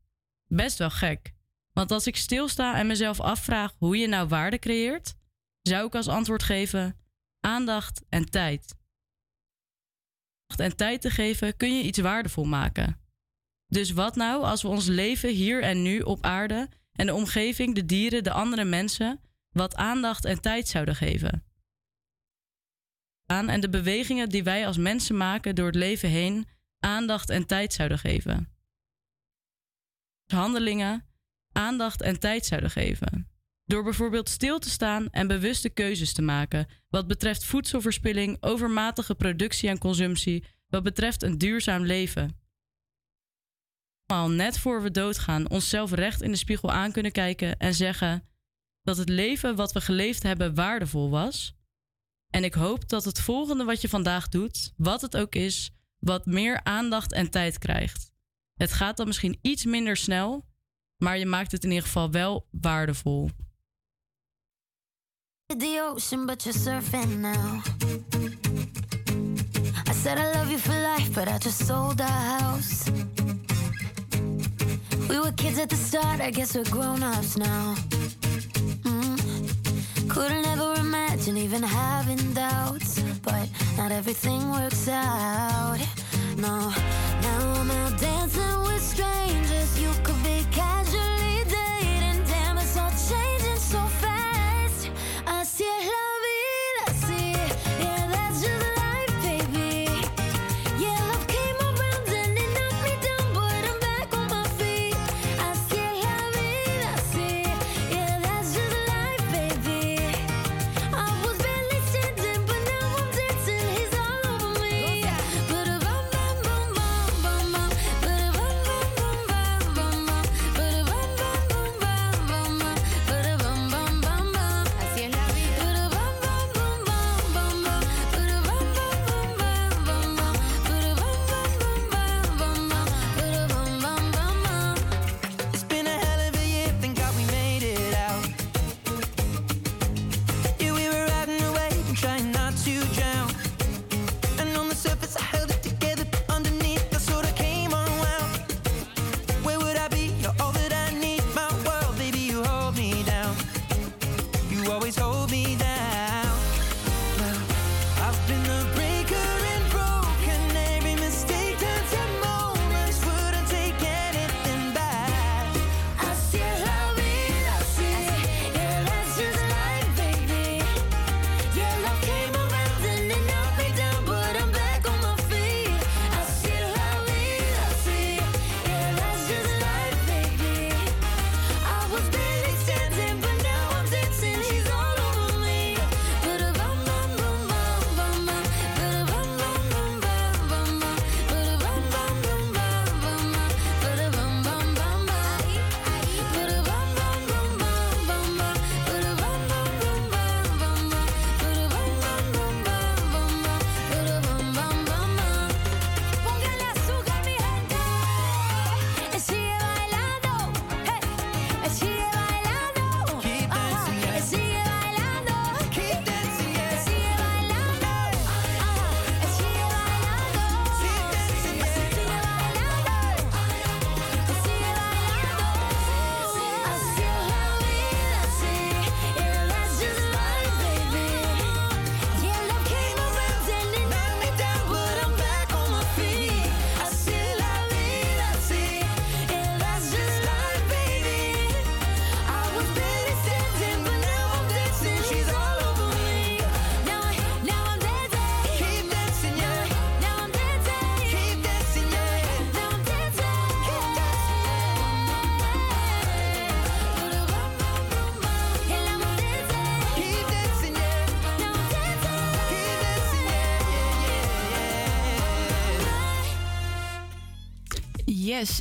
Best 0.46 0.78
wel 0.78 0.90
gek. 0.90 1.33
Want 1.74 1.90
als 1.90 2.06
ik 2.06 2.16
stilsta 2.16 2.76
en 2.76 2.86
mezelf 2.86 3.20
afvraag 3.20 3.74
hoe 3.78 3.96
je 3.96 4.06
nou 4.06 4.28
waarde 4.28 4.58
creëert, 4.58 5.14
zou 5.62 5.86
ik 5.86 5.94
als 5.94 6.08
antwoord 6.08 6.42
geven: 6.42 6.98
aandacht 7.40 8.02
en 8.08 8.30
tijd. 8.30 8.74
Aandacht 10.46 10.72
en 10.72 10.76
tijd 10.76 11.00
te 11.00 11.10
geven 11.10 11.56
kun 11.56 11.76
je 11.76 11.82
iets 11.82 11.98
waardevol 11.98 12.44
maken. 12.44 13.00
Dus 13.66 13.90
wat 13.90 14.16
nou 14.16 14.42
als 14.42 14.62
we 14.62 14.68
ons 14.68 14.86
leven 14.86 15.30
hier 15.30 15.62
en 15.62 15.82
nu 15.82 16.00
op 16.00 16.24
aarde 16.24 16.68
en 16.92 17.06
de 17.06 17.14
omgeving, 17.14 17.74
de 17.74 17.84
dieren, 17.84 18.24
de 18.24 18.32
andere 18.32 18.64
mensen 18.64 19.20
wat 19.50 19.74
aandacht 19.74 20.24
en 20.24 20.40
tijd 20.40 20.68
zouden 20.68 20.96
geven? 20.96 21.44
Aan 23.26 23.48
en 23.48 23.60
de 23.60 23.68
bewegingen 23.68 24.28
die 24.28 24.42
wij 24.42 24.66
als 24.66 24.76
mensen 24.76 25.16
maken 25.16 25.54
door 25.54 25.66
het 25.66 25.74
leven 25.74 26.08
heen 26.08 26.48
aandacht 26.78 27.30
en 27.30 27.46
tijd 27.46 27.72
zouden 27.72 27.98
geven. 27.98 28.52
Handelingen 30.26 31.13
aandacht 31.54 32.02
en 32.02 32.20
tijd 32.20 32.46
zouden 32.46 32.70
geven. 32.70 33.28
Door 33.64 33.82
bijvoorbeeld 33.82 34.28
stil 34.28 34.58
te 34.58 34.70
staan 34.70 35.10
en 35.10 35.26
bewuste 35.26 35.68
keuzes 35.68 36.12
te 36.12 36.22
maken 36.22 36.66
wat 36.88 37.06
betreft 37.06 37.44
voedselverspilling, 37.44 38.36
overmatige 38.40 39.14
productie 39.14 39.68
en 39.68 39.78
consumptie, 39.78 40.44
wat 40.68 40.82
betreft 40.82 41.22
een 41.22 41.38
duurzaam 41.38 41.84
leven. 41.84 42.38
Al 44.06 44.30
net 44.30 44.58
voor 44.58 44.82
we 44.82 44.90
doodgaan, 44.90 45.50
onszelf 45.50 45.92
recht 45.92 46.22
in 46.22 46.30
de 46.30 46.36
spiegel 46.36 46.72
aan 46.72 46.92
kunnen 46.92 47.12
kijken 47.12 47.56
en 47.56 47.74
zeggen 47.74 48.28
dat 48.82 48.96
het 48.96 49.08
leven 49.08 49.56
wat 49.56 49.72
we 49.72 49.80
geleefd 49.80 50.22
hebben 50.22 50.54
waardevol 50.54 51.10
was. 51.10 51.54
En 52.30 52.44
ik 52.44 52.54
hoop 52.54 52.88
dat 52.88 53.04
het 53.04 53.20
volgende 53.20 53.64
wat 53.64 53.80
je 53.80 53.88
vandaag 53.88 54.28
doet, 54.28 54.72
wat 54.76 55.00
het 55.00 55.16
ook 55.16 55.34
is, 55.34 55.70
wat 55.98 56.26
meer 56.26 56.64
aandacht 56.64 57.12
en 57.12 57.30
tijd 57.30 57.58
krijgt. 57.58 58.12
Het 58.54 58.72
gaat 58.72 58.96
dan 58.96 59.06
misschien 59.06 59.38
iets 59.40 59.64
minder 59.64 59.96
snel, 59.96 60.44
maar 61.04 61.18
je 61.18 61.26
maakt 61.26 61.52
het 61.52 61.64
in 61.64 61.70
ieder 61.70 61.84
geval 61.84 62.10
wel 62.10 62.46
waardevol. 62.50 63.30
the 65.58 65.80
ocean, 65.92 66.26
but 66.26 66.44
you're 66.44 66.58
surfing 66.58 67.20
now. 67.20 67.62
I 69.86 69.92
said 69.92 70.18
I 70.18 70.32
love 70.32 70.50
you 70.50 70.58
for 70.58 70.72
life, 70.72 71.14
but 71.14 71.28
I 71.28 71.38
just 71.38 71.66
sold 71.66 72.00
our 72.00 72.38
house. 72.38 72.90
We 75.08 75.18
were 75.20 75.32
kids 75.32 75.58
at 75.58 75.68
the 75.68 75.76
start, 75.76 76.20
I 76.20 76.30
guess 76.30 76.54
we're 76.56 76.70
grown 76.70 77.02
ups 77.02 77.36
now. 77.36 77.74
Mm. 78.82 80.08
Couldn't 80.08 80.46
ever 80.46 80.74
imagine 80.80 81.36
even 81.36 81.62
having 81.62 82.32
doubts, 82.32 83.00
but 83.22 83.48
not 83.76 83.92
everything 83.92 84.50
works 84.50 84.88
out. 84.88 85.78
No, 86.36 86.72
now 87.22 87.60
I'm 87.60 87.70
out 87.70 88.00
dancing 88.00 88.60
with 88.64 88.82
strangers. 88.82 89.78
You 89.80 89.90
could 90.02 90.20
be 90.24 90.44
casually 90.50 90.83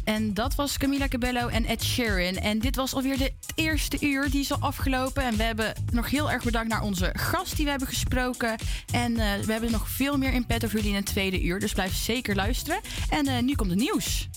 en 0.04 0.34
dat 0.34 0.56
was 0.56 0.78
Camila 0.78 1.08
Cabello 1.08 1.48
en 1.48 1.66
Ed 1.66 1.84
Sheeran. 1.84 2.36
En 2.36 2.60
dit 2.60 2.76
was 2.76 2.94
alweer 2.94 3.18
de 3.18 3.34
eerste 3.56 3.98
uur, 4.00 4.30
die 4.30 4.42
is 4.42 4.52
al 4.52 4.60
afgelopen. 4.60 5.24
En 5.24 5.38
we 5.38 5.44
hebben 5.44 5.74
nog 5.92 6.10
heel 6.10 6.32
erg 6.32 6.44
bedankt 6.44 6.70
naar 6.70 6.82
onze 6.82 7.10
gast 7.14 7.56
die 7.56 7.64
we 7.64 7.70
hebben 7.70 7.88
gesproken. 7.88 8.56
En 8.94 9.18
eh, 9.18 9.40
we 9.46 9.52
hebben 9.52 9.72
nog 9.72 9.90
veel 9.90 10.18
meer 10.18 10.34
in 10.34 10.46
petto 10.46 10.68
voor 10.68 10.76
jullie 10.80 10.96
in 10.96 11.02
het 11.02 11.06
tweede 11.06 11.44
uur. 11.44 11.60
Dus 11.60 11.74
blijf 11.74 11.96
zeker 11.96 12.36
luisteren. 12.36 12.80
En 13.10 13.28
eh, 13.28 13.42
nu 13.42 13.56
komt 13.56 13.70
het 13.70 13.80
nieuws. 13.80 14.30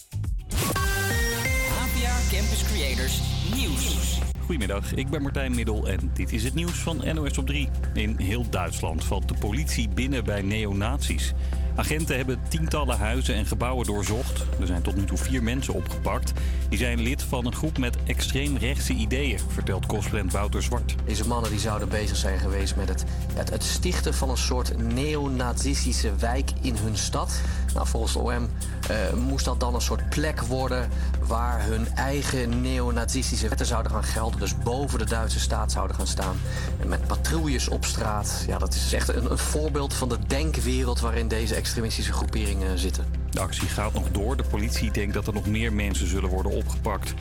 APA 1.69 2.17
Campus 2.31 2.63
Creators 2.73 3.21
Nieuws. 3.55 4.19
Goedemiddag, 4.45 4.95
ik 4.95 5.09
ben 5.09 5.23
Martijn 5.23 5.55
Middel 5.55 5.89
en 5.89 6.11
dit 6.15 6.33
is 6.33 6.45
het 6.45 6.55
nieuws 6.55 6.73
van 6.79 7.03
NOS 7.15 7.39
op 7.39 7.47
3. 7.47 7.69
In 7.95 8.15
heel 8.19 8.51
Duitsland 8.51 9.05
valt 9.05 9.29
de 9.29 9.35
politie 9.35 9.89
binnen 9.89 10.25
bij 10.25 10.43
neonazies. 10.43 11.33
Agenten 11.77 12.17
hebben 12.17 12.39
tientallen 12.49 12.99
huizen 12.99 13.35
en 13.35 13.47
gebouwen 13.47 13.87
doorzocht. 13.87 14.45
Er 14.61 14.67
zijn 14.67 14.83
tot 14.83 14.97
nu 14.97 15.05
toe 15.05 15.19
vier 15.19 15.43
mensen 15.43 15.75
opgepakt. 15.75 16.33
Die 16.69 16.79
zijn 16.79 17.01
lid 17.01 17.23
van 17.23 17.47
een 17.47 17.55
groep 17.55 17.79
met 17.79 17.97
extreemrechtse 18.07 18.93
ideeën, 18.93 19.39
vertelt 19.49 19.87
correspondent 19.87 20.33
Wouter 20.33 20.63
Zwart. 20.63 20.95
Deze 21.05 21.27
mannen 21.27 21.51
die 21.51 21.61
zouden 21.61 21.89
bezig 21.89 22.17
zijn 22.17 22.39
geweest 22.39 22.77
met 22.77 22.89
het, 22.89 23.05
het, 23.35 23.51
het 23.51 23.63
stichten 23.63 24.15
van 24.15 24.31
een 24.31 24.37
soort 24.37 24.95
neonazistische 24.95 26.17
wijk 26.17 26.51
in 26.61 26.77
hun 26.77 26.97
stad. 26.97 27.41
Nou, 27.77 27.89
volgens 27.89 28.13
de 28.13 28.19
OM 28.19 28.49
eh, 28.89 29.13
moest 29.13 29.45
dat 29.45 29.61
dan 29.61 29.75
een 29.75 29.81
soort 29.81 30.09
plek 30.09 30.41
worden 30.41 30.89
waar 31.27 31.65
hun 31.65 31.89
eigen 31.95 32.63
neonazistische 32.63 33.49
wetten 33.49 33.67
zouden 33.67 33.93
gaan 33.93 34.05
gelden. 34.05 34.41
Dus 34.41 34.59
boven 34.59 34.99
de 34.99 35.05
Duitse 35.05 35.41
staat 35.41 35.73
zouden 35.73 35.97
gaan 35.97 36.07
staan. 36.07 36.37
En 36.81 36.89
met 36.89 37.07
patrouilles 37.07 37.69
op 37.69 37.85
straat. 37.85 38.45
Ja, 38.47 38.59
dat 38.59 38.75
is 38.75 38.93
echt 38.93 39.09
een, 39.09 39.31
een 39.31 39.39
voorbeeld 39.39 39.95
van 39.95 40.09
de 40.09 40.19
denkwereld 40.27 41.01
waarin 41.01 41.29
deze 41.29 41.55
extremistische 41.55 42.13
groeperingen 42.13 42.79
zitten. 42.79 43.05
De 43.31 43.41
actie 43.41 43.69
gaat 43.69 43.93
nog 43.93 44.11
door. 44.11 44.37
De 44.37 44.45
politie 44.51 44.91
denkt 44.91 45.15
dat 45.15 45.27
er 45.27 45.35
nog 45.35 45.47
meer 45.47 45.73
mensen 45.73 46.09
zullen 46.09 46.31
worden 46.31 46.53
opgepakt. 46.53 47.15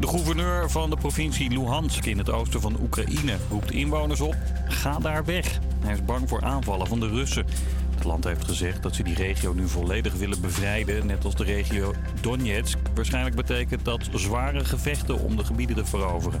De 0.00 0.08
gouverneur 0.08 0.70
van 0.70 0.90
de 0.90 0.96
provincie 0.96 1.50
Luhansk 1.50 2.04
in 2.04 2.18
het 2.18 2.30
oosten 2.30 2.60
van 2.60 2.76
Oekraïne 2.80 3.36
roept 3.50 3.70
inwoners 3.70 4.20
op: 4.20 4.36
ga 4.68 4.98
daar 4.98 5.24
weg. 5.24 5.58
Hij 5.80 5.92
is 5.92 6.04
bang 6.04 6.28
voor 6.28 6.42
aanvallen 6.42 6.86
van 6.86 7.00
de 7.00 7.08
Russen. 7.08 7.46
Land 8.04 8.24
heeft 8.24 8.44
gezegd 8.44 8.82
dat 8.82 8.94
ze 8.94 9.02
die 9.02 9.14
regio 9.14 9.52
nu 9.52 9.68
volledig 9.68 10.12
willen 10.12 10.40
bevrijden, 10.40 11.06
net 11.06 11.24
als 11.24 11.34
de 11.34 11.44
regio 11.44 11.94
Donetsk. 12.20 12.78
Waarschijnlijk 12.94 13.36
betekent 13.36 13.84
dat 13.84 14.08
zware 14.14 14.64
gevechten 14.64 15.18
om 15.18 15.36
de 15.36 15.44
gebieden 15.44 15.76
te 15.76 15.84
veroveren. 15.84 16.40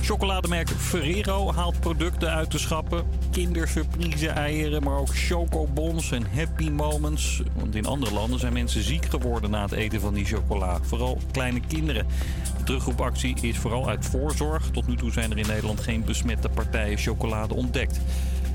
Chocolademerk 0.00 0.68
Ferrero 0.68 1.52
haalt 1.52 1.80
producten 1.80 2.30
uit 2.30 2.52
de 2.52 2.58
schappen. 2.58 3.04
Kindersurprise 3.30 4.28
eieren, 4.28 4.82
maar 4.82 4.98
ook 4.98 5.16
chocobons 5.16 6.12
en 6.12 6.26
happy 6.34 6.70
moments. 6.70 7.42
Want 7.54 7.74
in 7.74 7.86
andere 7.86 8.14
landen 8.14 8.40
zijn 8.40 8.52
mensen 8.52 8.82
ziek 8.82 9.04
geworden 9.04 9.50
na 9.50 9.62
het 9.62 9.72
eten 9.72 10.00
van 10.00 10.14
die 10.14 10.24
chocola. 10.24 10.78
Vooral 10.82 11.18
kleine 11.30 11.60
kinderen. 11.60 12.06
De 12.58 12.64
terugroepactie 12.64 13.36
is 13.40 13.58
vooral 13.58 13.88
uit 13.88 14.06
voorzorg. 14.06 14.70
Tot 14.70 14.86
nu 14.86 14.96
toe 14.96 15.12
zijn 15.12 15.30
er 15.30 15.38
in 15.38 15.46
Nederland 15.46 15.80
geen 15.80 16.04
besmette 16.04 16.48
partijen 16.48 16.98
chocolade 16.98 17.54
ontdekt. 17.54 18.00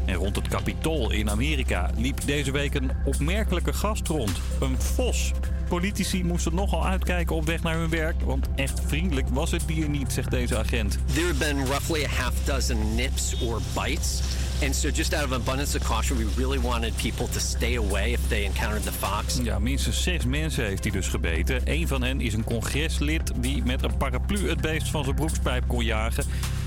En 0.06 0.16
rond 0.16 0.36
het 0.36 0.47
Capitool 0.47 1.12
in 1.12 1.30
Amerika 1.30 1.89
liep 1.97 2.20
deze 2.26 2.51
week 2.51 2.74
een 2.74 2.91
opmerkelijke 3.06 3.74
gast 3.74 4.08
rond. 4.08 4.41
Een 4.60 4.82
vos. 4.82 5.32
Politici 5.68 6.24
moesten 6.24 6.56
nogal 6.56 6.86
uitkijken 6.86 7.36
op 7.36 7.45
weg 7.45 7.64
naar 7.64 7.78
hun 7.78 7.89
werk, 7.89 8.22
want 8.22 8.47
echt 8.56 8.82
vriendelijk 8.86 9.28
was 9.30 9.51
het 9.51 9.64
dier 9.68 9.89
niet, 9.89 10.12
zegt 10.12 10.32
deze 10.32 10.58
agent. 10.58 10.97
There 11.14 11.26
have 11.26 11.38
been 11.38 11.66
roughly 11.66 12.04
a 12.04 12.08
half 12.08 12.34
dozen 12.45 12.95
nips 12.95 13.41
or 13.41 13.62
bites. 13.76 14.22
And 14.62 14.76
so, 14.76 14.89
just 14.89 15.14
out 15.14 15.26
of 15.26 15.32
abundance 15.32 15.78
of 15.78 15.84
caution, 15.84 16.18
we 16.18 16.26
really 16.38 16.60
wanted 16.60 16.95
people 16.95 17.28
to 17.28 17.39
stay 17.39 17.78
away 17.78 18.12
if 18.12 18.20
they 18.28 18.43
encountered 18.43 18.84
the 18.84 18.91
fox. 18.91 19.39
Ja, 19.43 19.60
minstens 19.60 20.04
zes 20.04 20.26
mensen 20.26 20.66
heeft 20.66 20.84
hij 20.84 20.91
dus 20.91 21.08
gebeten. 21.08 21.62
Eén 21.64 21.88
van 21.88 22.04
hen 22.04 22.22
is 22.22 22.34
een 22.34 22.43
congreslid 22.43 23.32
die 23.36 23.64
met 23.64 23.84
een 23.84 23.97
paraplu 23.97 24.49
het 24.49 24.62
beest 24.62 24.89
van 24.89 25.04
zijn 25.04 25.16
broekspijp 25.16 25.68
kon 25.68 25.84
jagen. 25.84 26.24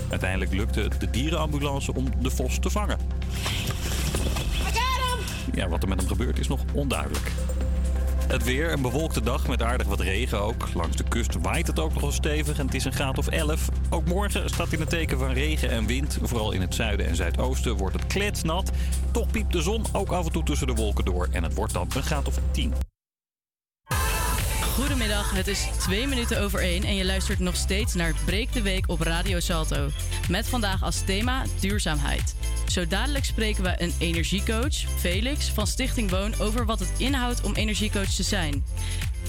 Uiteindelijk 0.09 0.53
lukte 0.53 0.81
het 0.81 1.01
de 1.01 1.11
dierenambulance 1.11 1.95
om 1.95 2.05
de 2.23 2.31
vos 2.31 2.59
te 2.59 2.71
vangen. 2.71 2.99
Ja, 5.53 5.69
wat 5.69 5.83
er 5.83 5.89
met 5.89 5.99
hem 5.99 6.09
gebeurt 6.09 6.39
is 6.39 6.49
nog 6.49 6.61
onduidelijk. 6.73 7.33
Het 8.27 8.45
weer, 8.45 8.73
een 8.73 8.83
bewolkte 8.83 9.21
dag 9.21 9.49
met 9.49 9.63
aardig 9.63 9.87
wat 9.87 10.01
regen 10.01 10.41
ook. 10.41 10.69
Langs 10.75 10.97
de 10.97 11.05
kust 11.05 11.41
waait 11.41 11.67
het 11.67 11.79
ook 11.79 11.93
nog 11.93 12.03
wel 12.03 12.13
stevig 12.13 12.59
en 12.59 12.67
het 12.67 12.75
is 12.75 12.85
een 12.85 12.93
graad 12.93 13.19
of 13.19 13.29
11. 13.29 13.69
Ook 13.91 14.05
morgen 14.05 14.49
staat 14.49 14.73
in 14.73 14.81
het 14.81 14.89
teken 14.89 15.19
van 15.19 15.33
regen 15.33 15.71
en 15.71 15.87
wind. 15.87 16.19
Vooral 16.23 16.53
in 16.53 16.61
het 16.61 16.75
zuiden 16.75 17.07
en 17.07 17.17
zuidoosten 17.17 17.77
wordt 17.77 17.97
het 17.97 18.07
kletsnat. 18.07 18.71
Toch 19.11 19.27
piept 19.27 19.53
de 19.53 19.63
zon 19.63 19.85
ook 19.93 20.11
af 20.11 20.27
en 20.27 20.33
toe 20.33 20.43
tussen 20.43 20.67
de 20.67 20.75
wolken 20.75 21.05
door. 21.05 21.29
En 21.33 21.43
het 21.43 21.55
wordt 21.55 21.73
dan 21.73 21.89
een 21.95 22.03
graad 22.03 22.29
of 22.29 22.39
10. 22.51 22.96
Goedemiddag, 24.77 25.31
het 25.31 25.47
is 25.47 25.69
twee 25.79 26.07
minuten 26.07 26.41
over 26.41 26.61
één 26.61 26.85
en 26.85 26.95
je 26.95 27.05
luistert 27.05 27.39
nog 27.39 27.57
steeds 27.57 27.95
naar 27.95 28.15
Breek 28.25 28.53
de 28.53 28.63
Week 28.63 28.89
op 28.89 29.01
Radio 29.01 29.41
Salto. 29.41 29.89
Met 30.29 30.49
vandaag 30.49 30.83
als 30.83 31.01
thema 31.05 31.45
duurzaamheid. 31.61 32.35
Zo 32.67 32.87
dadelijk 32.87 33.25
spreken 33.25 33.63
we 33.63 33.75
een 33.83 33.93
energiecoach, 33.99 34.75
Felix, 34.75 35.49
van 35.49 35.67
Stichting 35.67 36.11
Woon 36.11 36.35
over 36.41 36.67
wat 36.67 36.79
het 36.79 36.93
inhoudt 36.99 37.45
om 37.45 37.55
energiecoach 37.55 38.15
te 38.15 38.23
zijn. 38.23 38.65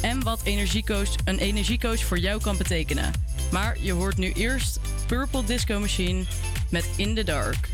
En 0.01 0.23
wat 0.23 0.41
energiecoach, 0.43 1.09
een 1.25 1.39
energiecoach 1.39 2.03
voor 2.03 2.19
jou 2.19 2.41
kan 2.41 2.57
betekenen. 2.57 3.11
Maar 3.51 3.77
je 3.81 3.91
hoort 3.91 4.17
nu 4.17 4.31
eerst 4.31 4.79
Purple 5.05 5.43
Disco 5.43 5.79
Machine 5.79 6.25
met 6.69 6.89
In 6.95 7.15
the 7.15 7.23
Dark. 7.23 7.69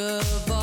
Of 0.00 0.50
art. 0.52 0.57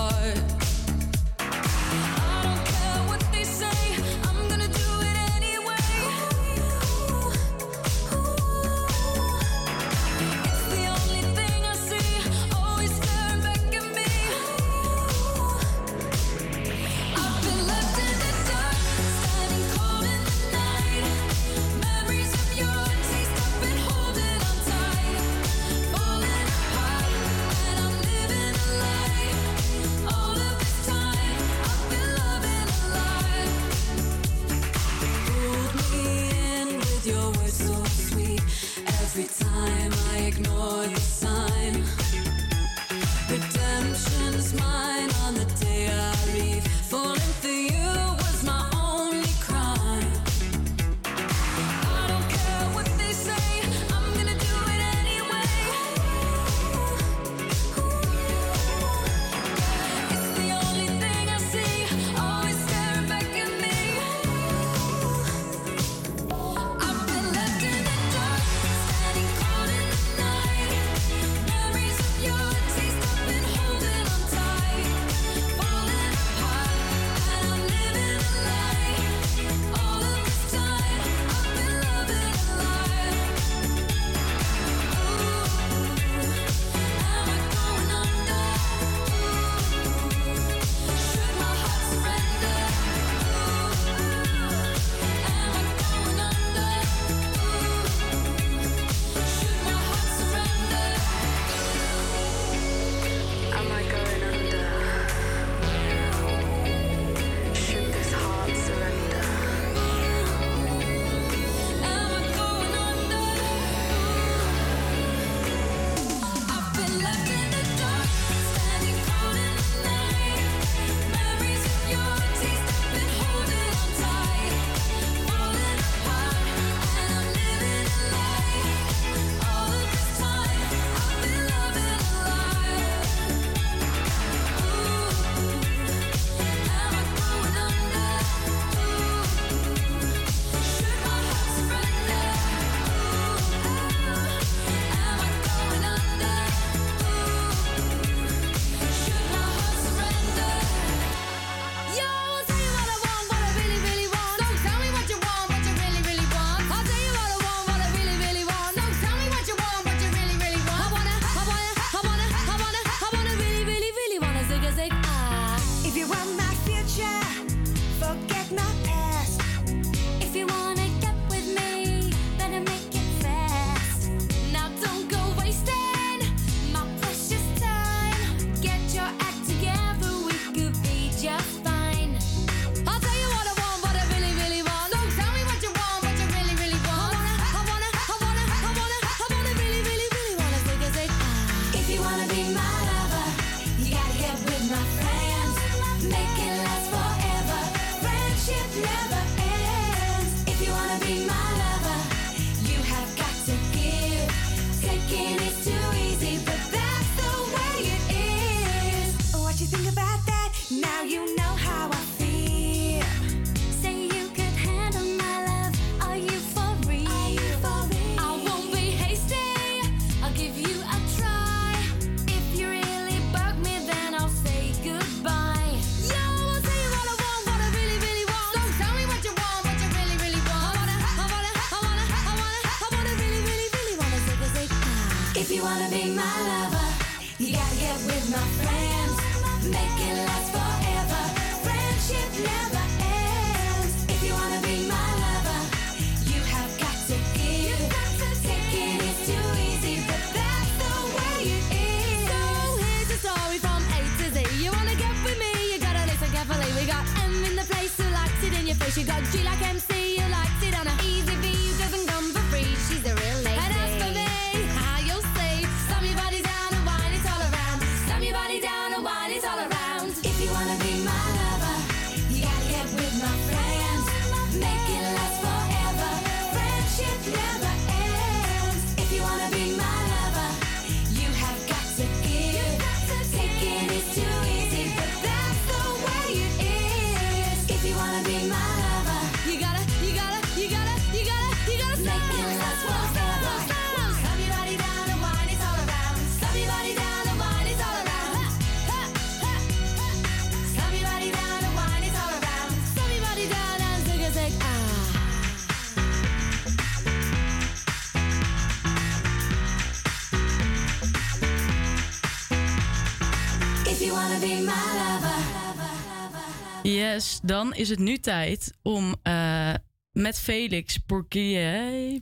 Yes, 316.85 317.39
dan 317.43 317.73
is 317.73 317.89
het 317.89 317.99
nu 317.99 318.17
tijd 318.17 318.73
om 318.81 319.15
eh, 319.23 319.73
met 320.11 320.39
Felix 320.39 320.97
Pourquier, 320.97 322.21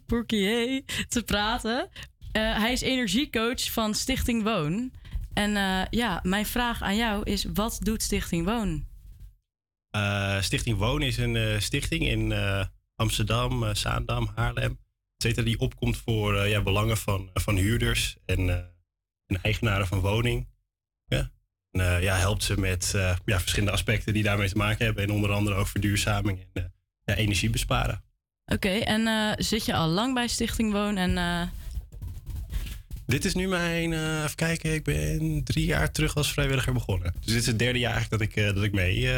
te 1.07 1.23
praten. 1.25 1.89
Eh, 2.31 2.57
hij 2.57 2.71
is 2.71 2.81
energiecoach 2.81 3.71
van 3.71 3.93
Stichting 3.93 4.43
Woon. 4.43 4.91
En 5.33 5.55
eh, 5.55 5.81
ja, 5.89 6.19
mijn 6.23 6.45
vraag 6.45 6.81
aan 6.81 6.95
jou 6.95 7.23
is: 7.23 7.45
wat 7.53 7.79
doet 7.81 8.01
Stichting 8.01 8.45
Woon? 8.45 8.87
Stichting 10.39 10.77
Woon 10.77 11.01
is 11.01 11.17
een 11.17 11.61
stichting 11.61 12.07
in 12.07 12.33
Amsterdam, 12.95 13.75
Zaandam, 13.75 14.29
Haarlem. 14.35 14.71
et 15.17 15.23
cetera, 15.23 15.45
die 15.45 15.59
opkomt 15.59 15.97
voor 15.97 16.47
ja, 16.47 16.61
belangen 16.61 16.97
van, 16.97 17.29
van 17.33 17.55
huurders 17.55 18.17
en, 18.25 18.49
en 19.25 19.41
eigenaren 19.41 19.87
van 19.87 19.99
woning. 19.99 20.47
En, 21.73 21.79
eh, 21.79 22.01
ja, 22.01 22.15
helpt 22.15 22.43
ze 22.43 22.59
met 22.59 22.91
eh, 22.95 23.15
ja, 23.25 23.39
verschillende 23.39 23.73
aspecten 23.73 24.13
die 24.13 24.23
daarmee 24.23 24.49
te 24.49 24.57
maken 24.57 24.85
hebben. 24.85 25.03
En 25.03 25.11
onder 25.11 25.31
andere 25.31 25.55
ook 25.55 25.67
verduurzaming 25.67 26.39
en 26.39 26.63
eh, 26.63 26.63
ja, 27.05 27.15
energie 27.15 27.49
besparen. 27.49 28.03
Oké, 28.45 28.69
en 28.69 29.35
zit 29.43 29.65
je 29.65 29.73
al 29.73 29.87
lang 29.87 30.13
bij 30.13 30.27
Stichting 30.27 30.71
Woon? 30.71 30.97
En 30.97 31.51
Dit 33.05 33.25
is 33.25 33.33
nu 33.33 33.47
mijn, 33.47 33.93
even 34.23 34.35
kijken, 34.35 34.73
ik 34.73 34.83
ben 34.83 35.43
drie 35.43 35.65
jaar 35.65 35.91
terug 35.91 36.15
als 36.15 36.33
vrijwilliger 36.33 36.73
begonnen. 36.73 37.13
Dus 37.19 37.25
dit 37.25 37.41
is 37.41 37.45
het 37.45 37.59
derde 37.59 37.79
jaar 37.79 37.93
eigenlijk 37.93 38.23
dat 38.23 38.45
ik, 38.45 38.55
dat 38.55 38.63
ik 38.63 38.71
mee, 38.71 39.09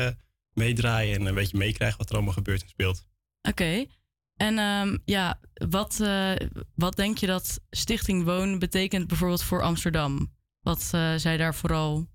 meedraai 0.53 1.14
en 1.14 1.26
een 1.26 1.34
beetje 1.34 1.57
meekrijg 1.57 1.98
wat 1.98 2.10
er 2.10 2.15
allemaal 2.15 2.34
gebeurt 2.34 2.61
en 2.61 2.69
speelt. 2.69 3.07
Oké. 3.41 3.86
En 4.36 4.57
ehm, 4.57 4.98
ja, 5.06 5.40
wat, 5.53 6.03
wat 6.76 6.95
denk 6.95 7.18
je 7.18 7.27
dat 7.27 7.60
Stichting 7.69 8.23
Woon 8.23 8.60
betekent 8.60 9.07
bijvoorbeeld 9.07 9.44
voor 9.44 9.61
Amsterdam? 9.61 10.34
Wat 10.61 10.84
zij 11.15 11.38
daar 11.38 11.56
vooral. 11.56 12.07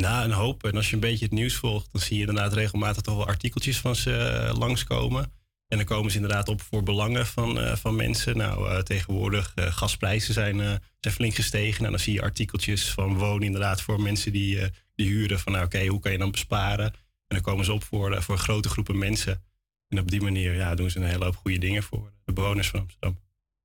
Nou, 0.00 0.24
een 0.24 0.32
hoop. 0.32 0.64
En 0.64 0.76
als 0.76 0.88
je 0.88 0.94
een 0.94 1.00
beetje 1.00 1.24
het 1.24 1.34
nieuws 1.34 1.54
volgt, 1.54 1.88
dan 1.92 2.00
zie 2.00 2.14
je 2.14 2.26
inderdaad 2.26 2.52
regelmatig 2.52 3.02
toch 3.02 3.16
wel 3.16 3.26
artikeltjes 3.26 3.80
van 3.80 3.96
ze 3.96 4.16
eh, 4.16 4.58
langskomen. 4.58 5.32
En 5.68 5.76
dan 5.76 5.86
komen 5.86 6.10
ze 6.10 6.16
inderdaad 6.16 6.48
op 6.48 6.62
voor 6.62 6.82
belangen 6.82 7.26
van, 7.26 7.60
eh, 7.60 7.76
van 7.76 7.96
mensen. 7.96 8.36
Nou, 8.36 8.70
eh, 8.70 8.78
tegenwoordig 8.78 9.52
gasprijzen 9.54 10.34
zijn, 10.34 10.56
zijn 11.00 11.14
flink 11.14 11.34
gestegen. 11.34 11.80
Nou, 11.80 11.90
dan 11.90 12.00
zie 12.00 12.14
je 12.14 12.22
artikeltjes 12.22 12.90
van 12.90 13.18
wonen 13.18 13.46
inderdaad 13.46 13.82
voor 13.82 14.00
mensen 14.00 14.32
die, 14.32 14.58
die 14.94 15.06
huren. 15.06 15.38
Van 15.38 15.52
nou, 15.52 15.64
oké, 15.64 15.86
hoe 15.86 16.00
kan 16.00 16.12
je 16.12 16.18
dan 16.18 16.30
besparen? 16.30 16.86
En 16.86 17.36
dan 17.36 17.40
komen 17.40 17.64
ze 17.64 17.72
op 17.72 17.84
voor, 17.84 18.22
voor 18.22 18.38
grote 18.38 18.68
groepen 18.68 18.98
mensen. 18.98 19.42
En 19.88 19.98
op 19.98 20.10
die 20.10 20.20
manier 20.20 20.54
ja, 20.54 20.74
doen 20.74 20.90
ze 20.90 20.98
een 20.98 21.04
hele 21.04 21.24
hoop 21.24 21.36
goede 21.36 21.58
dingen 21.58 21.82
voor 21.82 22.12
de 22.24 22.32
bewoners 22.32 22.68
van 22.68 22.80
Amsterdam. 22.80 23.18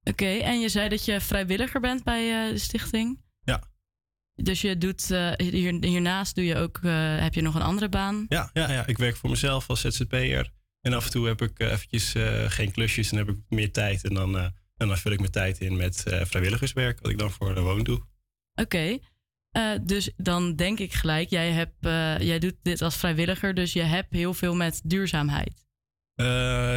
Oké, 0.03 0.25
en 0.25 0.59
je 0.59 0.69
zei 0.69 0.89
dat 0.89 1.05
je 1.05 1.21
vrijwilliger 1.21 1.81
bent 1.81 2.03
bij 2.03 2.51
de 2.51 2.57
stichting? 2.57 3.23
Dus 4.35 4.61
je 4.61 4.77
doet, 4.77 5.11
eh, 5.11 5.31
hier, 5.37 5.77
hiernaast 5.79 6.35
doe 6.35 6.45
je 6.45 6.55
ook, 6.55 6.79
eh, 6.83 7.19
heb 7.19 7.33
je 7.33 7.41
nog 7.41 7.55
een 7.55 7.61
andere 7.61 7.89
baan? 7.89 8.25
Ja, 8.29 8.49
ja, 8.53 8.71
ja, 8.71 8.85
ik 8.85 8.97
werk 8.97 9.15
voor 9.15 9.29
mezelf 9.29 9.69
als 9.69 9.81
ZZP'er. 9.81 10.51
En 10.81 10.93
af 10.93 11.05
en 11.05 11.11
toe 11.11 11.27
heb 11.27 11.41
ik 11.41 11.59
eh, 11.59 11.71
eventjes 11.71 12.13
geen 12.53 12.71
klusjes 12.71 13.11
en 13.11 13.17
heb 13.17 13.29
ik 13.29 13.37
meer 13.49 13.71
tijd. 13.71 14.03
En 14.03 14.13
dan, 14.13 14.37
en 14.77 14.87
dan 14.87 14.97
vul 14.97 15.11
ik 15.11 15.19
mijn 15.19 15.31
tijd 15.31 15.59
in 15.59 15.75
met 15.75 16.03
vrijwilligerswerk, 16.05 16.99
wat 16.99 17.11
ik 17.11 17.17
dan 17.17 17.31
voor 17.31 17.55
de 17.55 17.61
woon 17.61 17.83
doe. 17.83 18.01
Oké, 18.53 18.97
dus 19.81 20.11
dan 20.17 20.55
denk 20.55 20.79
ik 20.79 20.93
gelijk, 20.93 21.29
jij, 21.29 21.51
hebt, 21.51 21.75
jij 22.23 22.39
doet 22.39 22.55
dit 22.61 22.81
als 22.81 22.95
vrijwilliger, 22.95 23.53
dus 23.53 23.73
je 23.73 23.81
hebt 23.81 24.13
heel 24.13 24.33
veel 24.33 24.55
met 24.55 24.81
duurzaamheid. 24.83 25.65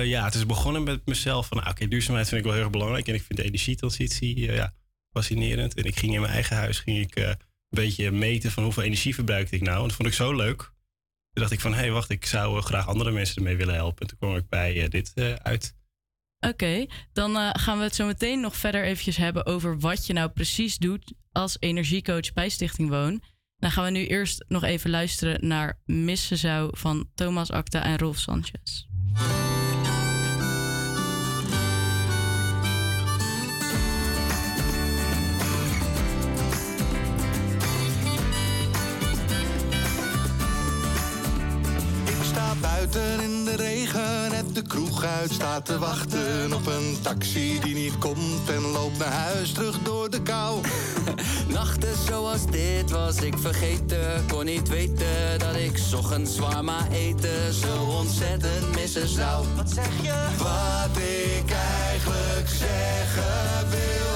Ja, 0.04 0.24
het 0.24 0.34
is 0.34 0.46
begonnen 0.46 0.82
met 0.82 1.06
mezelf 1.06 1.46
van, 1.46 1.56
nou, 1.56 1.70
oké, 1.70 1.88
duurzaamheid 1.88 2.28
vind 2.28 2.40
ik 2.40 2.46
wel 2.46 2.54
heel 2.54 2.62
erg 2.62 2.72
belangrijk. 2.72 3.08
En 3.08 3.14
ik 3.14 3.22
vind 3.22 3.38
de 3.38 3.44
energietransitie 3.44 4.40
ja, 4.40 4.74
fascinerend. 5.10 5.74
En 5.74 5.84
ik 5.84 5.98
ging 5.98 6.14
in 6.14 6.20
mijn 6.20 6.32
eigen 6.32 6.56
huis 6.56 6.78
ging 6.78 6.98
ik, 6.98 7.36
een 7.70 7.82
beetje 7.82 8.10
meten 8.10 8.50
van 8.50 8.62
hoeveel 8.62 8.82
energie 8.82 9.14
verbruikte 9.14 9.54
ik 9.54 9.62
nou. 9.62 9.76
En 9.76 9.82
dat 9.82 9.96
vond 9.96 10.08
ik 10.08 10.14
zo 10.14 10.34
leuk. 10.34 10.58
Toen 10.58 11.42
dacht 11.42 11.52
ik 11.52 11.60
van, 11.60 11.72
hé, 11.72 11.78
hey, 11.78 11.90
wacht, 11.90 12.10
ik 12.10 12.26
zou 12.26 12.58
eh, 12.58 12.64
graag 12.64 12.86
andere 12.86 13.10
mensen 13.10 13.36
ermee 13.36 13.56
willen 13.56 13.74
helpen. 13.74 14.00
En 14.00 14.06
toen 14.06 14.18
kwam 14.18 14.36
ik 14.36 14.48
bij 14.48 14.82
eh, 14.82 14.90
dit 14.90 15.12
eh, 15.14 15.32
uit. 15.32 15.76
Oké, 16.40 16.86
dan 17.12 17.36
gaan 17.58 17.78
we 17.78 17.84
het 17.84 17.94
zo 17.94 18.06
meteen 18.06 18.40
nog 18.40 18.56
verder 18.56 18.84
eventjes 18.84 19.16
hebben 19.16 19.46
over 19.46 19.78
wat 19.78 20.06
je 20.06 20.12
nou 20.12 20.28
precies 20.28 20.76
doet 20.76 21.12
als 21.32 21.56
energiecoach 21.60 22.32
bij 22.32 22.48
Stichting 22.48 22.88
Woon. 22.88 23.22
Dan 23.56 23.70
gaan 23.70 23.84
we 23.84 23.90
nu 23.90 24.06
eerst 24.06 24.44
nog 24.48 24.62
even 24.64 24.90
luisteren 24.90 25.48
naar 25.48 25.80
Miss 25.84 26.30
Zou 26.30 26.70
van 26.76 27.08
Thomas 27.14 27.50
Acta 27.50 27.84
en 27.84 27.98
Rolf 27.98 28.18
Sanchez. 28.18 28.86
Buiten 42.60 43.20
in 43.20 43.44
de 43.44 43.56
regen, 43.56 44.30
net 44.30 44.54
de 44.54 44.62
kroeg 44.62 45.04
uit, 45.04 45.32
staat 45.32 45.64
te 45.64 45.78
wachten 45.78 46.52
op 46.52 46.66
een 46.66 46.98
taxi 47.02 47.60
die 47.60 47.74
niet 47.74 47.98
komt 47.98 48.50
en 48.50 48.60
loopt 48.60 48.98
naar 48.98 49.12
huis 49.12 49.52
terug 49.52 49.78
door 49.82 50.10
de 50.10 50.22
kou. 50.22 50.60
Nachten 51.48 51.94
zoals 52.06 52.46
dit 52.46 52.90
was 52.90 53.16
ik 53.16 53.38
vergeten, 53.38 54.24
kon 54.28 54.44
niet 54.44 54.68
weten 54.68 55.38
dat 55.38 55.54
ik 55.54 55.78
's 55.78 55.92
ochtends 55.92 56.34
zwaar 56.34 56.90
eten 56.92 57.52
zo 57.52 57.82
ontzettend 57.82 58.74
missen 58.74 59.08
zou. 59.08 59.46
Wat 59.56 59.70
zeg 59.70 60.02
je? 60.02 60.26
Wat 60.38 60.96
ik 60.96 61.50
eigenlijk 61.50 62.48
zeggen 62.48 63.70
wil. 63.70 64.07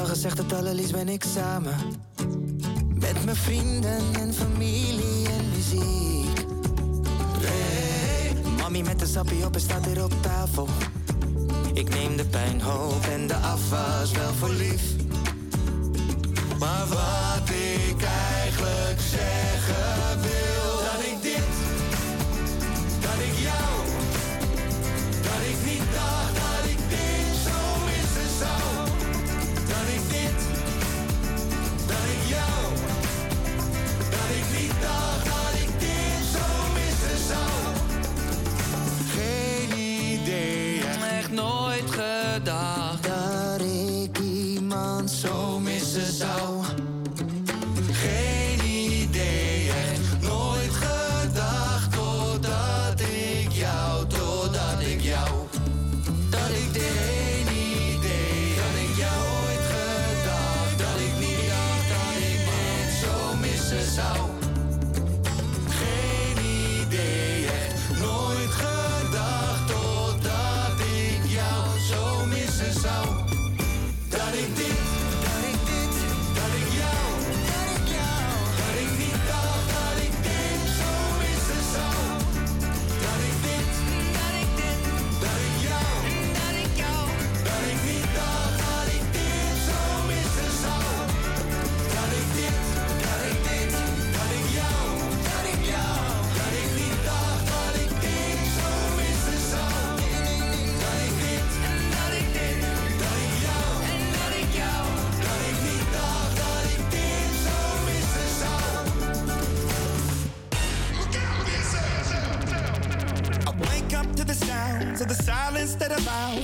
Al 0.00 0.06
gezegd, 0.06 0.38
het 0.38 0.52
allerliefst 0.52 0.92
ben 0.92 1.08
ik 1.08 1.24
samen. 1.34 1.76
Met 2.94 3.24
mijn 3.24 3.36
vrienden 3.36 4.00
en 4.18 4.34
familie 4.34 5.28
en 5.28 5.48
muziek. 5.54 6.44
Hey, 7.38 8.36
mami 8.56 8.82
met 8.82 8.98
de 8.98 9.06
sappie 9.06 9.44
op 9.44 9.54
en 9.54 9.60
staat 9.60 9.86
hier 9.86 10.04
op 10.04 10.12
tafel. 10.20 10.68
Ik 11.72 11.88
neem 11.88 12.16
de 12.16 12.24
pijnhoop 12.24 13.04
en 13.04 13.26
de 13.26 13.34
afwas 13.34 14.10
wel 14.10 14.32
voor 14.38 14.50
lief. 14.50 14.82
Maar 16.58 16.86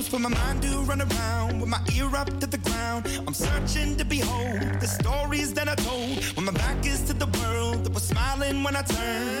for 0.07 0.19
my 0.19 0.29
mind 0.29 0.61
to 0.61 0.69
run 0.89 1.01
around 1.01 1.59
with 1.59 1.69
my 1.69 1.81
ear 1.93 2.15
up 2.15 2.27
to 2.39 2.47
the 2.47 2.57
ground. 2.57 3.05
I'm 3.27 3.33
searching 3.33 3.97
to 3.97 4.05
behold 4.05 4.61
the 4.79 4.87
stories 4.87 5.53
that 5.53 5.67
I 5.67 5.75
told 5.75 6.23
when 6.35 6.45
my 6.45 6.53
back 6.53 6.85
is 6.85 7.01
to 7.03 7.13
the 7.13 7.27
world 7.39 7.83
that 7.83 7.93
was 7.93 8.03
smiling 8.03 8.63
when 8.63 8.75
I 8.75 8.83
turned. 8.83 9.36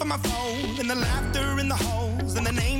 For 0.00 0.06
my 0.06 0.16
phone. 0.16 0.80
And 0.80 0.88
the 0.88 0.94
laughter 0.94 1.60
in 1.60 1.68
the 1.68 1.76
holes 1.76 2.36
and 2.36 2.46
the 2.46 2.52
names 2.52 2.79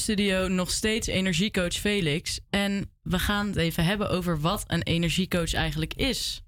studio 0.00 0.48
nog 0.48 0.70
steeds 0.70 1.06
energiecoach 1.06 1.72
Felix. 1.72 2.40
En 2.50 2.90
we 3.02 3.18
gaan 3.18 3.46
het 3.46 3.56
even 3.56 3.84
hebben 3.84 4.10
over 4.10 4.40
wat 4.40 4.64
een 4.66 4.82
energiecoach 4.82 5.52
eigenlijk 5.52 5.94
is. 5.94 6.42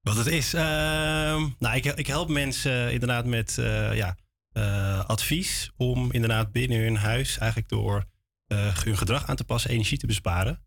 Wat 0.00 0.16
het 0.16 0.26
is. 0.26 0.54
Ehm, 0.54 1.48
nou, 1.58 1.76
ik, 1.76 1.84
ik 1.84 2.06
help 2.06 2.28
mensen 2.28 2.92
inderdaad 2.92 3.26
met 3.26 3.58
eh, 3.58 3.96
ja, 3.96 4.16
eh, 4.52 5.04
advies 5.04 5.70
om 5.76 6.12
inderdaad 6.12 6.52
binnen 6.52 6.80
hun 6.80 6.96
huis 6.96 7.38
eigenlijk 7.38 7.70
door 7.70 8.04
eh, 8.46 8.76
hun 8.76 8.96
gedrag 8.96 9.26
aan 9.26 9.36
te 9.36 9.44
passen 9.44 9.70
energie 9.70 9.98
te 9.98 10.06
besparen. 10.06 10.62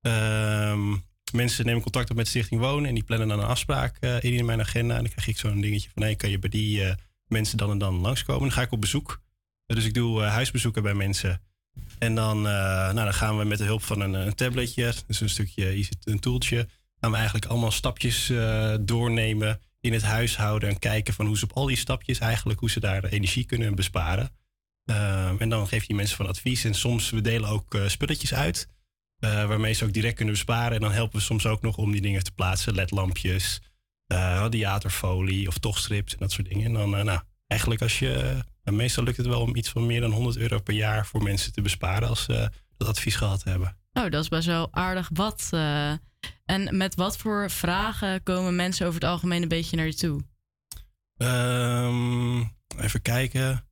Ehm, 0.00 0.96
mensen 1.32 1.64
nemen 1.64 1.82
contact 1.82 2.10
op 2.10 2.16
met 2.16 2.28
Stichting 2.28 2.60
Wonen 2.60 2.88
en 2.88 2.94
die 2.94 3.04
plannen 3.04 3.28
dan 3.28 3.38
een 3.38 3.46
afspraak 3.46 3.96
eh, 3.96 4.22
in 4.22 4.32
in 4.32 4.44
mijn 4.44 4.60
agenda. 4.60 4.94
En 4.94 5.02
dan 5.02 5.12
krijg 5.12 5.28
ik 5.28 5.38
zo'n 5.38 5.60
dingetje 5.60 5.90
van, 5.94 6.02
hey, 6.02 6.16
kan 6.16 6.30
je 6.30 6.38
bij 6.38 6.50
die 6.50 6.84
eh, 6.84 6.94
mensen 7.26 7.58
dan 7.58 7.70
en 7.70 7.78
dan 7.78 7.94
langskomen? 7.94 8.42
Dan 8.42 8.52
ga 8.52 8.62
ik 8.62 8.72
op 8.72 8.80
bezoek. 8.80 9.20
Dus 9.74 9.84
ik 9.84 9.94
doe 9.94 10.22
eh, 10.22 10.32
huisbezoeken 10.32 10.82
bij 10.82 10.94
mensen. 10.94 11.40
En 11.98 12.14
dan, 12.14 12.36
eh, 12.36 12.52
nou, 12.52 12.94
dan 12.94 13.14
gaan 13.14 13.38
we 13.38 13.44
met 13.44 13.58
de 13.58 13.64
hulp 13.64 13.82
van 13.82 14.00
een, 14.00 14.34
tabletje, 14.34 14.94
dus 15.06 15.20
een 15.20 15.28
stukje 15.28 15.88
een 16.04 16.20
toeltje, 16.20 16.68
gaan 17.00 17.10
we 17.10 17.16
eigenlijk 17.16 17.46
allemaal 17.46 17.70
stapjes 17.70 18.30
eh, 18.30 18.74
doornemen 18.80 19.60
in 19.80 19.92
het 19.92 20.02
huishouden 20.02 20.68
en 20.68 20.78
kijken 20.78 21.14
van 21.14 21.26
hoe 21.26 21.38
ze 21.38 21.44
op 21.44 21.52
al 21.52 21.66
die 21.66 21.76
stapjes 21.76 22.18
eigenlijk, 22.18 22.60
hoe 22.60 22.70
ze 22.70 22.80
daar 22.80 23.04
energie 23.04 23.44
kunnen 23.44 23.74
besparen. 23.74 24.38
En 25.38 25.48
dan 25.48 25.68
geef 25.68 25.84
je 25.84 25.94
mensen 25.94 26.16
van 26.16 26.26
advies 26.26 26.64
en 26.64 26.74
soms 26.74 27.10
we 27.10 27.20
delen 27.20 27.48
ook 27.48 27.78
spulletjes 27.86 28.34
uit, 28.34 28.68
waarmee 29.18 29.72
ze 29.72 29.84
ook 29.84 29.92
direct 29.92 30.14
kunnen 30.14 30.34
besparen. 30.34 30.74
En 30.74 30.80
dan 30.80 30.92
helpen 30.92 31.18
we 31.18 31.24
soms 31.24 31.46
ook 31.46 31.62
nog 31.62 31.76
om 31.76 31.92
die 31.92 32.00
dingen 32.00 32.24
te 32.24 32.32
plaatsen, 32.32 32.74
ledlampjes, 32.74 33.60
radiatorfolie 34.06 35.48
of 35.48 35.58
tochtstrips 35.58 36.12
en 36.12 36.18
dat 36.18 36.32
soort 36.32 36.48
dingen. 36.48 36.64
En 36.64 36.72
dan, 36.72 36.90
nou, 36.90 37.20
eigenlijk 37.46 37.82
als 37.82 37.98
je, 37.98 38.42
meestal 38.64 39.04
lukt 39.04 39.16
het 39.16 39.26
wel 39.26 39.40
om 39.40 39.56
iets 39.56 39.68
van 39.68 39.86
meer 39.86 40.00
dan 40.00 40.12
100 40.12 40.36
euro 40.36 40.60
per 40.60 40.74
jaar 40.74 41.06
voor 41.06 41.22
mensen 41.22 41.52
te 41.52 41.60
besparen 41.62 42.08
als 42.08 42.22
ze 42.22 42.50
dat 42.76 42.88
advies 42.88 43.16
gehad 43.16 43.44
hebben. 43.44 43.76
Oh, 43.92 44.10
dat 44.10 44.22
is 44.22 44.28
best 44.28 44.46
wel 44.46 44.68
aardig 44.72 45.10
wat. 45.12 45.48
eh, 45.50 45.92
En 46.44 46.76
met 46.76 46.94
wat 46.94 47.16
voor 47.18 47.50
vragen 47.50 48.22
komen 48.22 48.56
mensen 48.56 48.86
over 48.86 49.00
het 49.00 49.10
algemeen 49.10 49.42
een 49.42 49.48
beetje 49.48 49.76
naar 49.76 49.86
je 49.86 49.94
toe? 49.94 50.20
Ehm, 51.16 52.38
even 52.78 53.02
kijken. 53.02 53.64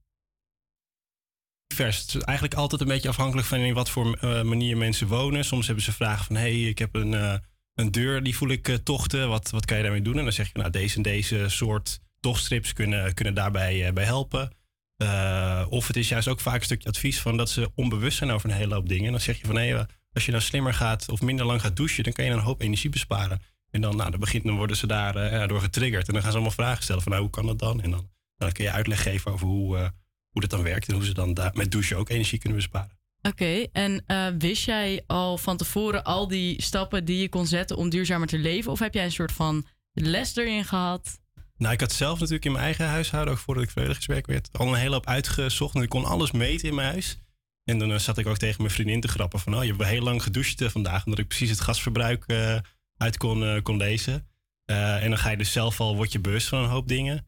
Vers. 1.74 2.00
Het 2.00 2.14
is 2.14 2.20
eigenlijk 2.20 2.58
altijd 2.58 2.80
een 2.80 2.86
beetje 2.86 3.08
afhankelijk 3.08 3.46
van 3.46 3.58
in 3.58 3.74
wat 3.74 3.90
voor 3.90 4.14
eh, 4.20 4.42
manier 4.42 4.76
mensen 4.76 5.06
wonen. 5.06 5.44
Soms 5.44 5.66
hebben 5.66 5.84
ze 5.84 5.92
vragen 5.92 6.24
van: 6.24 6.36
hey, 6.36 6.60
ik 6.62 6.78
heb 6.78 6.94
een, 6.94 7.14
eh, 7.14 7.34
een 7.74 7.90
deur, 7.90 8.22
die 8.22 8.36
voel 8.36 8.48
ik 8.48 8.68
eh, 8.68 8.74
tochten. 8.74 9.28
Wat, 9.28 9.50
wat 9.50 9.64
kan 9.64 9.76
je 9.76 9.82
daarmee 9.82 10.02
doen? 10.02 10.18
En 10.18 10.22
dan 10.24 10.32
zeg 10.32 10.46
je: 10.52 10.58
Nou, 10.58 10.70
deze 10.70 10.96
en 10.96 11.02
deze 11.02 11.48
soort 11.48 12.00
tochtstrips 12.20 12.72
kunnen, 12.72 13.14
kunnen 13.14 13.34
daarbij 13.34 13.86
eh, 13.86 13.92
bij 13.92 14.04
helpen. 14.04 14.56
Eh, 14.98 15.66
of 15.68 15.86
het 15.86 15.96
is 15.96 16.08
juist 16.08 16.28
ook 16.28 16.40
vaak 16.40 16.58
een 16.58 16.64
stukje 16.64 16.88
advies 16.88 17.20
van 17.20 17.36
dat 17.36 17.50
ze 17.50 17.70
onbewust 17.74 18.18
zijn 18.18 18.30
over 18.30 18.50
een 18.50 18.56
hele 18.56 18.74
hoop 18.74 18.88
dingen. 18.88 19.04
En 19.04 19.10
dan 19.10 19.20
zeg 19.20 19.40
je 19.40 19.46
van: 19.46 19.56
hé, 19.56 19.68
hey, 19.68 19.86
als 20.12 20.24
je 20.24 20.30
nou 20.30 20.42
slimmer 20.42 20.74
gaat 20.74 21.08
of 21.08 21.20
minder 21.20 21.46
lang 21.46 21.60
gaat 21.60 21.76
douchen, 21.76 22.04
dan 22.04 22.12
kan 22.12 22.24
je 22.24 22.30
een 22.30 22.38
hoop 22.38 22.60
energie 22.60 22.90
besparen. 22.90 23.42
En 23.70 23.80
dan, 23.80 23.96
nou, 23.96 24.10
dan, 24.10 24.20
begint, 24.20 24.44
dan 24.44 24.56
worden 24.56 24.76
ze 24.76 24.86
daar 24.86 25.16
eh, 25.16 25.48
door 25.48 25.60
getriggerd. 25.60 26.06
En 26.06 26.12
dan 26.12 26.22
gaan 26.22 26.30
ze 26.30 26.36
allemaal 26.36 26.56
vragen 26.56 26.82
stellen 26.82 27.02
van 27.02 27.12
nou, 27.12 27.24
hoe 27.24 27.32
kan 27.32 27.46
dat 27.46 27.58
dan? 27.58 27.82
En 27.82 27.90
dan, 27.90 28.10
dan 28.36 28.52
kun 28.52 28.64
je 28.64 28.70
uitleg 28.70 29.02
geven 29.02 29.32
over 29.32 29.46
hoe, 29.46 29.76
eh, 29.76 29.88
hoe 30.30 30.40
dat 30.40 30.50
dan 30.50 30.62
werkt. 30.62 30.88
En 30.88 30.94
hoe 30.94 31.04
ze 31.04 31.14
dan 31.14 31.34
daar 31.34 31.50
met 31.54 31.70
douchen 31.70 31.96
ook 31.96 32.08
energie 32.08 32.38
kunnen 32.38 32.58
besparen. 32.58 32.96
Oké, 33.22 33.66
en 33.72 34.02
eh, 34.06 34.26
wist 34.38 34.64
jij 34.64 35.02
al 35.06 35.38
van 35.38 35.56
tevoren 35.56 36.04
al 36.04 36.28
die 36.28 36.62
stappen 36.62 37.04
die 37.04 37.20
je 37.20 37.28
kon 37.28 37.46
zetten 37.46 37.76
om 37.76 37.88
duurzamer 37.88 38.26
te 38.26 38.38
leven? 38.38 38.72
Of 38.72 38.78
heb 38.78 38.94
jij 38.94 39.04
een 39.04 39.12
soort 39.12 39.32
van 39.32 39.66
les 39.92 40.36
erin 40.36 40.64
gehad? 40.64 41.20
Nou, 41.58 41.72
ik 41.72 41.80
had 41.80 41.92
zelf 41.92 42.14
natuurlijk 42.14 42.44
in 42.44 42.52
mijn 42.52 42.64
eigen 42.64 42.86
huishouden, 42.86 43.34
ook 43.34 43.40
voordat 43.40 43.64
ik 43.64 43.70
vrijwilligerswerk 43.70 44.26
werd, 44.26 44.48
al 44.52 44.68
een 44.68 44.74
hele 44.74 44.94
hoop 44.94 45.06
uitgezocht. 45.06 45.74
En 45.74 45.82
ik 45.82 45.88
kon 45.88 46.04
alles 46.04 46.30
meten 46.30 46.68
in 46.68 46.74
mijn 46.74 46.88
huis. 46.88 47.18
En 47.64 47.78
dan 47.78 47.92
eh, 47.92 47.98
zat 47.98 48.18
ik 48.18 48.26
ook 48.26 48.36
tegen 48.36 48.62
mijn 48.62 48.74
vriendin 48.74 49.00
te 49.00 49.08
grappen 49.08 49.40
van, 49.40 49.56
oh, 49.56 49.64
je 49.64 49.70
hebt 49.70 49.84
heel 49.84 50.02
lang 50.02 50.22
gedoucht 50.22 50.60
eh, 50.60 50.68
vandaag, 50.68 51.04
omdat 51.04 51.20
ik 51.20 51.28
precies 51.28 51.50
het 51.50 51.60
gasverbruik 51.60 52.24
eh, 52.26 52.58
uit 52.96 53.16
kon, 53.16 53.62
kon 53.62 53.76
lezen. 53.76 54.26
En 54.64 55.08
dan 55.08 55.18
ga 55.18 55.30
je 55.30 55.36
dus 55.36 55.52
zelf 55.52 55.80
al, 55.80 55.96
word 55.96 56.12
je 56.12 56.18
bewust 56.18 56.48
van 56.48 56.62
een 56.62 56.68
hoop 56.68 56.88
dingen. 56.88 57.26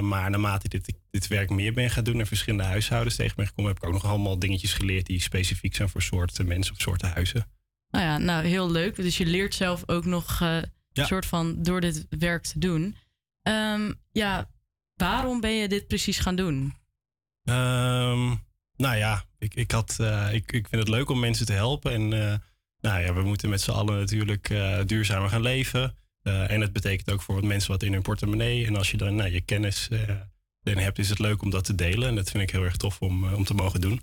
Maar 0.00 0.30
naarmate 0.30 0.64
ik 0.64 0.70
dit, 0.70 0.98
dit 1.10 1.26
werk 1.26 1.50
meer 1.50 1.72
ben 1.72 1.90
gaan 1.90 2.04
doen 2.04 2.20
en 2.20 2.26
verschillende 2.26 2.64
huishoudens 2.64 3.16
tegen 3.16 3.36
ben 3.36 3.46
gekomen, 3.46 3.72
heb 3.72 3.82
ik 3.82 3.88
ook 3.88 3.94
nog 3.94 4.04
allemaal 4.04 4.38
dingetjes 4.38 4.72
geleerd 4.72 5.06
die 5.06 5.20
specifiek 5.20 5.74
zijn 5.74 5.88
voor 5.88 6.02
soorten 6.02 6.46
mensen 6.46 6.74
of 6.74 6.80
soorten 6.80 7.10
huizen. 7.10 7.46
Nou 7.90 8.04
ja, 8.04 8.18
nou 8.18 8.46
heel 8.46 8.70
leuk. 8.70 8.96
Dus 8.96 9.16
je 9.16 9.26
leert 9.26 9.54
zelf 9.54 9.82
ook 9.86 10.04
nog 10.04 10.40
een 10.40 10.70
soort 10.92 11.26
van 11.26 11.62
door 11.62 11.80
dit 11.80 12.06
werk 12.08 12.42
te 12.42 12.58
doen. 12.58 12.96
Ehm, 13.46 13.92
ja, 14.12 14.50
waarom 14.94 15.40
ben 15.40 15.50
je 15.50 15.68
dit 15.68 15.86
precies 15.86 16.18
gaan 16.18 16.36
doen? 16.36 16.74
Ehm, 17.44 18.34
nou 18.76 18.96
ja, 18.96 19.24
ik, 19.38 19.54
ik, 19.54 19.70
had, 19.70 19.96
eh, 20.00 20.28
ik, 20.32 20.52
ik 20.52 20.68
vind 20.68 20.82
het 20.82 20.88
leuk 20.88 21.08
om 21.08 21.20
mensen 21.20 21.46
te 21.46 21.52
helpen. 21.52 21.92
En 21.92 22.12
eh, 22.12 22.38
nou 22.80 23.00
ja, 23.00 23.14
we 23.14 23.22
moeten 23.22 23.48
met 23.48 23.60
z'n 23.60 23.70
allen 23.70 23.98
natuurlijk 23.98 24.50
eh, 24.50 24.78
duurzamer 24.86 25.28
gaan 25.28 25.42
leven. 25.42 25.96
En 26.22 26.60
het 26.60 26.72
betekent 26.72 27.10
ook 27.10 27.22
voor 27.22 27.34
wat 27.34 27.44
mensen 27.44 27.70
wat 27.70 27.82
in 27.82 27.92
hun 27.92 28.02
portemonnee. 28.02 28.66
En 28.66 28.76
als 28.76 28.90
je 28.90 28.96
dan 28.96 29.14
nou, 29.14 29.30
je 29.30 29.40
kennis 29.40 29.88
erin 30.62 30.78
hebt, 30.78 30.98
is 30.98 31.08
het 31.08 31.18
leuk 31.18 31.42
om 31.42 31.50
dat 31.50 31.64
te 31.64 31.74
delen. 31.74 32.08
En 32.08 32.14
dat 32.14 32.30
vind 32.30 32.42
ik 32.42 32.50
heel 32.50 32.64
erg 32.64 32.76
tof 32.76 33.00
om, 33.00 33.34
om 33.34 33.44
te 33.44 33.54
mogen 33.54 33.80
doen. 33.80 34.00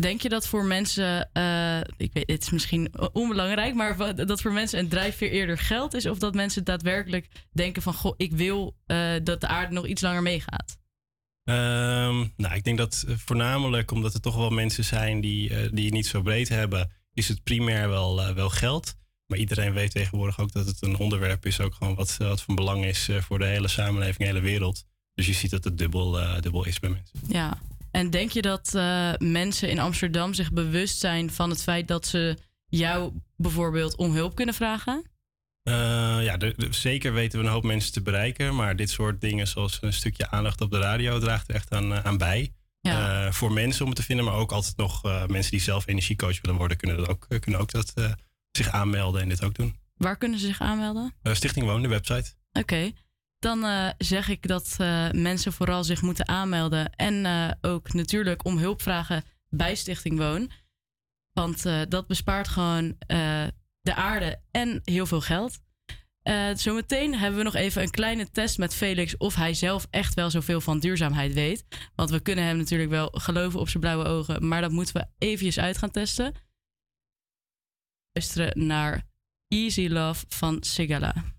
Denk 0.00 0.20
je 0.20 0.28
dat 0.28 0.46
voor 0.46 0.64
mensen, 0.64 1.30
eh, 1.32 1.80
ik 1.96 2.12
weet, 2.12 2.30
het 2.30 2.42
is 2.42 2.50
misschien 2.50 2.92
onbelangrijk, 3.12 3.74
maar 3.74 4.14
dat 4.26 4.40
voor 4.40 4.52
mensen 4.52 4.78
een 4.78 4.88
drijfveer 4.88 5.30
eerder 5.30 5.58
geld 5.58 5.94
is? 5.94 6.06
Of 6.06 6.18
dat 6.18 6.34
mensen 6.34 6.64
daadwerkelijk 6.64 7.28
denken 7.52 7.82
van, 7.82 7.94
goh, 7.94 8.14
ik 8.16 8.32
wil 8.32 8.76
eh, 8.86 9.12
dat 9.22 9.40
de 9.40 9.46
aarde 9.46 9.74
nog 9.74 9.86
iets 9.86 10.02
langer 10.02 10.22
meegaat? 10.22 10.76
Ehm, 11.44 12.26
nou, 12.36 12.54
ik 12.54 12.64
denk 12.64 12.78
dat 12.78 13.04
eh, 13.08 13.14
voornamelijk 13.16 13.90
omdat 13.90 14.14
er 14.14 14.20
toch 14.20 14.36
wel 14.36 14.50
mensen 14.50 14.84
zijn 14.84 15.20
die, 15.20 15.48
die 15.70 15.84
het 15.84 15.94
niet 15.94 16.06
zo 16.06 16.22
breed 16.22 16.48
hebben, 16.48 16.90
is 17.12 17.28
het 17.28 17.42
primair 17.42 17.88
wel, 17.88 18.34
wel 18.34 18.50
geld. 18.50 18.94
Maar 19.26 19.38
iedereen 19.38 19.72
weet 19.72 19.90
tegenwoordig 19.90 20.40
ook 20.40 20.52
dat 20.52 20.66
het 20.66 20.82
een 20.82 20.96
onderwerp 20.96 21.46
is, 21.46 21.60
ook 21.60 21.74
gewoon 21.74 21.94
wat, 21.94 22.16
wat 22.16 22.42
van 22.42 22.54
belang 22.54 22.84
is 22.84 23.08
voor 23.20 23.38
de 23.38 23.46
hele 23.46 23.68
samenleving, 23.68 24.18
de 24.18 24.24
hele 24.24 24.40
wereld. 24.40 24.84
Dus 25.14 25.26
je 25.26 25.32
ziet 25.32 25.50
dat 25.50 25.64
het 25.64 25.78
dubbel, 25.78 26.40
dubbel 26.40 26.64
is 26.64 26.80
bij 26.80 26.90
mensen. 26.90 27.20
Ja, 27.28 27.58
en 27.94 28.10
denk 28.10 28.30
je 28.30 28.42
dat 28.42 28.74
eh, 28.74 29.12
mensen 29.18 29.68
in 29.70 29.78
Amsterdam 29.78 30.34
zich 30.34 30.52
bewust 30.52 30.98
zijn 30.98 31.30
van 31.30 31.50
het 31.50 31.62
feit 31.62 31.88
dat 31.88 32.06
ze 32.06 32.36
jou 32.66 33.12
bijvoorbeeld 33.36 33.96
om 33.96 34.12
hulp 34.14 34.34
kunnen 34.34 34.54
vragen? 34.54 35.04
Eh, 35.62 35.74
ja, 36.24 36.36
de- 36.36 36.54
de- 36.56 36.72
zeker 36.72 37.12
weten 37.12 37.38
we 37.38 37.44
een 37.44 37.52
hoop 37.52 37.64
mensen 37.64 37.92
te 37.92 38.02
bereiken. 38.02 38.54
Maar 38.54 38.76
dit 38.76 38.90
soort 38.90 39.20
dingen, 39.20 39.46
zoals 39.48 39.78
een 39.80 39.92
stukje 39.92 40.30
aandacht 40.30 40.60
op 40.60 40.70
de 40.70 40.78
radio, 40.78 41.18
draagt 41.18 41.48
er 41.48 41.54
echt 41.54 41.72
aan, 41.72 41.92
eh, 41.94 42.04
aan 42.04 42.18
bij. 42.18 42.52
Voor 43.30 43.52
mensen 43.52 43.82
om 43.82 43.88
het 43.88 43.96
te 43.98 44.04
vinden, 44.04 44.24
maar 44.24 44.34
ook 44.34 44.52
altijd 44.52 44.76
nog 44.76 45.02
mensen 45.26 45.50
die 45.50 45.60
zelf 45.60 45.86
energiecoach 45.86 46.40
willen 46.40 46.58
worden, 46.58 46.76
kunnen, 46.76 46.96
dat 46.96 47.08
ook, 47.08 47.26
kunnen 47.40 47.60
ook 47.60 47.70
dat, 47.70 47.92
zich 48.50 48.68
aanmelden 48.68 49.20
en 49.22 49.28
dit 49.28 49.44
ook 49.44 49.54
doen. 49.54 49.76
Waar 49.96 50.16
kunnen 50.16 50.38
ze 50.38 50.46
zich 50.46 50.60
aanmelden? 50.60 51.14
Stichting 51.22 51.66
Woon, 51.66 51.82
de 51.82 51.88
website. 51.88 52.32
Oké, 52.52 52.90
dan 53.44 53.64
eh, 53.64 53.88
zeg 53.98 54.28
ik 54.28 54.48
dat 54.48 54.76
eh, 54.78 55.10
mensen 55.10 55.52
vooral 55.52 55.84
zich 55.84 56.02
moeten 56.02 56.28
aanmelden. 56.28 56.94
En 56.94 57.26
eh, 57.26 57.50
ook 57.60 57.92
natuurlijk 57.92 58.44
om 58.44 58.58
hulp 58.58 58.82
vragen 58.82 59.24
bij 59.48 59.74
Stichting 59.74 60.18
Woon. 60.18 60.50
Want 61.32 61.62
dat 61.88 62.06
bespaart 62.06 62.48
gewoon 62.48 62.96
de 63.80 63.94
aarde 63.94 64.40
en 64.50 64.80
heel 64.84 65.06
veel 65.06 65.20
geld. 65.20 65.58
Zometeen 66.54 67.14
hebben 67.14 67.38
we 67.38 67.44
nog 67.44 67.54
even 67.54 67.82
een 67.82 67.90
kleine 67.90 68.30
test 68.30 68.58
met 68.58 68.74
Felix 68.74 69.16
of 69.16 69.34
hij 69.34 69.54
zelf 69.54 69.86
echt 69.90 70.14
wel 70.14 70.30
zoveel 70.30 70.60
van 70.60 70.78
duurzaamheid 70.78 71.32
weet. 71.32 71.64
Want 71.94 72.10
we 72.10 72.20
kunnen 72.20 72.44
hem 72.44 72.56
natuurlijk 72.56 72.90
wel 72.90 73.08
geloven 73.12 73.60
op 73.60 73.68
zijn 73.68 73.82
blauwe 73.82 74.04
ogen, 74.04 74.48
maar 74.48 74.60
dat 74.60 74.70
moeten 74.70 74.94
we 74.94 75.06
eventjes 75.18 75.58
uit 75.58 75.78
gaan 75.78 75.90
testen. 75.90 76.34
Luisteren 78.12 78.66
naar 78.66 79.02
Easy 79.48 79.88
Love 79.88 80.24
van 80.28 80.56
Sigala. 80.60 81.33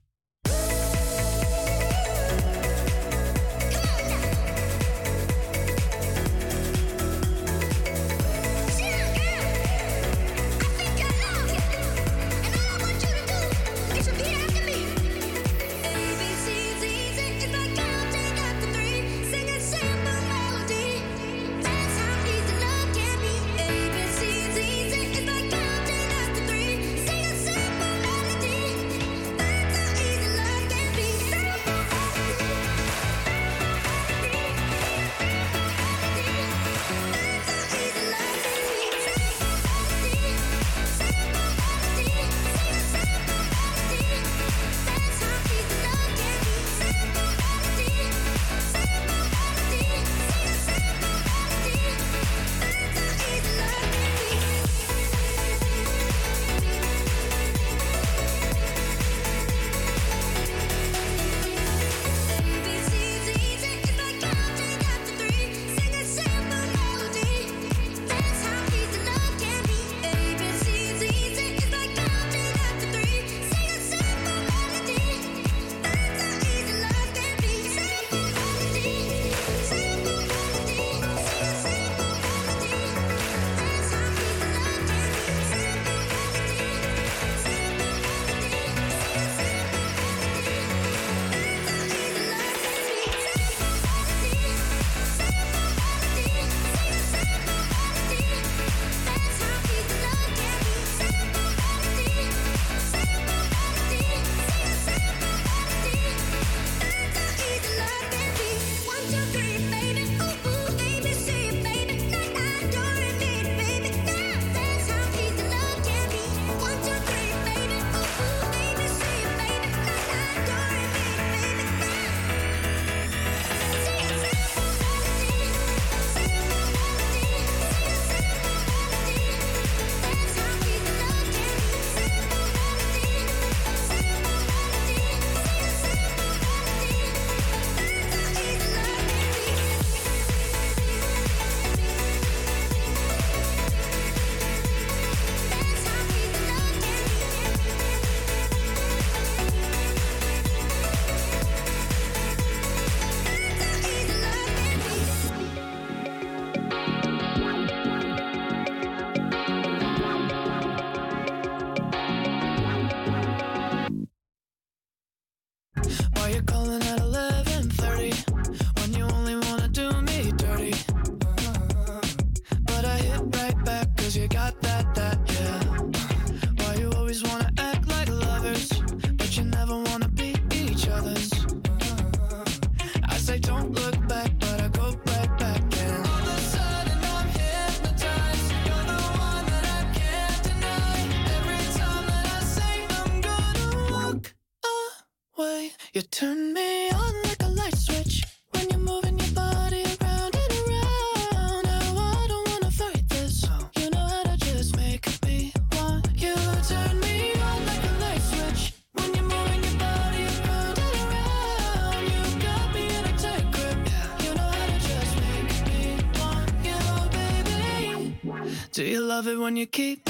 You 219.46 219.52
love 219.52 219.54
it 219.54 219.54
when 219.54 219.56
you 219.56 219.68
keep 219.68 220.05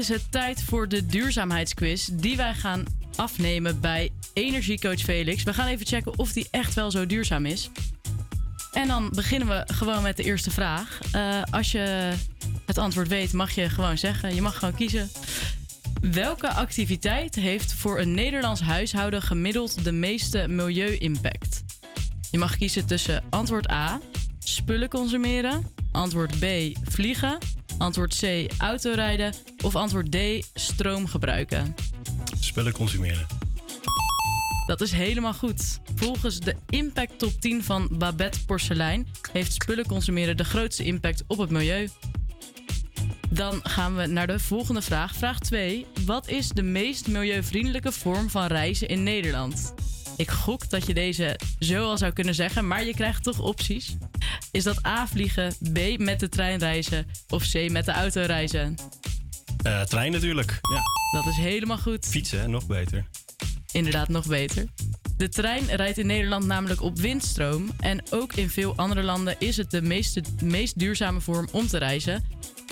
is 0.00 0.08
het 0.08 0.32
tijd 0.32 0.62
voor 0.62 0.88
de 0.88 1.06
duurzaamheidsquiz 1.06 2.08
die 2.12 2.36
wij 2.36 2.54
gaan 2.54 2.84
afnemen 3.16 3.80
bij 3.80 4.10
Energiecoach 4.32 5.00
Felix. 5.00 5.42
We 5.42 5.54
gaan 5.54 5.66
even 5.66 5.86
checken 5.86 6.18
of 6.18 6.32
die 6.32 6.48
echt 6.50 6.74
wel 6.74 6.90
zo 6.90 7.06
duurzaam 7.06 7.46
is. 7.46 7.70
En 8.72 8.88
dan 8.88 9.10
beginnen 9.14 9.48
we 9.48 9.72
gewoon 9.72 10.02
met 10.02 10.16
de 10.16 10.22
eerste 10.22 10.50
vraag. 10.50 10.98
Eh, 11.12 11.42
als 11.50 11.72
je 11.72 12.12
het 12.66 12.78
antwoord 12.78 13.08
weet, 13.08 13.32
mag 13.32 13.50
je 13.50 13.68
gewoon 13.68 13.98
zeggen. 13.98 14.34
Je 14.34 14.42
mag 14.42 14.58
gewoon 14.58 14.74
kiezen. 14.74 15.10
Welke 16.00 16.48
activiteit 16.48 17.34
heeft 17.34 17.74
voor 17.74 18.00
een 18.00 18.14
Nederlands 18.14 18.60
huishouden 18.60 19.22
gemiddeld 19.22 19.84
de 19.84 19.92
meeste 19.92 20.48
milieu-impact? 20.48 21.64
Je 22.30 22.38
mag 22.38 22.56
kiezen 22.56 22.86
tussen 22.86 23.22
antwoord 23.30 23.70
A, 23.70 24.00
spullen 24.38 24.88
consumeren, 24.88 25.66
antwoord 25.92 26.38
B, 26.38 26.44
vliegen, 26.90 27.38
antwoord 27.80 28.18
C, 28.20 28.46
autorijden 28.58 29.34
of 29.62 29.76
antwoord 29.76 30.12
D, 30.12 30.16
stroom 30.54 31.06
gebruiken. 31.06 31.74
Spullen 32.40 32.72
consumeren. 32.72 33.26
Dat 34.66 34.80
is 34.80 34.92
helemaal 34.92 35.34
goed. 35.34 35.80
Volgens 35.94 36.40
de 36.40 36.56
Impact 36.68 37.18
Top 37.18 37.40
10 37.40 37.64
van 37.64 37.88
Babette 37.92 38.44
Porcelein 38.44 39.06
heeft 39.32 39.52
spullen 39.52 39.86
consumeren 39.86 40.36
de 40.36 40.44
grootste 40.44 40.84
impact 40.84 41.24
op 41.26 41.38
het 41.38 41.50
milieu. 41.50 41.88
Dan 43.30 43.60
gaan 43.62 43.96
we 43.96 44.06
naar 44.06 44.26
de 44.26 44.38
volgende 44.38 44.82
vraag. 44.82 45.14
Vraag 45.14 45.38
2. 45.38 45.86
Wat 46.06 46.28
is 46.28 46.48
de 46.48 46.62
meest 46.62 47.08
milieuvriendelijke 47.08 47.92
vorm 47.92 48.30
van 48.30 48.46
reizen 48.46 48.88
in 48.88 49.02
Nederland? 49.02 49.74
Ik 50.20 50.30
gok 50.30 50.70
dat 50.70 50.86
je 50.86 50.94
deze 50.94 51.38
zo 51.58 51.84
al 51.84 51.98
zou 51.98 52.12
kunnen 52.12 52.34
zeggen, 52.34 52.66
maar 52.66 52.84
je 52.84 52.94
krijgt 52.94 53.22
toch 53.22 53.38
opties. 53.38 53.96
Is 54.50 54.64
dat 54.64 54.86
A 54.86 55.06
vliegen, 55.06 55.52
B 55.72 55.98
met 55.98 56.20
de 56.20 56.28
trein 56.28 56.58
reizen 56.58 57.06
of 57.28 57.50
C 57.50 57.70
met 57.70 57.84
de 57.84 57.92
auto 57.92 58.20
reizen? 58.20 58.74
Eh, 59.62 59.82
trein 59.82 60.12
natuurlijk. 60.12 60.58
Ja. 60.70 60.80
Dat 61.20 61.26
is 61.26 61.36
helemaal 61.36 61.78
goed. 61.78 62.06
Fietsen, 62.06 62.50
nog 62.50 62.66
beter. 62.66 63.06
Inderdaad, 63.72 64.08
nog 64.08 64.26
beter. 64.26 64.64
De 65.16 65.28
trein 65.28 65.66
rijdt 65.66 65.98
in 65.98 66.06
Nederland 66.06 66.46
namelijk 66.46 66.82
op 66.82 66.98
windstroom. 66.98 67.70
En 67.78 68.02
ook 68.10 68.32
in 68.32 68.50
veel 68.50 68.76
andere 68.76 69.02
landen 69.02 69.36
is 69.38 69.56
het 69.56 69.70
de 69.70 69.82
meeste, 69.82 70.22
meest 70.42 70.78
duurzame 70.78 71.20
vorm 71.20 71.48
om 71.52 71.66
te 71.66 71.78
reizen. 71.78 72.24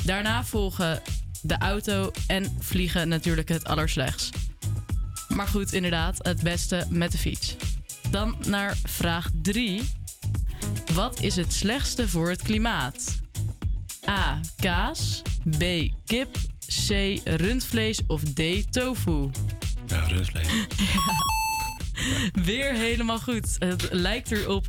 Daarna 0.05 0.45
volgen 0.45 1.03
de 1.43 1.59
auto 1.59 2.11
en 2.27 2.57
vliegen 2.59 3.09
natuurlijk 3.09 3.49
het 3.49 3.65
allerslechtst. 3.65 4.48
Maar 5.39 5.49
goed, 5.49 5.73
inderdaad, 5.73 6.19
het 6.23 6.43
beste 6.43 6.87
met 6.91 7.13
de 7.13 7.19
fiets. 7.19 7.57
Dan 8.11 8.37
naar 8.47 8.77
vraag 8.85 9.31
3. 9.43 9.83
Wat 10.95 11.23
is 11.23 11.37
het 11.37 11.53
slechtste 11.53 12.09
voor 12.09 12.29
het 12.29 12.43
klimaat? 12.43 13.21
A. 14.09 14.41
Kaas. 14.57 15.23
B. 15.59 15.63
Kip. 16.05 16.37
C. 16.87 16.91
Rundvlees. 17.25 18.01
Of 18.07 18.23
D. 18.23 18.73
Tofu. 18.73 19.31
Ja, 19.87 20.01
rundvlees. 20.01 20.49
Weer 22.49 22.73
helemaal 22.73 23.21
goed. 23.21 23.57
Het 23.59 23.89
lijkt 23.91 24.31
erop 24.31 24.67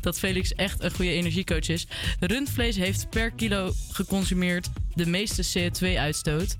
dat 0.00 0.18
Felix 0.18 0.54
echt 0.54 0.82
een 0.82 0.94
goede 0.94 1.10
energiecoach 1.10 1.68
is. 1.68 1.86
Rundvlees 2.20 2.76
heeft 2.76 3.10
per 3.10 3.30
kilo 3.30 3.72
geconsumeerd 3.90 4.68
de 4.94 5.06
meeste 5.06 5.70
CO2-uitstoot. 5.70 6.56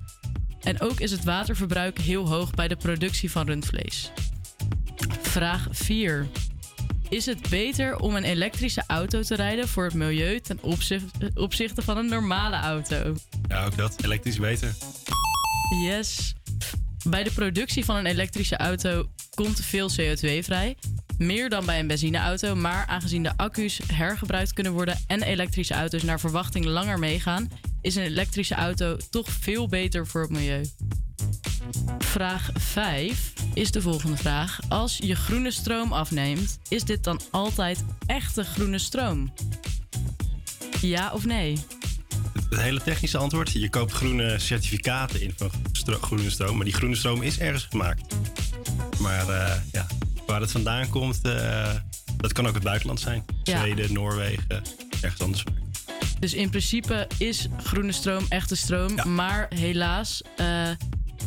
En 0.67 0.81
ook 0.81 0.99
is 0.99 1.11
het 1.11 1.23
waterverbruik 1.23 1.99
heel 1.99 2.27
hoog 2.27 2.51
bij 2.51 2.67
de 2.67 2.75
productie 2.75 3.31
van 3.31 3.45
rundvlees. 3.45 4.11
Vraag 5.21 5.67
4. 5.71 6.27
Is 7.09 7.25
het 7.25 7.49
beter 7.49 7.99
om 7.99 8.15
een 8.15 8.23
elektrische 8.23 8.83
auto 8.87 9.21
te 9.21 9.35
rijden 9.35 9.67
voor 9.67 9.83
het 9.83 9.93
milieu 9.93 10.39
ten 10.39 10.59
opzichte, 10.61 11.31
opzichte 11.33 11.81
van 11.81 11.97
een 11.97 12.09
normale 12.09 12.55
auto? 12.55 13.15
Ja, 13.47 13.65
ook 13.65 13.77
dat. 13.77 14.03
Elektrisch 14.03 14.39
beter. 14.39 14.75
Yes. 15.83 16.33
Bij 17.09 17.23
de 17.23 17.31
productie 17.31 17.85
van 17.85 17.95
een 17.95 18.05
elektrische 18.05 18.57
auto 18.57 19.09
komt 19.35 19.55
te 19.55 19.63
veel 19.63 19.89
CO2 19.89 20.43
vrij. 20.43 20.77
Meer 21.17 21.49
dan 21.49 21.65
bij 21.65 21.79
een 21.79 21.87
benzineauto, 21.87 22.55
maar 22.55 22.85
aangezien 22.85 23.23
de 23.23 23.37
accu's 23.37 23.79
hergebruikt 23.93 24.53
kunnen 24.53 24.73
worden 24.73 24.99
en 25.07 25.23
elektrische 25.23 25.73
auto's 25.73 26.03
naar 26.03 26.19
verwachting 26.19 26.65
langer 26.65 26.99
meegaan, 26.99 27.51
is 27.81 27.95
een 27.95 28.03
elektrische 28.03 28.55
auto 28.55 28.97
toch 29.09 29.29
veel 29.29 29.67
beter 29.67 30.07
voor 30.07 30.21
het 30.21 30.29
milieu. 30.29 30.65
Vraag 31.99 32.49
5 32.53 33.33
is 33.53 33.71
de 33.71 33.81
volgende 33.81 34.17
vraag. 34.17 34.59
Als 34.69 34.97
je 34.97 35.15
groene 35.15 35.51
stroom 35.51 35.93
afneemt, 35.93 36.59
is 36.69 36.83
dit 36.83 37.03
dan 37.03 37.21
altijd 37.31 37.83
echte 38.05 38.43
groene 38.43 38.77
stroom? 38.77 39.33
Ja 40.81 41.11
of 41.13 41.25
nee? 41.25 41.57
Het 42.49 42.59
hele 42.59 42.81
technische 42.81 43.17
antwoord. 43.17 43.51
Je 43.51 43.69
koopt 43.69 43.91
groene 43.91 44.39
certificaten 44.39 45.21
in 45.21 45.33
van 45.35 45.51
groene 46.01 46.29
stroom. 46.29 46.55
Maar 46.55 46.65
die 46.65 46.73
groene 46.73 46.95
stroom 46.95 47.21
is 47.21 47.39
ergens 47.39 47.67
gemaakt. 47.69 48.15
Maar 48.99 49.29
eh, 49.29 49.55
ja, 49.71 49.87
waar 50.27 50.41
het 50.41 50.51
vandaan 50.51 50.89
komt, 50.89 51.21
eh, 51.21 51.73
dat 52.17 52.33
kan 52.33 52.47
ook 52.47 52.53
het 52.53 52.63
buitenland 52.63 52.99
zijn. 52.99 53.25
Ja. 53.43 53.59
Zweden, 53.59 53.93
Noorwegen, 53.93 54.61
ergens 55.01 55.21
anders. 55.21 55.43
Dus 56.19 56.33
in 56.33 56.49
principe 56.49 57.07
is 57.17 57.47
groene 57.63 57.91
stroom 57.91 58.25
echte 58.29 58.55
stroom. 58.55 59.13
Maar 59.15 59.47
helaas 59.55 60.21
eh, 60.37 60.69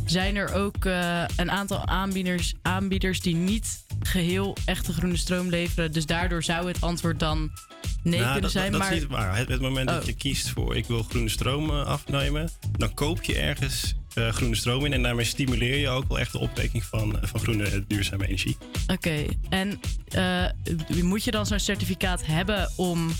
zijn 0.07 0.37
er 0.37 0.53
ook 0.53 0.85
eh, 0.85 1.23
een 1.37 1.51
aantal 1.51 1.87
aanbieders, 1.87 2.55
aanbieders 2.63 3.21
die 3.21 3.35
niet 3.35 3.85
geheel 4.01 4.57
echte 4.65 4.93
groene 4.93 5.17
stroom 5.17 5.49
leveren. 5.49 5.93
Dus 5.93 6.07
daardoor 6.07 6.43
zou 6.43 6.69
het 6.69 6.81
antwoord 6.81 7.19
dan 7.21 7.51
nee 8.03 8.21
Nou, 8.21 8.33
kunnen 8.33 8.51
zijn. 8.51 8.73
dat 8.73 8.81
maar 8.81 8.93
is 8.93 9.01
niet 9.01 9.11
waar. 9.11 9.37
Het, 9.37 9.49
het 9.49 9.61
moment 9.61 9.89
dat 9.89 10.01
Oh. 10.01 10.05
je 10.07 10.13
kiest 10.15 10.49
voor 10.49 10.77
ik 10.77 10.87
wil 10.87 11.03
groene 11.03 11.29
stroom 11.29 11.71
afnemen, 11.71 12.51
dan 12.79 12.95
koop 12.95 13.23
je 13.23 13.39
ergens 13.39 13.95
eh, 14.15 14.29
groene 14.29 14.57
stroom 14.57 14.85
in. 14.85 14.93
En 14.93 15.03
daarmee 15.03 15.25
stimuleer 15.25 15.77
je 15.77 15.89
ook 15.89 16.09
wel 16.09 16.19
echt 16.19 16.33
de 16.33 16.39
opwekking 16.39 16.85
van, 16.85 17.21
eh, 17.21 17.29
van 17.29 17.41
groene 17.41 17.65
eh, 17.65 17.81
duurzame 17.87 18.27
energie. 18.27 18.57
Oké, 18.87 19.25
en 19.49 19.81
moet 21.03 21.25
je 21.25 21.31
dan 21.31 21.47
zo'n 21.47 21.59
certificaat 21.59 22.27
hebben 22.27 22.71
om 22.77 23.11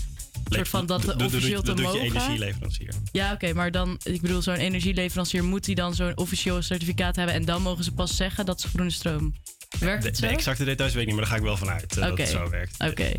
soort 0.49 0.67
van 0.67 0.85
dat 0.85 1.15
officieel 1.15 1.61
te 1.61 1.65
dat 1.65 1.77
doet 1.77 1.85
je 1.85 1.91
mogen? 1.91 2.01
energieleverancier. 2.01 2.93
Ja, 3.11 3.33
oké, 3.33 3.53
maar 3.53 3.71
dan, 3.71 3.99
ik 4.03 4.21
bedoel, 4.21 4.41
zo'n 4.41 4.55
energieleverancier 4.55 5.43
moet 5.43 5.65
die 5.65 5.75
dan 5.75 5.95
zo'n 5.95 6.17
officieel 6.17 6.61
certificaat 6.61 7.15
hebben 7.15 7.35
en 7.35 7.45
dan 7.45 7.61
mogen 7.61 7.83
ze 7.83 7.91
pas 7.91 8.15
zeggen 8.15 8.45
dat 8.45 8.61
ze 8.61 8.67
groene 8.67 8.91
stroom. 8.91 9.33
Werkt 9.79 10.03
het 10.03 10.17
de 10.17 10.27
exacte 10.27 10.63
details 10.63 10.93
weet 10.93 11.01
ik 11.01 11.07
niet, 11.07 11.15
maar 11.15 11.25
daar 11.25 11.33
ga 11.33 11.39
ik 11.39 11.47
wel 11.47 11.57
vanuit 11.57 11.97
eh, 11.97 12.07
dat 12.07 12.17
het 12.17 12.27
zo 12.27 12.49
werkt. 12.49 12.75
Oké. 12.79 13.11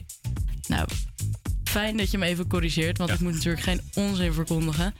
Nou, 0.68 0.88
fijn 1.64 1.96
dat 1.96 2.10
je 2.10 2.18
me 2.18 2.26
even 2.26 2.46
corrigeert, 2.46 2.98
want 2.98 3.10
ik 3.10 3.20
moet 3.20 3.32
natuurlijk 3.32 3.62
geen 3.62 3.80
onzin 3.94 4.32
verkondigen. 4.32 4.94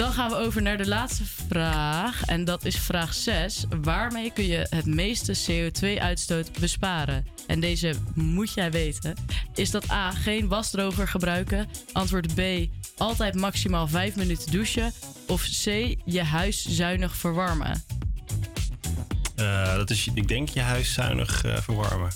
Dan 0.00 0.12
gaan 0.12 0.30
we 0.30 0.36
over 0.36 0.62
naar 0.62 0.76
de 0.76 0.86
laatste 0.88 1.24
vraag. 1.48 2.24
En 2.24 2.44
dat 2.44 2.64
is 2.64 2.76
vraag 2.76 3.14
6. 3.14 3.64
Waarmee 3.82 4.32
kun 4.32 4.46
je 4.46 4.66
het 4.70 4.86
meeste 4.86 5.36
CO2-uitstoot 5.46 6.58
besparen? 6.60 7.26
En 7.46 7.60
deze 7.60 7.94
moet 8.14 8.52
jij 8.52 8.70
weten. 8.70 9.14
Is 9.54 9.70
dat 9.70 9.90
A. 9.90 10.10
Geen 10.10 10.48
wasdroger 10.48 11.08
gebruiken? 11.08 11.68
Antwoord 11.92 12.34
B. 12.34 12.40
Altijd 12.96 13.34
maximaal 13.34 13.88
5 13.88 14.16
minuten 14.16 14.50
douchen? 14.50 14.92
Of 15.26 15.42
C. 15.42 15.64
Je 16.04 16.22
huis 16.22 16.66
zuinig 16.68 17.16
verwarmen? 17.16 17.84
Eh, 19.36 19.74
dat 19.74 19.90
is, 19.90 20.08
ik 20.14 20.28
denk, 20.28 20.48
je 20.48 20.60
huis 20.60 20.92
zuinig 20.92 21.44
eh, 21.44 21.56
verwarmen. 21.56 22.10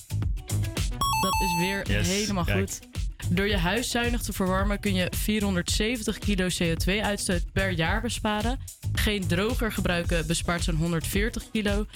Dat 1.21 1.35
is 1.45 1.57
weer 1.59 1.91
Yes, 1.91 2.07
helemaal 2.09 2.45
kijk. 2.45 2.59
goed. 2.59 2.94
Door 3.29 3.49
je 3.49 3.57
huis 3.57 3.91
zuinig 3.91 4.23
te 4.23 4.33
verwarmen 4.33 4.81
kun 4.81 4.95
je 4.95 5.13
470 5.17 6.19
kilo 6.19 6.49
CO2-uitstoot 6.49 7.53
per 7.53 7.71
jaar 7.71 8.01
besparen. 8.01 8.59
Geen 8.93 9.27
droger 9.27 9.73
gebruiken 9.73 10.27
bespaart 10.27 10.65
zo'n 10.65 10.77
140 10.77 11.51
kilo. 11.51 11.87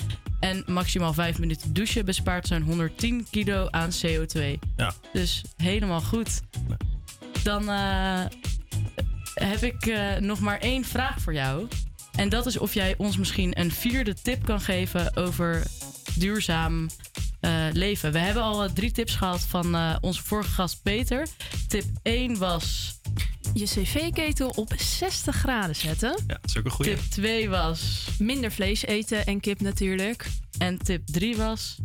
En 0.40 0.64
maximaal 0.66 1.12
5 1.12 1.38
minuten 1.38 1.72
douchen 1.72 2.04
bespaart 2.04 2.46
zo'n 2.46 2.62
110 2.62 3.26
kilo 3.30 3.68
aan 3.70 3.90
CO2. 3.90 4.40
Ja. 4.76 4.94
Dus 5.12 5.44
helemaal 5.56 6.00
goed. 6.00 6.40
Dan 7.42 7.68
eh, 7.68 8.24
heb 9.34 9.62
ik 9.62 9.86
eh, 9.86 10.16
nog 10.16 10.40
maar 10.40 10.58
één 10.58 10.84
vraag 10.84 11.20
voor 11.20 11.34
jou. 11.34 11.68
En 12.12 12.28
dat 12.28 12.46
is 12.46 12.58
of 12.58 12.74
jij 12.74 12.94
ons 12.96 13.16
misschien 13.16 13.60
een 13.60 13.72
vierde 13.72 14.14
tip 14.14 14.44
kan 14.44 14.60
geven 14.60 15.16
over 15.16 15.62
duurzaam 16.14 16.88
eh, 17.40 17.66
leven. 17.72 18.12
We 18.12 18.18
hebben 18.18 18.42
al 18.42 18.64
eh, 18.64 18.70
drie 18.70 18.90
tips 18.90 19.14
gehad 19.14 19.40
van 19.40 19.74
eh, 19.74 19.96
onze 20.00 20.22
vorige 20.22 20.50
gast 20.50 20.82
Peter. 20.82 21.26
Tip 21.68 21.84
1 22.02 22.38
was. 22.38 22.96
Je 23.54 23.64
cv-ketel 23.64 24.48
op 24.48 24.72
60 24.76 25.36
graden 25.36 25.76
zetten. 25.76 26.08
Ja, 26.26 26.34
dat 26.34 26.38
is 26.44 26.56
ook 26.56 26.64
een 26.64 26.70
goede. 26.70 26.90
Tip 26.94 27.00
2 27.10 27.48
was. 27.48 28.06
Minder 28.18 28.52
vlees 28.52 28.84
eten 28.84 29.26
en 29.26 29.40
kip 29.40 29.60
natuurlijk. 29.60 30.28
En 30.58 30.78
tip 30.78 31.06
3 31.06 31.36
was. 31.36 31.76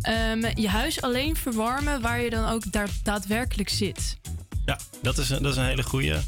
Ehm, 0.00 0.50
je 0.54 0.68
huis 0.68 1.00
alleen 1.02 1.36
verwarmen 1.36 2.00
waar 2.00 2.20
je 2.20 2.30
dan 2.30 2.48
ook 2.48 2.72
daar 2.72 2.88
daadwerkelijk 3.02 3.68
zit. 3.68 4.16
Ja, 4.64 4.78
dat 5.02 5.18
is, 5.18 5.30
een- 5.30 5.42
dat 5.42 5.52
is 5.52 5.58
een 5.58 5.64
hele 5.64 5.82
goede. 5.82 6.20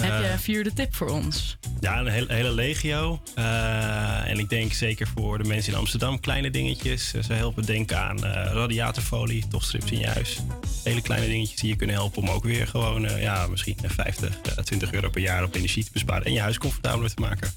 Heb 0.00 0.22
je 0.22 0.28
een 0.28 0.38
vierde 0.38 0.72
tip 0.72 0.94
voor 0.94 1.08
ons? 1.10 1.58
Ja, 1.80 1.98
een 1.98 2.06
hele, 2.06 2.32
hele 2.34 2.52
legio. 2.52 3.22
Eh, 3.34 4.30
en 4.30 4.38
ik 4.38 4.48
denk 4.48 4.72
zeker 4.72 5.06
voor 5.14 5.38
de 5.38 5.44
mensen 5.48 5.72
in 5.72 5.78
Amsterdam 5.78 6.20
kleine 6.20 6.50
dingetjes. 6.50 7.14
Eh, 7.14 7.22
Ze 7.22 7.32
helpen 7.32 7.66
denken 7.66 7.98
aan 7.98 8.24
eh, 8.24 8.52
radiatorfolie, 8.52 9.44
toch 9.48 9.64
strips 9.64 9.90
in 9.90 9.98
je 9.98 10.06
huis. 10.06 10.38
Hele 10.84 11.00
kleine 11.02 11.26
dingetjes 11.26 11.60
die 11.60 11.70
je 11.70 11.76
kunnen 11.76 11.96
helpen 11.96 12.22
om 12.22 12.28
ook 12.30 12.44
weer 12.44 12.66
gewoon, 12.66 13.06
eh, 13.06 13.22
ja, 13.22 13.46
misschien 13.46 13.76
eh, 13.82 13.90
50, 13.90 14.40
eh, 14.40 14.64
20 14.64 14.92
euro 14.92 15.08
per 15.10 15.20
jaar 15.22 15.44
op 15.44 15.54
energie 15.54 15.84
te 15.84 15.90
besparen. 15.92 16.24
En 16.24 16.32
je 16.32 16.40
huis 16.40 16.58
comfortabeler 16.58 17.14
te 17.14 17.20
maken. 17.20 17.50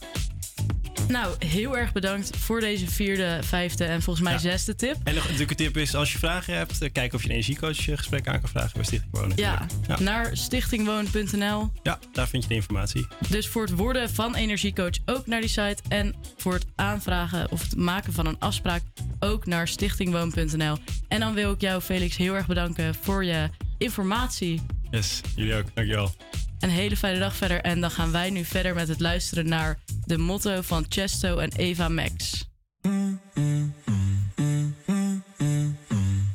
Nou, 1.07 1.35
heel 1.45 1.77
erg 1.77 1.91
bedankt 1.91 2.37
voor 2.37 2.59
deze 2.59 2.87
vierde, 2.91 3.39
vijfde 3.43 3.83
en 3.85 4.01
volgens 4.01 4.25
mij 4.25 4.33
Ja. 4.33 4.39
zesde 4.39 4.75
tip. 4.75 4.95
En 5.03 5.13
nog 5.15 5.23
natuurlijk 5.23 5.49
een 5.49 5.55
tip 5.55 5.77
is, 5.77 5.95
als 5.95 6.11
je 6.11 6.17
vragen 6.17 6.53
hebt, 6.57 6.81
eh, 6.81 6.91
kijk 6.91 7.13
of 7.13 7.21
je 7.21 7.25
een 7.27 7.33
energiecoach 7.33 7.87
eh, 7.89 7.97
gesprek 7.97 8.27
aan 8.27 8.39
kan 8.39 8.49
vragen 8.49 8.71
bij 8.73 8.83
Stichting 8.83 9.11
Wonen. 9.11 9.37
Ja, 9.37 9.65
Ja. 9.87 9.99
naar 9.99 10.37
stichtingwoon.nl. 10.37 11.69
Ja, 11.83 11.99
daar 12.13 12.27
vind 12.27 12.43
je 12.43 12.49
de 12.49 12.55
informatie. 12.55 13.07
Dus 13.29 13.47
voor 13.47 13.61
het 13.61 13.71
worden 13.75 14.09
van 14.09 14.35
energiecoach 14.35 14.93
ook 15.05 15.27
naar 15.27 15.39
die 15.41 15.49
site. 15.49 15.77
En 15.87 16.15
voor 16.37 16.53
het 16.53 16.65
aanvragen 16.75 17.51
of 17.51 17.61
het 17.61 17.75
maken 17.75 18.13
van 18.13 18.25
een 18.25 18.39
afspraak 18.39 18.81
ook 19.19 19.45
naar 19.45 19.67
stichtingwoon.nl. 19.67 20.77
En 21.07 21.19
dan 21.19 21.33
wil 21.33 21.51
ik 21.51 21.61
jou, 21.61 21.81
Felix, 21.81 22.17
heel 22.17 22.33
erg 22.33 22.45
bedanken 22.47 22.95
voor 23.01 23.25
je 23.25 23.49
informatie. 23.77 24.61
Yes, 24.91 25.21
jullie 25.35 25.55
ook. 25.55 25.65
Dankjewel. 25.73 26.15
Een 26.63 26.69
hele 26.69 26.97
fijne 26.97 27.19
dag 27.19 27.35
verder. 27.35 27.61
En 27.61 27.81
dan 27.81 27.91
gaan 27.91 28.11
wij 28.11 28.29
nu 28.29 28.45
verder 28.45 28.73
met 28.73 28.87
het 28.87 28.99
luisteren 28.99 29.47
naar 29.47 29.79
de 30.05 30.17
motto 30.17 30.61
van 30.61 30.85
Chesto 30.89 31.37
en 31.37 31.51
Eva 31.55 31.89
Max. 31.89 32.45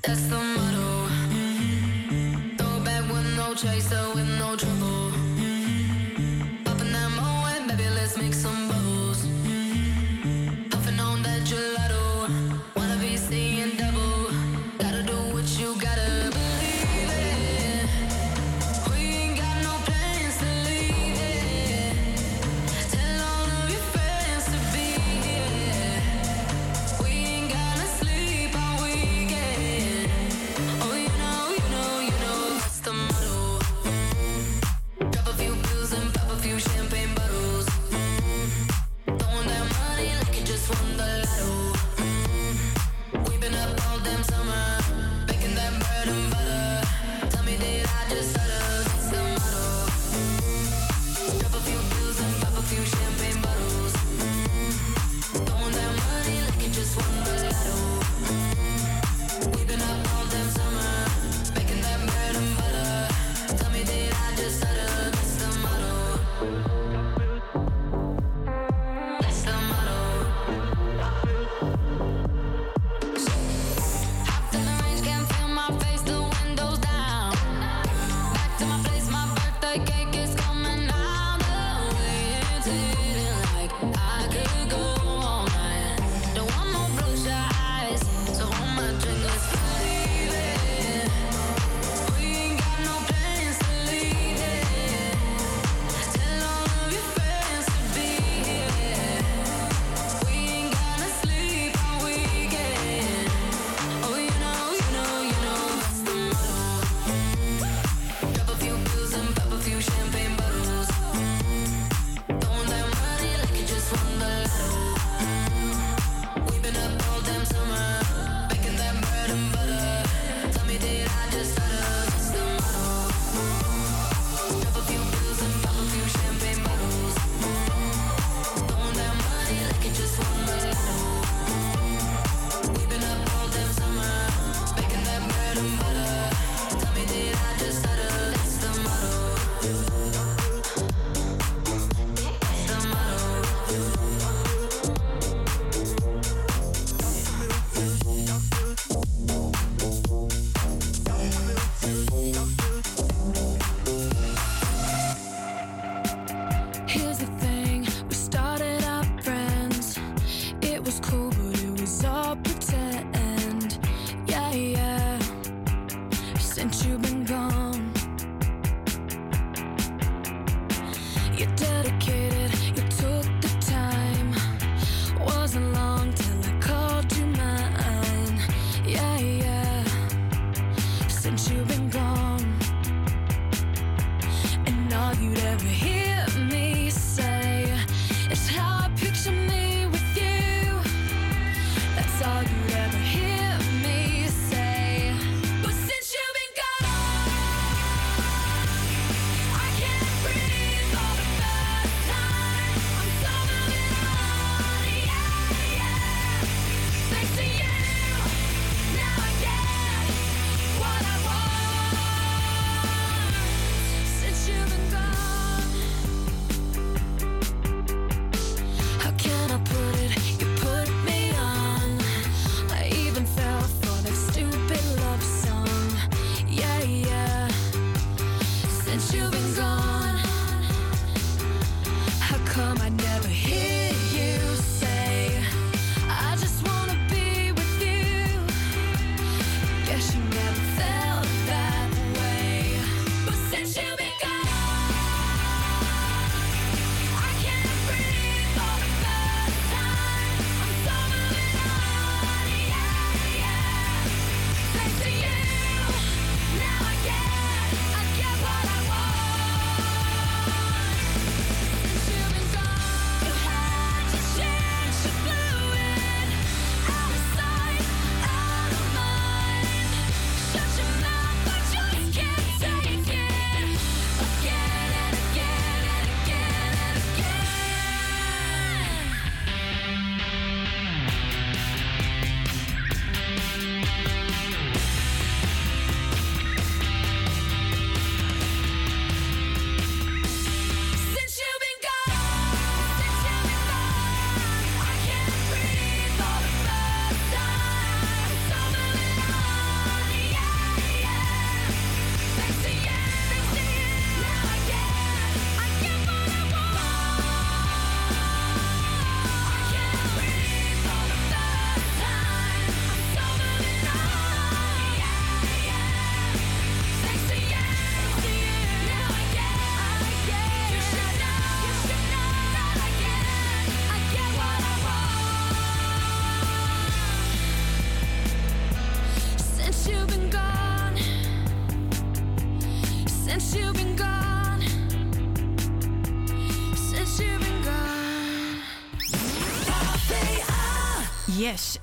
That's 0.00 0.20
motto. 0.30 1.06
Back 2.84 3.08
no 3.08 4.14
with 4.14 4.26
no. 4.38 4.77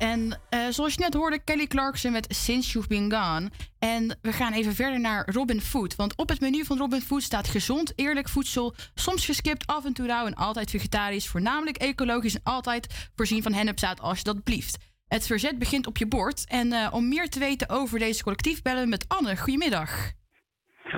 En 0.05 0.39
eh, 0.49 0.59
zoals 0.69 0.93
je 0.93 0.99
net 0.99 1.13
hoorde, 1.13 1.43
Kelly 1.43 1.67
Clarkson 1.67 2.11
met 2.11 2.35
Since 2.35 2.71
You've 2.71 2.89
Been 2.89 3.11
Gone. 3.11 3.49
En 3.79 4.17
we 4.21 4.31
gaan 4.31 4.53
even 4.53 4.73
verder 4.73 4.99
naar 4.99 5.29
Robin 5.29 5.61
Food. 5.61 5.95
Want 5.95 6.15
op 6.17 6.29
het 6.29 6.39
menu 6.39 6.65
van 6.65 6.77
Robin 6.77 7.01
Food 7.01 7.21
staat 7.21 7.47
gezond, 7.47 7.93
eerlijk 7.95 8.29
voedsel. 8.29 8.75
Soms 8.93 9.25
geskipt, 9.25 9.67
af 9.67 9.85
en 9.85 9.93
toe 9.93 10.07
rauw 10.07 10.25
en 10.25 10.33
altijd 10.33 10.69
vegetarisch. 10.69 11.27
Voornamelijk 11.27 11.77
ecologisch 11.77 12.35
en 12.35 12.41
altijd 12.43 13.09
voorzien 13.15 13.43
van 13.43 13.53
hennepzaad 13.53 14.01
als 14.01 14.17
je 14.17 14.23
dat 14.23 14.43
blieft. 14.43 14.77
Het 15.07 15.25
verzet 15.25 15.59
begint 15.59 15.87
op 15.87 15.97
je 15.97 16.07
bord. 16.07 16.45
En 16.47 16.71
eh, 16.71 16.87
om 16.91 17.07
meer 17.09 17.29
te 17.29 17.39
weten 17.39 17.69
over 17.69 17.99
deze 17.99 18.23
collectief 18.23 18.61
bellen 18.61 18.83
we 18.83 18.89
met 18.89 19.05
Anne. 19.07 19.37
Goedemiddag. 19.37 20.11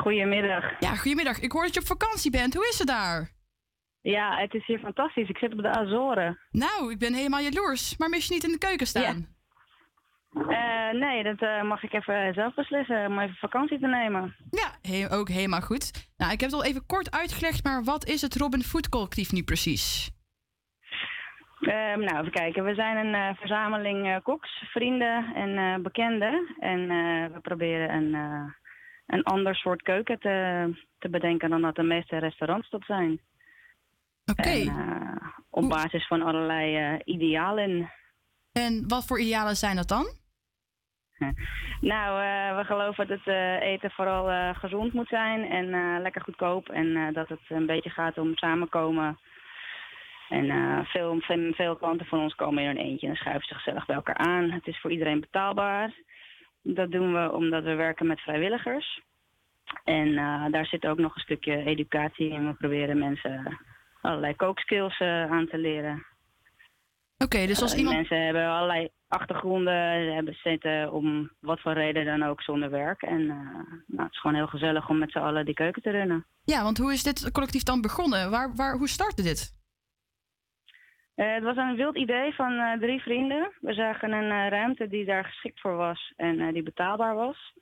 Goedemiddag. 0.01 0.63
Ja, 0.79 0.95
goedemiddag. 0.95 1.39
Ik 1.39 1.51
hoor 1.51 1.63
dat 1.63 1.73
je 1.73 1.79
op 1.79 1.85
vakantie 1.87 2.31
bent. 2.31 2.53
Hoe 2.53 2.67
is 2.67 2.77
het 2.79 2.87
daar? 2.87 3.36
Ja, 4.01 4.37
het 4.37 4.53
is 4.53 4.65
hier 4.65 4.79
fantastisch. 4.79 5.29
Ik 5.29 5.37
zit 5.37 5.53
op 5.53 5.61
de 5.61 5.69
Azoren. 5.69 6.39
Nou, 6.51 6.91
ik 6.91 6.99
ben 6.99 7.13
helemaal 7.13 7.39
jaloers. 7.39 7.97
Maar 7.97 8.09
mis 8.09 8.27
je 8.27 8.33
niet 8.33 8.43
in 8.43 8.51
de 8.51 8.57
keuken 8.57 8.87
staan? 8.87 9.35
Eh, 10.33 10.91
nee, 10.91 11.23
dat 11.23 11.39
eh, 11.41 11.63
mag 11.63 11.83
ik 11.83 11.93
even 11.93 12.33
zelf 12.33 12.53
beslissen 12.53 13.05
om 13.05 13.19
even 13.19 13.35
vakantie 13.35 13.79
te 13.79 13.87
nemen. 13.87 14.35
Ja, 14.49 14.91
he- 14.91 15.11
ook 15.15 15.29
helemaal 15.29 15.61
goed. 15.61 16.09
Nou, 16.17 16.31
ik 16.31 16.39
heb 16.41 16.49
het 16.49 16.59
al 16.59 16.65
even 16.65 16.85
kort 16.85 17.11
uitgelegd, 17.11 17.63
maar 17.63 17.83
wat 17.83 18.05
is 18.05 18.21
het 18.21 18.35
Robin 18.35 18.61
Food 18.63 18.89
Collectief 18.89 19.31
nu 19.31 19.43
precies? 19.43 20.11
Ehm, 21.61 21.99
nou, 21.99 22.19
even 22.19 22.31
kijken. 22.31 22.63
We 22.63 22.73
zijn 22.73 22.97
een 23.07 23.13
eh, 23.15 23.37
verzameling 23.37 24.07
eh, 24.07 24.15
koks, 24.23 24.63
vrienden 24.71 25.33
en 25.35 25.81
bekenden. 25.81 26.55
En 26.59 26.87
we 27.33 27.39
proberen 27.41 27.93
een, 27.95 28.13
een 29.07 29.23
ander 29.23 29.55
soort 29.55 29.81
keuken 29.81 30.19
te, 30.19 30.69
te 30.99 31.09
bedenken 31.09 31.49
dan 31.49 31.61
dat 31.61 31.75
de 31.75 31.83
meeste 31.83 32.17
restaurants 32.17 32.69
dat 32.69 32.83
zijn. 32.85 33.19
Oké. 34.31 34.49
En, 34.49 34.67
eh, 34.67 35.27
op 35.49 35.69
basis 35.69 36.07
van 36.07 36.21
allerlei 36.21 36.75
eh, 36.75 37.15
idealen. 37.15 37.91
En 38.51 38.87
wat 38.87 39.05
voor 39.05 39.19
idealen 39.19 39.55
zijn 39.55 39.75
dat 39.75 39.87
dan? 39.87 40.05
Nou, 41.81 42.21
eh, 42.21 42.57
we 42.57 42.63
geloven 42.63 43.07
dat 43.07 43.19
het 43.23 43.61
eten 43.61 43.91
vooral 43.91 44.53
gezond 44.53 44.93
moet 44.93 45.07
zijn 45.07 45.49
en 45.49 46.01
lekker 46.01 46.21
goedkoop. 46.21 46.69
En 46.69 47.13
dat 47.13 47.29
het 47.29 47.39
een 47.47 47.65
beetje 47.65 47.89
gaat 47.89 48.17
om 48.17 48.35
samenkomen. 48.35 49.19
En 50.29 50.45
veel, 50.85 51.19
veel, 51.19 51.53
veel 51.53 51.75
klanten 51.75 52.05
van 52.05 52.19
ons 52.19 52.35
komen 52.35 52.63
in 52.63 52.67
hun 52.67 52.77
eentje 52.77 53.07
en 53.07 53.15
schuiven 53.15 53.47
zich 53.47 53.57
gezellig 53.57 53.85
bij 53.85 53.95
elkaar 53.95 54.15
aan. 54.15 54.51
Het 54.51 54.67
is 54.67 54.79
voor 54.79 54.91
iedereen 54.91 55.19
betaalbaar. 55.19 55.93
Dat 56.61 56.91
doen 56.91 57.13
we 57.13 57.31
omdat 57.31 57.63
we 57.63 57.75
werken 57.75 58.07
met 58.07 58.19
vrijwilligers. 58.19 59.01
En 59.83 60.15
daar 60.51 60.65
zit 60.65 60.87
ook 60.87 60.97
nog 60.97 61.15
een 61.15 61.21
stukje 61.21 61.63
educatie 61.65 62.29
in. 62.29 62.47
We 62.47 62.53
proberen 62.53 62.97
mensen 62.97 63.57
allerlei 64.01 64.35
kookskills 64.35 64.99
eh, 64.99 65.31
aan 65.31 65.47
te 65.47 65.57
leren. 65.57 66.05
Oké, 67.17 67.45
dus 67.45 67.61
als 67.61 67.75
iemand... 67.75 67.95
Mensen 67.95 68.25
hebben 68.25 68.47
allerlei 68.49 68.89
achtergronden, 69.07 70.03
ze 70.05 70.11
hebben 70.11 70.33
zitten 70.33 70.91
om 70.91 71.31
wat 71.39 71.61
voor 71.61 71.73
reden 71.73 72.05
dan 72.05 72.23
ook 72.23 72.41
zonder 72.41 72.69
werk. 72.69 73.01
En 73.01 73.19
eh, 73.19 73.37
nou, 73.87 74.03
het 74.03 74.11
is 74.11 74.19
gewoon 74.19 74.35
heel 74.35 74.47
gezellig 74.47 74.89
om 74.89 74.97
met 74.97 75.11
z'n 75.11 75.17
allen 75.17 75.45
die 75.45 75.53
keuken 75.53 75.81
te 75.81 75.89
runnen. 75.89 76.25
Ja, 76.43 76.63
want 76.63 76.77
hoe 76.77 76.93
is 76.93 77.03
dit 77.03 77.31
collectief 77.31 77.63
dan 77.63 77.81
begonnen? 77.81 78.29
Waar, 78.29 78.55
waar, 78.55 78.77
hoe 78.77 78.87
startte 78.87 79.21
dit? 79.21 79.55
Eh, 81.15 81.33
het 81.33 81.43
was 81.43 81.57
een 81.57 81.75
wild 81.75 81.97
idee 81.97 82.33
van 82.33 82.77
drie 82.79 83.01
vrienden. 83.01 83.51
We 83.59 83.73
zagen 83.73 84.11
een 84.11 84.49
ruimte 84.49 84.87
die 84.87 85.05
daar 85.05 85.25
geschikt 85.25 85.61
voor 85.61 85.75
was 85.75 86.13
en 86.15 86.53
die 86.53 86.63
betaalbaar 86.63 87.15
was. 87.15 87.53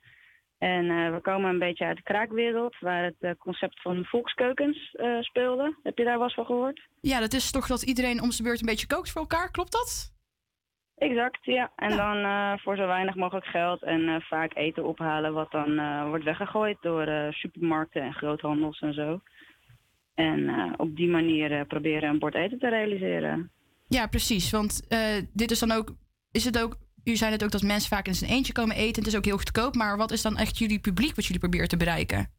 En 0.58 0.90
eh, 0.90 1.12
we 1.14 1.20
komen 1.20 1.50
een 1.50 1.58
beetje 1.58 1.84
uit 1.84 1.96
de 1.96 2.02
kraakwereld, 2.02 2.78
waar 2.80 3.04
het 3.04 3.16
eh, 3.20 3.30
concept 3.38 3.80
van 3.82 4.04
volkskeukens 4.04 4.90
eh, 4.92 5.20
speelde. 5.20 5.76
Heb 5.82 5.98
je 5.98 6.04
daar 6.04 6.14
wel 6.14 6.22
eens 6.22 6.34
van 6.34 6.46
gehoord? 6.46 6.88
Ja, 7.00 7.20
dat 7.20 7.32
is 7.32 7.50
toch 7.50 7.66
dat 7.66 7.82
iedereen 7.82 8.22
om 8.22 8.30
zijn 8.30 8.48
beurt 8.48 8.60
een 8.60 8.66
beetje 8.66 8.86
kookt 8.86 9.10
voor 9.10 9.20
elkaar, 9.20 9.50
klopt 9.50 9.72
dat? 9.72 10.14
Exact, 10.96 11.44
ja. 11.44 11.72
En 11.76 11.96
dan 11.96 12.58
voor 12.58 12.76
zo 12.76 12.86
weinig 12.86 13.14
mogelijk 13.14 13.46
geld 13.46 13.82
en 13.82 14.22
vaak 14.22 14.54
eten 14.54 14.84
ophalen 14.84 15.32
wat 15.32 15.50
dan 15.50 16.06
wordt 16.08 16.24
weggegooid 16.24 16.76
door 16.80 17.32
supermarkten 17.32 18.02
en 18.02 18.12
groothandels 18.12 18.80
en 18.80 18.94
zo. 18.94 19.20
En 20.14 20.74
op 20.76 20.96
die 20.96 21.08
manier 21.08 21.66
proberen 21.66 22.08
een 22.08 22.18
bord 22.18 22.34
eten 22.34 22.58
te 22.58 22.68
realiseren. 22.68 23.50
Ja, 23.88 24.06
precies. 24.06 24.50
Want 24.50 24.88
dit 25.32 25.50
is 25.50 25.58
dan 25.58 25.72
ook. 25.72 25.94
Is 26.32 26.44
het 26.44 26.58
ook. 26.58 26.76
U 27.06 27.16
zei 27.16 27.32
het 27.32 27.44
ook 27.44 27.50
dat 27.50 27.62
mensen 27.62 27.88
vaak 27.96 28.06
in 28.06 28.14
zijn 28.14 28.30
eentje 28.30 28.52
komen 28.52 28.76
eten. 28.76 29.02
Het 29.02 29.12
is 29.12 29.16
ook 29.16 29.24
heel 29.24 29.36
goedkoop. 29.36 29.74
Maar 29.74 29.96
wat 29.96 30.10
is 30.10 30.22
dan 30.22 30.36
echt 30.36 30.58
jullie 30.58 30.78
publiek 30.80 31.14
wat 31.14 31.24
jullie 31.24 31.40
proberen 31.40 31.68
te 31.68 31.76
bereiken? 31.76 32.30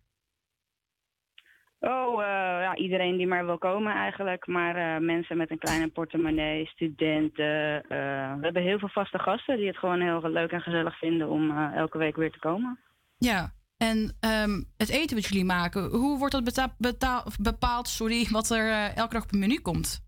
Oh, 1.79 2.21
eh, 2.23 2.27
ja, 2.61 2.75
iedereen 2.75 3.17
die 3.17 3.27
maar 3.27 3.45
wil 3.45 3.57
komen 3.57 3.93
eigenlijk. 3.93 4.47
Maar 4.47 4.75
eh, 4.75 5.01
mensen 5.01 5.37
met 5.37 5.51
een 5.51 5.57
kleine 5.59 5.87
portemonnee, 5.87 6.65
studenten. 6.65 7.83
eh, 7.83 7.89
we 8.33 8.39
hebben 8.41 8.61
heel 8.63 8.79
veel 8.79 8.89
vaste 8.89 9.19
gasten 9.19 9.57
die 9.57 9.67
het 9.67 9.77
gewoon 9.77 10.01
heel 10.01 10.29
leuk 10.29 10.51
en 10.51 10.61
gezellig 10.61 10.97
vinden 10.97 11.29
om 11.29 11.57
elke 11.57 11.97
week 11.97 12.15
weer 12.15 12.31
te 12.31 12.39
komen. 12.39 12.79
Ja. 13.17 13.53
En 13.77 14.17
ehm, 14.19 14.63
het 14.77 14.89
eten 14.89 15.15
wat 15.15 15.25
jullie 15.25 15.45
maken, 15.45 15.89
hoe 15.89 16.17
wordt 16.17 16.33
dat 16.33 16.73
betaal- 16.77 17.23
bepaald 17.41 17.87
sorry, 17.87 18.27
wat 18.29 18.49
er 18.49 18.71
elke 18.95 19.13
dag 19.13 19.23
op 19.23 19.29
het 19.29 19.39
menu 19.39 19.59
komt? 19.59 20.06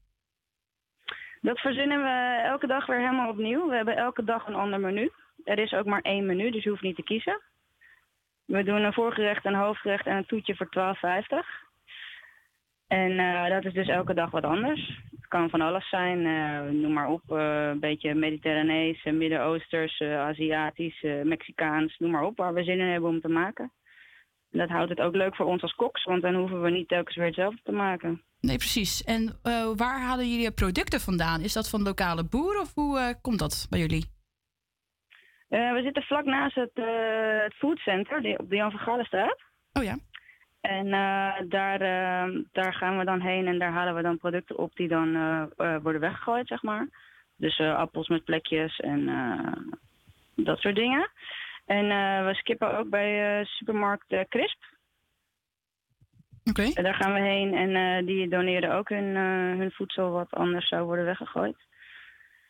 Dat 1.42 1.60
verzinnen 1.60 2.04
we 2.04 2.42
elke 2.44 2.68
dag 2.68 2.86
weer 2.86 2.98
helemaal 3.00 3.30
opnieuw. 3.30 3.70
We 3.70 3.76
hebben 3.76 3.96
elke 3.96 4.24
dag 4.24 4.48
een 4.48 4.56
ander 4.56 4.80
menu. 4.80 5.12
Er 5.44 5.60
is 5.60 5.74
ook 5.74 5.86
maar 5.86 6.02
één 6.02 6.26
menu, 6.26 6.52
dus 6.52 6.64
je 6.64 6.70
hoeft 6.70 6.82
niet 6.82 6.96
te 6.96 7.04
kiezen. 7.04 7.42
We 8.46 8.64
doen 8.64 8.84
een 8.84 8.94
voorgerecht, 8.94 9.46
een 9.46 9.56
hoofdgerecht 9.56 10.06
en 10.06 10.16
een 10.16 10.26
toetje 10.26 10.56
voor 10.56 10.70
12,50. 10.70 11.70
En 12.88 13.20
eh, 13.20 13.50
dat 13.50 13.66
is 13.66 13.74
dus 13.74 13.88
elke 13.88 14.14
dag 14.14 14.32
wat 14.32 14.44
anders. 14.44 15.00
Het 15.12 15.28
kan 15.28 15.50
van 15.50 15.62
alles 15.62 15.90
zijn, 15.90 16.26
eh, 16.26 16.72
noem 16.72 16.94
maar 16.94 17.08
op. 17.08 17.22
eh, 17.32 17.68
een 17.68 17.80
beetje 17.80 18.14
Mediterranees, 18.14 19.04
Midden-Oosters, 19.04 20.02
Aziatisch, 20.02 21.02
Mexicaans, 21.24 21.98
noem 21.98 22.12
maar 22.12 22.24
op. 22.24 22.38
Waar 22.38 22.54
we 22.54 22.64
zin 22.64 22.80
in 22.80 22.88
hebben 22.88 23.10
om 23.10 23.22
te 23.22 23.30
maken. 23.30 23.72
En 24.52 24.60
dat 24.60 24.70
houdt 24.70 24.90
het 24.90 25.02
ook 25.02 25.16
leuk 25.16 25.36
voor 25.36 25.46
ons 25.46 25.62
als 25.62 25.74
koks, 25.76 26.04
want 26.04 26.22
dan 26.22 26.36
hoeven 26.36 26.62
we 26.62 26.70
niet 26.70 26.88
telkens 26.88 27.16
weer 27.16 27.26
hetzelfde 27.26 27.62
te 27.64 27.72
maken. 27.72 28.24
Nee, 28.42 28.58
precies. 28.58 29.04
En 29.04 29.40
eh, 29.44 29.72
waar 29.76 30.00
halen 30.00 30.30
jullie 30.30 30.52
producten 30.52 31.00
vandaan? 31.00 31.42
Is 31.42 31.54
dat 31.54 31.70
van 31.70 31.82
lokale 31.82 32.24
boeren 32.24 32.62
of 32.62 32.74
hoe 32.74 33.00
eh, 33.00 33.14
komt 33.22 33.40
dat 33.40 33.68
bij 33.70 33.80
jullie? 33.80 34.06
Eh, 35.50 35.74
we 35.74 35.82
zitten 35.84 36.04
vlak 36.04 36.26
naast 36.26 36.56
het, 36.56 36.72
het 37.44 37.54
food 37.54 37.78
center 37.78 38.40
op 38.40 38.50
de 38.50 38.56
Jan 38.56 38.72
van 38.72 38.80
Galenstraat. 38.80 39.42
Oh 39.74 39.84
ja. 39.84 39.96
En 40.62 40.90
daar, 41.50 41.80
daar 42.52 42.74
gaan 42.74 42.98
we 42.98 43.06
dan 43.06 43.22
heen 43.22 43.48
en 43.48 43.60
daar 43.60 43.72
halen 43.72 43.96
we 43.96 44.02
dan 44.02 44.18
producten 44.18 44.58
op 44.58 44.76
die 44.76 44.88
dan 44.88 45.12
worden 45.82 46.02
weggegooid, 46.02 46.48
zeg 46.48 46.64
maar. 46.64 46.88
Dus 47.36 47.60
appels 47.60 48.08
met 48.08 48.24
plekjes 48.24 48.80
en 48.80 49.06
dat 50.36 50.60
soort 50.60 50.76
dingen. 50.76 51.10
En 51.66 51.88
we 52.26 52.34
skippen 52.34 52.78
ook 52.78 52.90
bij 52.90 53.44
supermarkt 53.46 54.28
Crisp. 54.30 54.64
En 56.58 56.84
daar 56.84 56.94
gaan 56.94 57.14
we 57.14 57.20
heen 57.20 57.54
en 57.54 57.76
eh, 57.76 58.06
die 58.06 58.30
doneren 58.30 58.74
ook 58.76 58.90
hun, 58.90 59.16
eh, 59.16 59.58
hun 59.60 59.72
voedsel 59.72 60.12
wat 60.12 60.32
anders 60.32 60.68
zou 60.68 60.86
worden 60.86 61.06
weggegooid. 61.06 61.58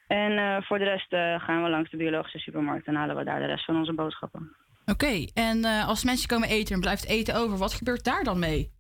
En 0.07 0.38
eh, 0.38 0.61
voor 0.61 0.77
de 0.77 0.84
rest 0.84 1.09
gaan 1.43 1.63
we 1.63 1.69
langs 1.69 1.91
de 1.91 1.97
biologische 1.97 2.39
supermarkt 2.39 2.88
en 2.88 2.95
halen 2.95 3.15
we 3.15 3.23
daar 3.23 3.39
de 3.39 3.45
rest 3.45 3.65
van 3.65 3.77
onze 3.77 3.93
boodschappen. 3.93 4.55
Oké, 4.85 5.26
en 5.34 5.65
als 5.65 6.03
mensen 6.03 6.27
komen 6.27 6.49
eten 6.49 6.76
en 6.76 6.81
blijft 6.81 7.07
eten 7.07 7.35
over, 7.35 7.57
wat 7.57 7.73
gebeurt 7.73 8.03
daar 8.03 8.23
dan 8.23 8.39
mee? 8.39 8.71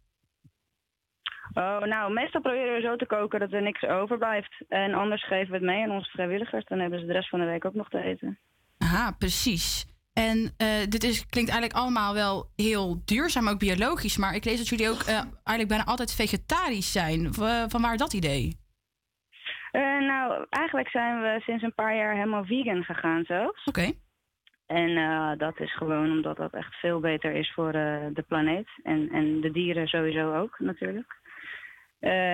Oh, 1.53 1.81
nou, 1.81 2.13
meestal 2.13 2.41
proberen 2.41 2.73
we 2.73 2.81
zo 2.81 2.95
te 2.95 3.05
koken 3.05 3.39
dat 3.39 3.51
er 3.51 3.61
niks 3.61 3.83
overblijft. 3.83 4.63
En 4.67 4.93
anders 4.93 5.27
geven 5.27 5.47
we 5.47 5.53
het 5.53 5.65
mee 5.65 5.83
aan 5.83 5.91
onze 5.91 6.09
vrijwilligers. 6.09 6.65
Dan 6.65 6.79
hebben 6.79 6.99
ze 6.99 7.05
de 7.05 7.13
rest 7.13 7.29
van 7.29 7.39
de 7.39 7.45
week 7.45 7.65
ook 7.65 7.73
nog 7.73 7.89
te 7.89 8.01
eten. 8.01 8.39
Aha, 8.77 9.11
precies. 9.11 9.88
En 10.13 10.53
eh, 10.57 10.67
dit 10.89 11.03
is, 11.03 11.25
klinkt 11.25 11.51
eigenlijk 11.51 11.79
allemaal 11.81 12.13
wel 12.13 12.45
heel 12.55 13.01
duurzaam, 13.05 13.47
ook 13.47 13.59
biologisch. 13.59 14.17
Maar 14.17 14.35
ik 14.35 14.45
lees 14.45 14.57
dat 14.57 14.67
jullie 14.67 14.89
ook 14.89 15.01
eh, 15.01 15.15
eigenlijk 15.43 15.67
bijna 15.67 15.85
altijd 15.85 16.15
vegetarisch 16.15 16.91
zijn. 16.91 17.33
Van 17.69 17.81
waar 17.81 17.97
dat 17.97 18.13
idee? 18.13 18.57
Eh, 19.71 19.81
nou, 19.81 20.45
eigenlijk 20.49 20.89
zijn 20.89 21.21
we 21.21 21.41
sinds 21.41 21.63
een 21.63 21.73
paar 21.73 21.95
jaar 21.95 22.13
helemaal 22.13 22.45
vegan 22.45 22.83
gegaan 22.83 23.23
zelfs. 23.23 23.65
Oké. 23.65 23.91
En 24.67 24.95
dat 25.37 25.59
is 25.59 25.75
gewoon 25.75 26.11
omdat 26.11 26.37
dat 26.37 26.53
echt 26.53 26.75
veel 26.75 26.99
beter 26.99 27.31
is 27.31 27.51
voor 27.53 27.71
de 27.71 28.23
planeet. 28.27 28.67
En, 28.83 29.09
en 29.11 29.41
de 29.41 29.51
dieren 29.51 29.87
sowieso 29.87 30.35
ook 30.35 30.59
natuurlijk. 30.59 31.17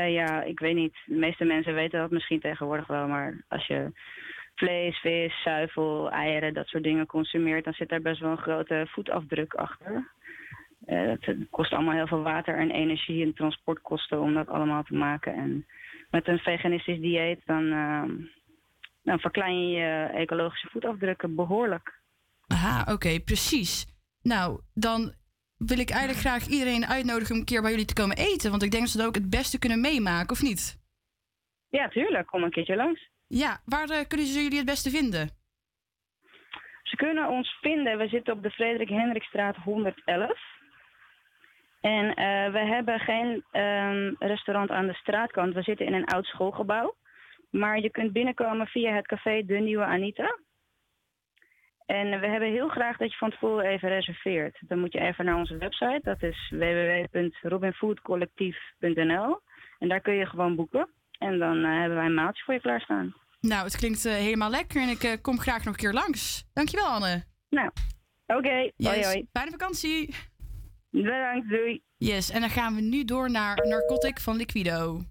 Ja, 0.08 0.44
ik 0.44 0.60
weet 0.60 0.76
niet. 0.76 0.96
De 1.06 1.16
meeste 1.16 1.46
mensen 1.46 1.74
weten 1.74 2.00
dat 2.00 2.12
misschien 2.12 2.40
tegenwoordig 2.40 2.88
wel. 2.88 3.08
Maar 3.08 3.44
als 3.48 3.68
je 3.68 3.92
vlees, 4.56 4.98
vis, 4.98 5.42
zuivel, 5.44 6.12
eieren, 6.12 6.54
dat 6.54 6.68
soort 6.68 6.84
dingen 6.84 7.06
consumeert... 7.06 7.64
dan 7.64 7.74
zit 7.74 7.90
daar 7.90 8.02
best 8.02 8.20
wel 8.20 8.32
een 8.32 8.38
grote 8.38 8.88
voetafdruk 8.90 9.54
achter. 9.54 10.12
Eh, 10.86 11.12
het 11.20 11.38
kost 11.50 11.74
allemaal 11.74 11.94
heel 11.94 12.08
veel 12.08 12.22
water 12.22 12.58
en 12.58 12.72
energie 12.72 13.24
en 13.24 13.34
transportkosten 13.34 14.22
om 14.22 14.34
dat 14.34 14.48
allemaal 14.48 14.84
te 14.84 14.94
maken. 14.94 15.34
En 15.34 15.66
met 16.10 16.28
een 16.28 16.40
veganistisch 16.40 17.00
dieet 17.00 17.42
dan, 17.46 17.72
eh, 17.72 18.04
dan 19.04 19.20
verklein 19.20 19.68
je 19.68 19.78
je 19.78 20.10
ecologische 20.14 20.70
voetafdrukken 20.72 21.36
behoorlijk. 21.36 22.00
Aha, 22.48 22.94
oké, 22.94 23.20
precies. 23.20 23.86
Nou, 24.22 24.62
dan 24.74 25.14
wil 25.58 25.80
ik 25.80 25.90
eigenlijk 25.90 26.20
graag 26.20 26.48
iedereen 26.48 26.86
uitnodigen 26.86 27.34
om 27.34 27.40
een 27.40 27.46
keer 27.46 27.62
bij 27.62 27.72
jullie 27.72 27.86
te 27.86 27.94
komen 27.94 28.18
eten. 28.18 28.50
Want 28.52 28.64
ik 28.64 28.72
denk 28.72 28.84
dat 28.84 28.92
ze 28.92 28.98
dat 28.98 29.08
ook 29.08 29.16
het 29.16 29.30
beste 29.30 29.60
kunnen 29.60 29.82
meemaken, 29.82 30.32
of 30.32 30.42
niet? 30.42 30.80
Ja, 31.70 31.88
tuurlijk. 31.88 32.28
Kom 32.28 32.44
een 32.44 32.52
keertje 32.52 32.76
langs. 32.76 33.10
Ja, 33.28 33.60
waar 33.66 33.90
eh, 33.90 34.08
kunnen 34.08 34.28
ze 34.28 34.42
jullie 34.42 34.58
het 34.58 34.66
beste 34.66 34.90
vinden? 34.90 35.30
Ze 36.84 36.96
kunnen 36.96 37.30
ons 37.30 37.58
vinden. 37.62 37.98
We 37.98 38.08
zitten 38.08 38.34
op 38.34 38.44
de 38.44 38.50
Frederik 38.50 38.90
Hendrikstraat 38.90 39.56
111. 39.56 40.40
En 41.82 42.14
eh, 42.14 42.52
we 42.52 42.60
hebben 42.60 43.00
geen 43.00 43.44
ehm, 43.52 44.14
restaurant 44.20 44.70
aan 44.70 44.88
de 44.88 44.94
straatkant. 44.94 45.54
We 45.54 45.62
zitten 45.62 45.86
in 45.86 45.94
een 45.94 46.06
oud 46.06 46.26
schoolgebouw. 46.26 46.96
Maar 47.50 47.80
je 47.80 47.90
kunt 47.90 48.14
binnenkomen 48.14 48.68
via 48.68 48.94
het 48.94 49.08
café 49.08 49.46
De 49.46 49.58
Nieuwe 49.58 49.86
Anita. 49.86 50.38
En 51.86 52.20
we 52.20 52.28
hebben 52.28 52.52
heel 52.52 52.70
graag 52.70 52.98
dat 52.98 53.12
je 53.12 53.18
van 53.18 53.30
tevoren 53.30 53.66
even 53.66 53.90
reserveert. 53.90 54.58
Dan 54.60 54.80
moet 54.80 54.94
je 54.94 55.00
even 55.00 55.26
naar 55.26 55.36
onze 55.36 55.58
website. 55.58 56.00
Dat 56.04 56.24
is 56.24 56.50
www.robinfoodcollectief.nl. 56.50 59.40
En 59.80 59.88
daar 59.88 60.02
kun 60.02 60.14
je 60.14 60.26
gewoon 60.26 60.56
boeken. 60.56 60.90
En 61.18 61.40
dan 61.40 61.64
eh, 61.64 61.80
hebben 61.80 61.98
wij 61.98 62.06
een 62.06 62.14
maaltje 62.14 62.44
voor 62.44 62.54
je 62.54 62.60
klaarstaan. 62.60 63.14
Nou, 63.42 63.64
het 63.64 63.78
klinkt 63.78 64.06
eh, 64.06 64.14
helemaal 64.14 64.50
lekker 64.50 64.82
en 64.82 64.90
ik 64.90 65.04
eh, 65.04 65.22
kom 65.22 65.40
graag 65.40 65.58
nog 65.64 65.74
een 65.74 65.80
keer 65.80 65.94
langs. 65.94 66.46
Dankjewel, 66.54 66.86
Anne. 66.88 67.24
Nou, 67.50 67.70
oké. 68.26 68.50
Hoi, 68.50 68.72
Yes, 68.76 69.06
hoi. 69.06 69.28
Fijne 69.32 69.52
vakantie. 69.52 70.16
Bedankt, 70.90 71.50
doei. 71.50 71.84
Yes, 71.98 72.30
en 72.30 72.40
dan 72.42 72.50
gaan 72.50 72.76
we 72.76 72.82
nu 72.82 73.06
door 73.06 73.32
naar 73.32 73.68
Narcotic 73.68 74.20
van 74.20 74.36
Liquido. 74.36 75.02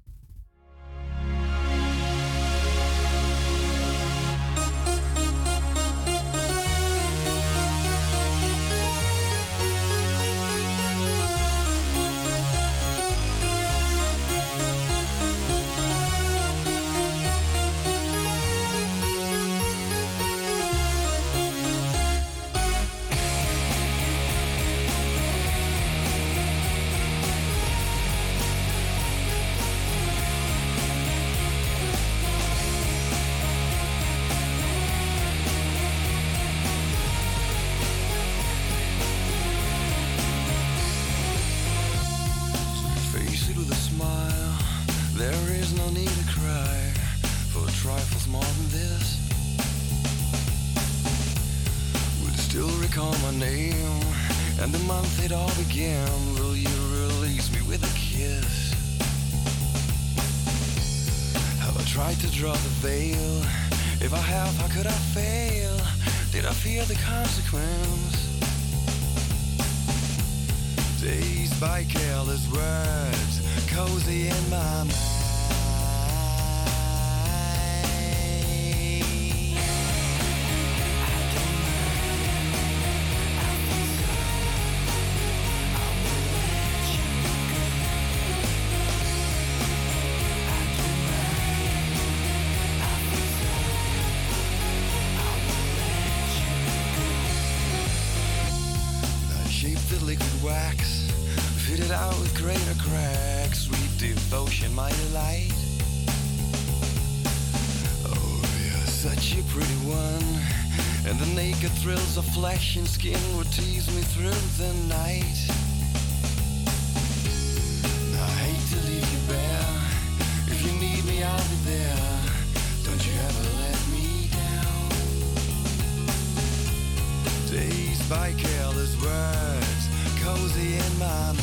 By 128.08 128.32
careless 128.32 129.00
words, 129.02 129.88
cozy 130.22 130.76
in 130.76 130.98
my 130.98 131.32
mind. 131.32 131.40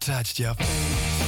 Touched 0.00 0.38
your 0.40 0.54
face, 0.54 1.27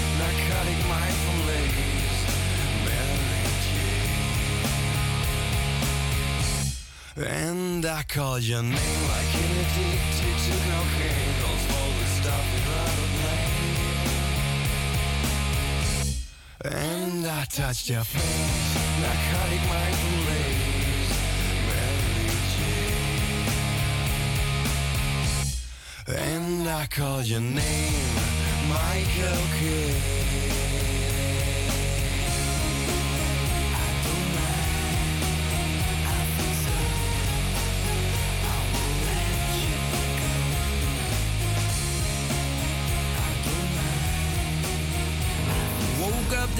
And 7.17 7.85
I 7.85 8.03
called 8.05 8.43
your 8.43 8.63
name 8.63 8.75
like 8.75 9.35
an 9.35 9.51
addicted 9.61 10.37
to 10.45 10.53
cocaine. 10.69 11.35
Don't 11.41 11.61
slowly 11.67 12.07
stop 12.19 12.47
it 12.57 12.65
right 12.71 12.99
away. 13.09 13.45
And 16.79 17.27
I 17.27 17.45
touched 17.45 17.91
your 17.91 18.05
face, 18.05 18.75
narcotic 19.03 19.63
mindful 19.69 20.19
lace, 20.31 21.13
Mary 21.69 22.31
Jane. 26.07 26.17
And 26.17 26.69
I 26.69 26.87
called 26.87 27.27
your 27.27 27.41
name, 27.41 28.15
Michael 28.69 29.43
Kidd. 29.59 30.20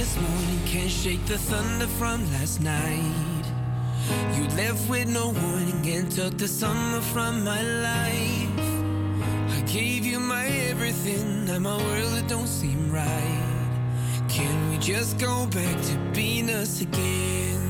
This 0.01 0.17
morning, 0.17 0.61
can't 0.65 0.91
shake 0.91 1.23
the 1.27 1.37
thunder 1.37 1.87
from 1.87 2.19
last 2.33 2.59
night. 2.63 3.45
You 4.35 4.45
left 4.57 4.89
with 4.89 5.07
no 5.09 5.27
warning 5.29 5.87
and 5.95 6.11
took 6.11 6.39
the 6.39 6.49
summer 6.49 7.03
from 7.13 7.45
my 7.45 7.61
life. 7.61 8.61
I 9.57 9.61
gave 9.67 10.07
you 10.07 10.19
my 10.19 10.47
everything, 10.71 11.45
now 11.45 11.59
my 11.59 11.77
world 11.77 12.15
it 12.17 12.27
don't 12.29 12.49
seem 12.49 12.91
right. 12.91 13.45
Can 14.31 14.71
we 14.71 14.79
just 14.79 15.19
go 15.19 15.45
back 15.49 15.77
to 15.89 15.95
being 16.15 16.49
us 16.49 16.81
again? 16.81 17.61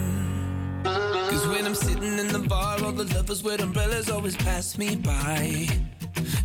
Cause 0.84 1.48
when 1.48 1.66
I'm 1.66 1.74
sitting 1.74 2.16
in 2.16 2.28
the 2.28 2.44
bar, 2.48 2.76
all 2.84 2.92
the 2.92 3.12
lovers 3.12 3.42
with 3.42 3.60
umbrellas 3.60 4.08
always 4.08 4.36
pass 4.36 4.78
me 4.78 4.94
by. 4.94 5.66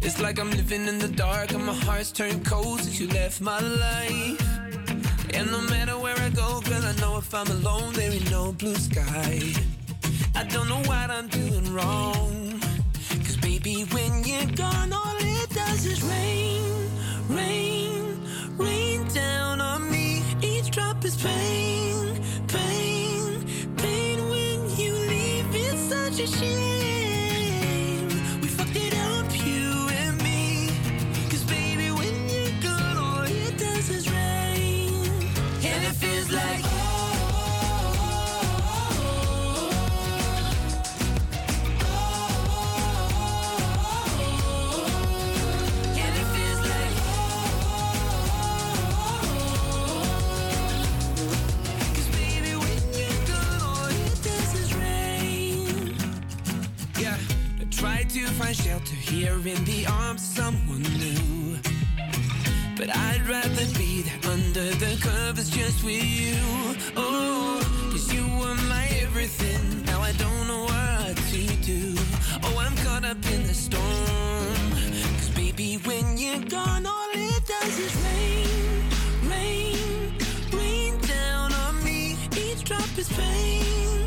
It's 0.01 0.19
like 0.19 0.39
I'm 0.39 0.49
living 0.49 0.87
in 0.87 0.97
the 0.97 1.09
dark 1.09 1.51
and 1.51 1.63
my 1.63 1.75
heart's 1.75 2.11
turned 2.11 2.43
cold 2.43 2.79
since 2.81 2.99
you 2.99 3.07
left 3.09 3.39
my 3.39 3.59
life. 3.59 4.44
And 5.37 5.51
no 5.51 5.61
matter 5.61 5.97
where 5.97 6.17
I 6.17 6.29
go, 6.29 6.61
girl, 6.61 6.81
I 6.81 6.93
know 7.01 7.17
if 7.17 7.33
I'm 7.33 7.47
alone, 7.47 7.91
there 7.93 8.09
ain't 8.09 8.31
no 8.31 8.53
blue 8.53 8.75
sky. 8.75 9.41
I 10.33 10.43
don't 10.45 10.69
know 10.69 10.81
what 10.83 11.11
I'm 11.11 11.27
doing 11.27 11.73
wrong. 11.73 12.61
Cause 13.25 13.37
baby, 13.37 13.83
when 13.91 14.23
you're 14.23 14.51
gone, 14.55 14.93
all 14.93 15.17
it 15.19 15.49
does 15.49 15.85
is 15.85 16.01
rain, 16.03 16.89
rain, 17.27 18.21
rain 18.57 19.07
down 19.09 19.59
on 19.59 19.91
me. 19.91 20.23
Each 20.41 20.71
drop 20.71 21.03
is 21.03 21.17
pain, 21.17 22.21
pain, 22.47 23.45
pain. 23.75 24.29
When 24.29 24.77
you 24.77 24.93
leave, 24.93 25.47
it's 25.53 25.81
such 25.89 26.19
a 26.21 26.27
shame. 26.27 26.74
Here 59.15 59.47
in 59.47 59.63
the 59.63 59.85
arms 59.87 60.21
of 60.21 60.43
someone 60.43 60.81
new. 60.81 61.57
But 62.75 62.89
I'd 62.93 63.23
rather 63.29 63.65
be 63.79 64.01
there 64.01 64.31
under 64.33 64.67
the 64.83 64.97
covers 65.01 65.49
just 65.49 65.85
with 65.85 66.03
you. 66.03 66.35
Oh, 66.97 67.61
cause 67.91 68.13
you 68.13 68.23
were 68.39 68.55
my 68.67 68.85
everything. 69.03 69.85
Now 69.85 70.01
I 70.01 70.11
don't 70.23 70.47
know 70.49 70.63
what 70.63 71.15
to 71.31 71.41
do. 71.71 71.95
Oh, 72.43 72.57
I'm 72.59 72.75
caught 72.83 73.05
up 73.05 73.23
in 73.31 73.43
the 73.43 73.53
storm. 73.53 74.71
Cause 75.17 75.29
baby, 75.29 75.75
when 75.85 76.17
you're 76.17 76.45
gone, 76.49 76.85
all 76.85 77.09
it 77.13 77.43
does 77.47 77.79
is 77.79 77.95
rain, 78.07 78.83
rain, 79.31 80.13
rain 80.51 80.97
down 80.99 81.53
on 81.53 81.83
me. 81.85 82.17
Each 82.35 82.65
drop 82.65 82.91
is 82.97 83.07
pain, 83.07 84.04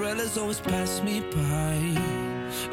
umbrellas 0.00 0.38
always 0.38 0.60
pass 0.60 1.02
me 1.02 1.20
by. 1.20 1.76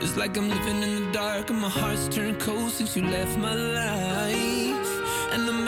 It's 0.01 0.15
like 0.15 0.37
I'm 0.37 0.47
living 0.47 0.81
in 0.81 0.95
the 0.95 1.11
dark 1.11 1.49
and 1.49 1.59
my 1.59 1.67
heart's 1.67 2.07
turned 2.07 2.39
cold 2.39 2.71
since 2.71 2.95
you 2.95 3.03
left 3.03 3.37
my 3.37 3.53
life. 3.53 5.33
And 5.33 5.45
no 5.45 5.66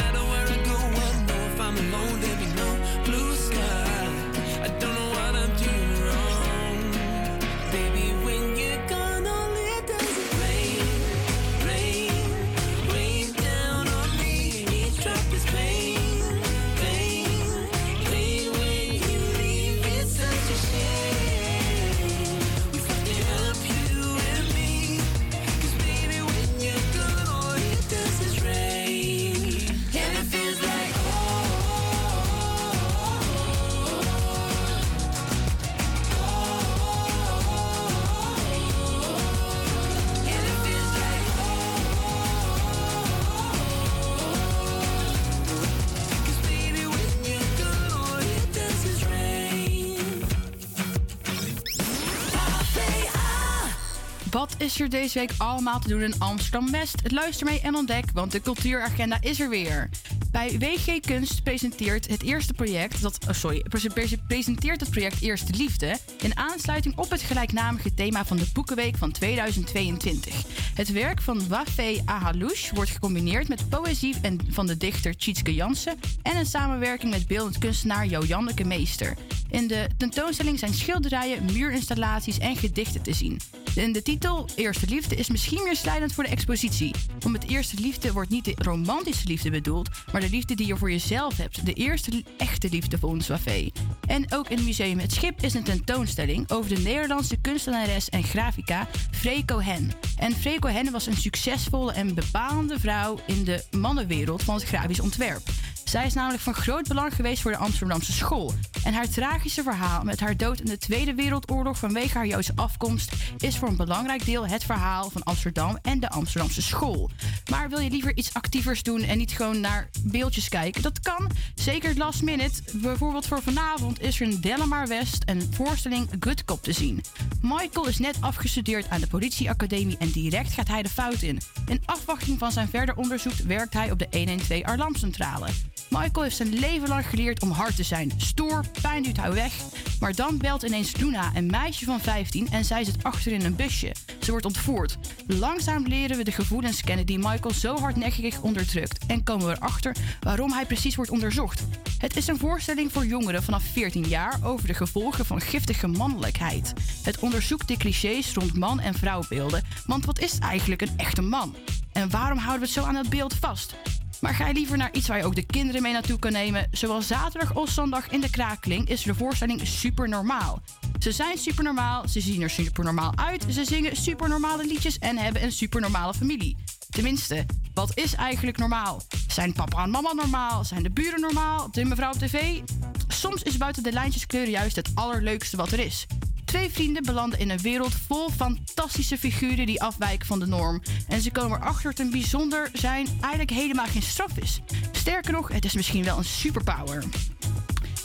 is 54.60 54.80
er 54.80 54.90
deze 54.90 55.19
week 55.19 55.31
allemaal 55.38 55.80
te 55.80 55.88
doen 55.88 56.02
in 56.02 56.14
Amsterdam-West? 56.18 57.11
Luister 57.11 57.45
mee 57.45 57.61
en 57.61 57.76
ontdek, 57.76 58.06
want 58.14 58.31
de 58.31 58.41
cultuuragenda 58.41 59.18
is 59.22 59.40
er 59.40 59.49
weer. 59.49 59.90
Bij 60.31 60.57
WG 60.60 60.99
Kunst 60.99 61.44
presenteert 61.44 62.07
het 62.07 62.23
eerste 62.23 62.53
project, 62.53 63.02
dat, 63.02 63.18
oh, 63.27 63.34
sorry, 63.34 63.65
pre- 63.69 63.90
pre- 63.94 64.18
presenteert 64.27 64.80
het 64.80 64.90
project 64.90 65.22
Eerste 65.22 65.53
Liefde 65.53 65.98
in 66.22 66.38
aansluiting 66.38 66.98
op 66.98 67.10
het 67.10 67.22
gelijknamige 67.22 67.94
thema 67.94 68.26
van 68.26 68.38
de 68.38 68.49
Boekenweek 68.53 68.98
van 68.98 69.11
2022. 69.11 70.44
Het 70.76 70.91
werk 70.91 71.22
van 71.22 71.48
Wafé 71.48 72.02
Ahalouche 72.06 72.76
wordt 72.76 72.91
gecombineerd 72.91 73.48
met 73.48 73.69
poëzie 73.69 74.15
van 74.49 74.68
de 74.68 74.77
dichter 74.77 75.18
Tjitske 75.18 75.53
Jansen 75.53 75.99
en 76.22 76.38
een 76.38 76.45
samenwerking 76.45 77.11
met 77.11 77.27
beeldend 77.27 77.57
kunstenaar 77.57 78.06
Jo-Janneke 78.06 78.64
Meester. 78.65 79.15
In 79.49 79.67
de 79.67 79.89
tentoonstelling 79.97 80.59
zijn 80.59 80.73
schilderijen, 80.73 81.45
muurinstallaties 81.45 82.38
en 82.38 82.55
gedichten 82.55 83.01
te 83.01 83.13
zien. 83.13 83.39
De 83.73 84.01
titel 84.01 84.49
Eerste 84.55 84.88
Liefde 84.88 85.15
is 85.15 85.30
misschien 85.30 85.63
meer 85.63 85.76
slijdend 85.76 86.13
voor 86.13 86.23
de 86.23 86.30
expositie. 86.30 86.95
Want 87.19 87.31
met 87.31 87.49
Eerste 87.49 87.81
Liefde 87.81 88.13
wordt 88.13 88.30
niet 88.30 88.45
de 88.45 88.53
romantische 88.57 89.27
liefde 89.27 89.49
bedoeld, 89.49 89.89
maar 90.11 90.21
de 90.21 90.30
liefde 90.30 90.55
die 90.55 90.67
je 90.67 90.77
voor 90.77 90.91
jezelf 90.91 91.38
hebt. 91.38 91.65
De 91.65 91.73
eerste 91.73 92.23
echte 92.38 92.69
liefde 92.69 92.97
volgens 92.97 93.27
Wafé. 93.27 93.69
En 94.07 94.34
ook 94.34 94.49
in 94.49 94.63
Museum 94.63 94.99
Het 94.99 95.13
Schip 95.13 95.41
is 95.41 95.53
een 95.53 95.63
tentoonstelling 95.63 96.51
over 96.51 96.76
de 96.76 96.81
Nederlandse 96.81 97.38
kunstenares 97.38 98.09
en 98.09 98.23
grafica 98.23 98.88
Free 99.11 99.45
Cohen. 99.45 99.91
En 100.17 100.31
Free 100.31 100.59
Cohen 100.59 100.91
was 100.91 101.05
een 101.05 101.17
succesvolle 101.17 101.91
en 101.91 102.15
bepalende 102.15 102.80
vrouw 102.80 103.19
in 103.26 103.43
de 103.43 103.63
mannenwereld 103.71 104.43
van 104.43 104.55
het 104.55 104.63
grafisch 104.63 104.99
ontwerp. 104.99 105.49
Zij 105.90 106.06
is 106.06 106.14
namelijk 106.14 106.44
van 106.44 106.53
groot 106.53 106.88
belang 106.88 107.16
geweest 107.16 107.41
voor 107.41 107.52
de 107.52 107.57
Amsterdamse 107.57 108.11
school. 108.11 108.53
En 108.84 108.94
haar 108.94 109.10
tragische 109.10 109.64
verhaal 109.64 110.03
met 110.03 110.20
haar 110.20 110.38
dood 110.38 110.60
in 110.60 110.66
de 110.66 110.78
Tweede 110.78 111.16
Wereldoorlog 111.16 111.78
vanwege 111.78 112.18
haar 112.18 112.28
Joodse 112.28 112.52
afkomst 112.56 113.11
is 113.38 113.57
voor 113.57 113.68
een 113.68 113.76
belangrijk 113.76 114.26
deel 114.26 114.48
het 114.48 114.64
verhaal 114.64 115.10
van 115.10 115.24
Amsterdam 115.24 115.78
en 115.82 115.99
de 115.99 116.10
Amsterdamse 116.10 116.61
school. 116.61 117.10
Maar 117.49 117.70
wil 117.70 117.80
je 117.80 117.90
liever 117.90 118.18
iets 118.18 118.34
actievers 118.34 118.84
doen 118.84 119.02
en 119.02 119.18
niet 119.18 119.32
gewoon 119.32 119.60
naar 119.60 119.90
beeldjes 120.02 120.49
kijken? 120.49 120.82
Dat 120.82 120.99
kan, 120.99 121.30
zeker 121.56 121.98
last 121.98 122.24
minute. 122.24 122.61
Bijvoorbeeld 122.74 123.26
voor 123.26 123.41
vanavond 123.41 124.02
is 124.02 124.20
er 124.20 124.28
in 124.28 124.41
Delamar 124.41 124.88
West 124.88 125.24
een 125.26 125.53
voorstelling 125.53 126.10
Good 126.20 126.45
Cop 126.45 126.64
te 126.64 126.72
zien. 126.72 127.03
Michael 127.41 127.88
is 127.88 127.99
net 127.99 128.18
afgestudeerd 128.20 128.90
aan 128.90 129.02
de 129.02 129.07
politieacademie 129.07 129.98
en 129.98 130.11
direct 130.11 130.53
gaat 130.53 130.68
hij 130.68 130.84
de 130.84 130.90
fout 130.90 131.22
in. 131.22 131.41
In 131.68 131.82
afwachting 131.86 132.40
van 132.40 132.52
zijn 132.52 132.68
verder 132.68 132.95
onderzoek 132.95 133.34
werkt 133.34 133.74
hij 133.74 133.91
op 133.91 133.99
de 133.99 134.07
112 134.11 134.64
alarmcentrale. 134.64 135.48
Michael 135.90 136.24
heeft 136.24 136.36
zijn 136.36 136.60
leven 136.60 136.88
lang 136.88 137.06
geleerd 137.06 137.41
om 137.41 137.52
hard 137.52 137.76
te 137.76 137.84
zijn. 137.84 138.11
Stoer, 138.18 138.66
pijn 138.82 139.03
duwt 139.03 139.18
hij 139.18 139.34
weg. 139.34 139.53
Maar 139.99 140.16
dan 140.16 140.38
belt 140.38 140.64
ineens 140.64 140.98
Luna, 140.98 141.32
een 141.36 141.45
meisje 141.45 141.86
van 141.86 141.99
15, 141.99 142.48
en 142.52 142.66
zij 142.66 142.84
zit 142.84 143.03
achter 143.03 143.32
in 143.32 143.45
een 143.45 143.56
busje. 143.56 143.95
Ze 144.20 144.32
wordt 144.32 144.45
ontvoerd. 144.45 144.98
Langzaam 145.28 145.88
leren 145.88 146.18
we 146.18 146.24
de 146.24 146.32
gevoelens 146.32 146.82
kennen 146.82 147.06
die 147.06 147.18
Michael 147.18 147.53
zo 147.53 147.78
hardnekkig 147.80 148.41
onderdrukt. 148.41 149.06
En 149.06 149.24
komen 149.24 149.48
we 149.48 149.56
erachter 149.56 149.95
waarom 150.20 150.52
hij 150.52 150.66
precies 150.66 150.95
wordt 150.95 151.11
onderzocht. 151.11 151.64
Het 151.98 152.18
is 152.18 152.28
een 152.28 152.40
voorstelling 152.40 152.91
voor 152.91 153.06
jongeren 153.06 153.44
vanaf 153.44 153.64
14 153.64 154.07
jaar 154.07 154.40
over 154.44 154.68
de 154.68 154.74
gevolgen 154.74 155.26
van 155.26 155.41
giftige 155.41 155.88
mannelijkheid. 155.88 156.74
Het 157.03 157.20
onderzoekt 157.20 157.68
de 157.68 157.78
clichés 157.78 158.34
rond 158.34 158.57
man- 158.57 158.80
en 158.80 158.94
vrouwbeelden. 158.94 159.64
Want 159.86 160.06
wat 160.06 160.20
is 160.20 160.40
eigenlijk 160.40 160.82
een 160.82 160.98
echte 160.98 161.22
man? 161.22 161.56
En 161.91 162.10
waarom 162.10 162.38
houden 162.38 162.60
we 162.60 162.66
het 162.66 162.76
zo 162.76 162.84
aan 162.84 162.94
dat 162.94 163.10
beeld 163.10 163.34
vast? 163.34 163.76
Maar 164.21 164.33
ga 164.33 164.47
je 164.47 164.53
liever 164.53 164.77
naar 164.77 164.93
iets 164.93 165.07
waar 165.07 165.17
je 165.17 165.23
ook 165.23 165.35
de 165.35 165.45
kinderen 165.45 165.81
mee 165.81 165.93
naartoe 165.93 166.19
kan 166.19 166.31
nemen? 166.31 166.67
Zowel 166.71 167.01
zaterdag 167.01 167.55
als 167.55 167.73
zondag 167.73 168.07
in 168.07 168.21
de 168.21 168.29
Krakeling 168.29 168.89
is 168.89 169.03
de 169.03 169.15
voorstelling 169.15 169.67
super 169.67 170.09
normaal. 170.09 170.61
Ze 170.99 171.11
zijn 171.11 171.37
super 171.37 171.63
normaal, 171.63 172.07
ze 172.07 172.21
zien 172.21 172.41
er 172.41 172.49
super 172.49 172.83
normaal 172.83 173.11
uit, 173.15 173.45
ze 173.49 173.65
zingen 173.65 173.95
super 173.95 174.29
normale 174.29 174.65
liedjes 174.65 174.97
en 174.97 175.17
hebben 175.17 175.43
een 175.43 175.51
super 175.51 175.81
normale 175.81 176.13
familie. 176.13 176.57
Tenminste, 176.89 177.45
wat 177.73 177.97
is 177.97 178.15
eigenlijk 178.15 178.57
normaal? 178.57 179.01
Zijn 179.27 179.53
papa 179.53 179.83
en 179.83 179.89
mama 179.89 180.13
normaal? 180.13 180.63
Zijn 180.63 180.83
de 180.83 180.91
buren 180.91 181.19
normaal? 181.19 181.71
De 181.71 181.85
mevrouw 181.85 182.11
op 182.11 182.19
tv? 182.19 182.61
Soms 183.07 183.43
is 183.43 183.57
buiten 183.57 183.83
de 183.83 183.91
lijntjes 183.91 184.25
kleuren 184.25 184.51
juist 184.51 184.75
het 184.75 184.91
allerleukste 184.93 185.57
wat 185.57 185.71
er 185.71 185.79
is. 185.79 186.05
Twee 186.49 186.69
vrienden 186.69 187.03
belanden 187.03 187.39
in 187.39 187.49
een 187.49 187.61
wereld 187.61 187.93
vol 188.07 188.30
fantastische 188.30 189.17
figuren 189.17 189.65
die 189.65 189.81
afwijken 189.81 190.27
van 190.27 190.39
de 190.39 190.45
norm. 190.45 190.81
En 191.07 191.21
ze 191.21 191.31
komen 191.31 191.59
erachter 191.59 191.89
dat 191.89 191.99
een 191.99 192.11
bijzonder 192.11 192.69
zijn 192.73 193.07
eigenlijk 193.19 193.49
helemaal 193.49 193.85
geen 193.85 194.01
straf 194.01 194.38
is. 194.38 194.61
Sterker 194.91 195.31
nog, 195.31 195.47
het 195.47 195.65
is 195.65 195.73
misschien 195.73 196.03
wel 196.03 196.17
een 196.17 196.23
superpower. 196.23 197.03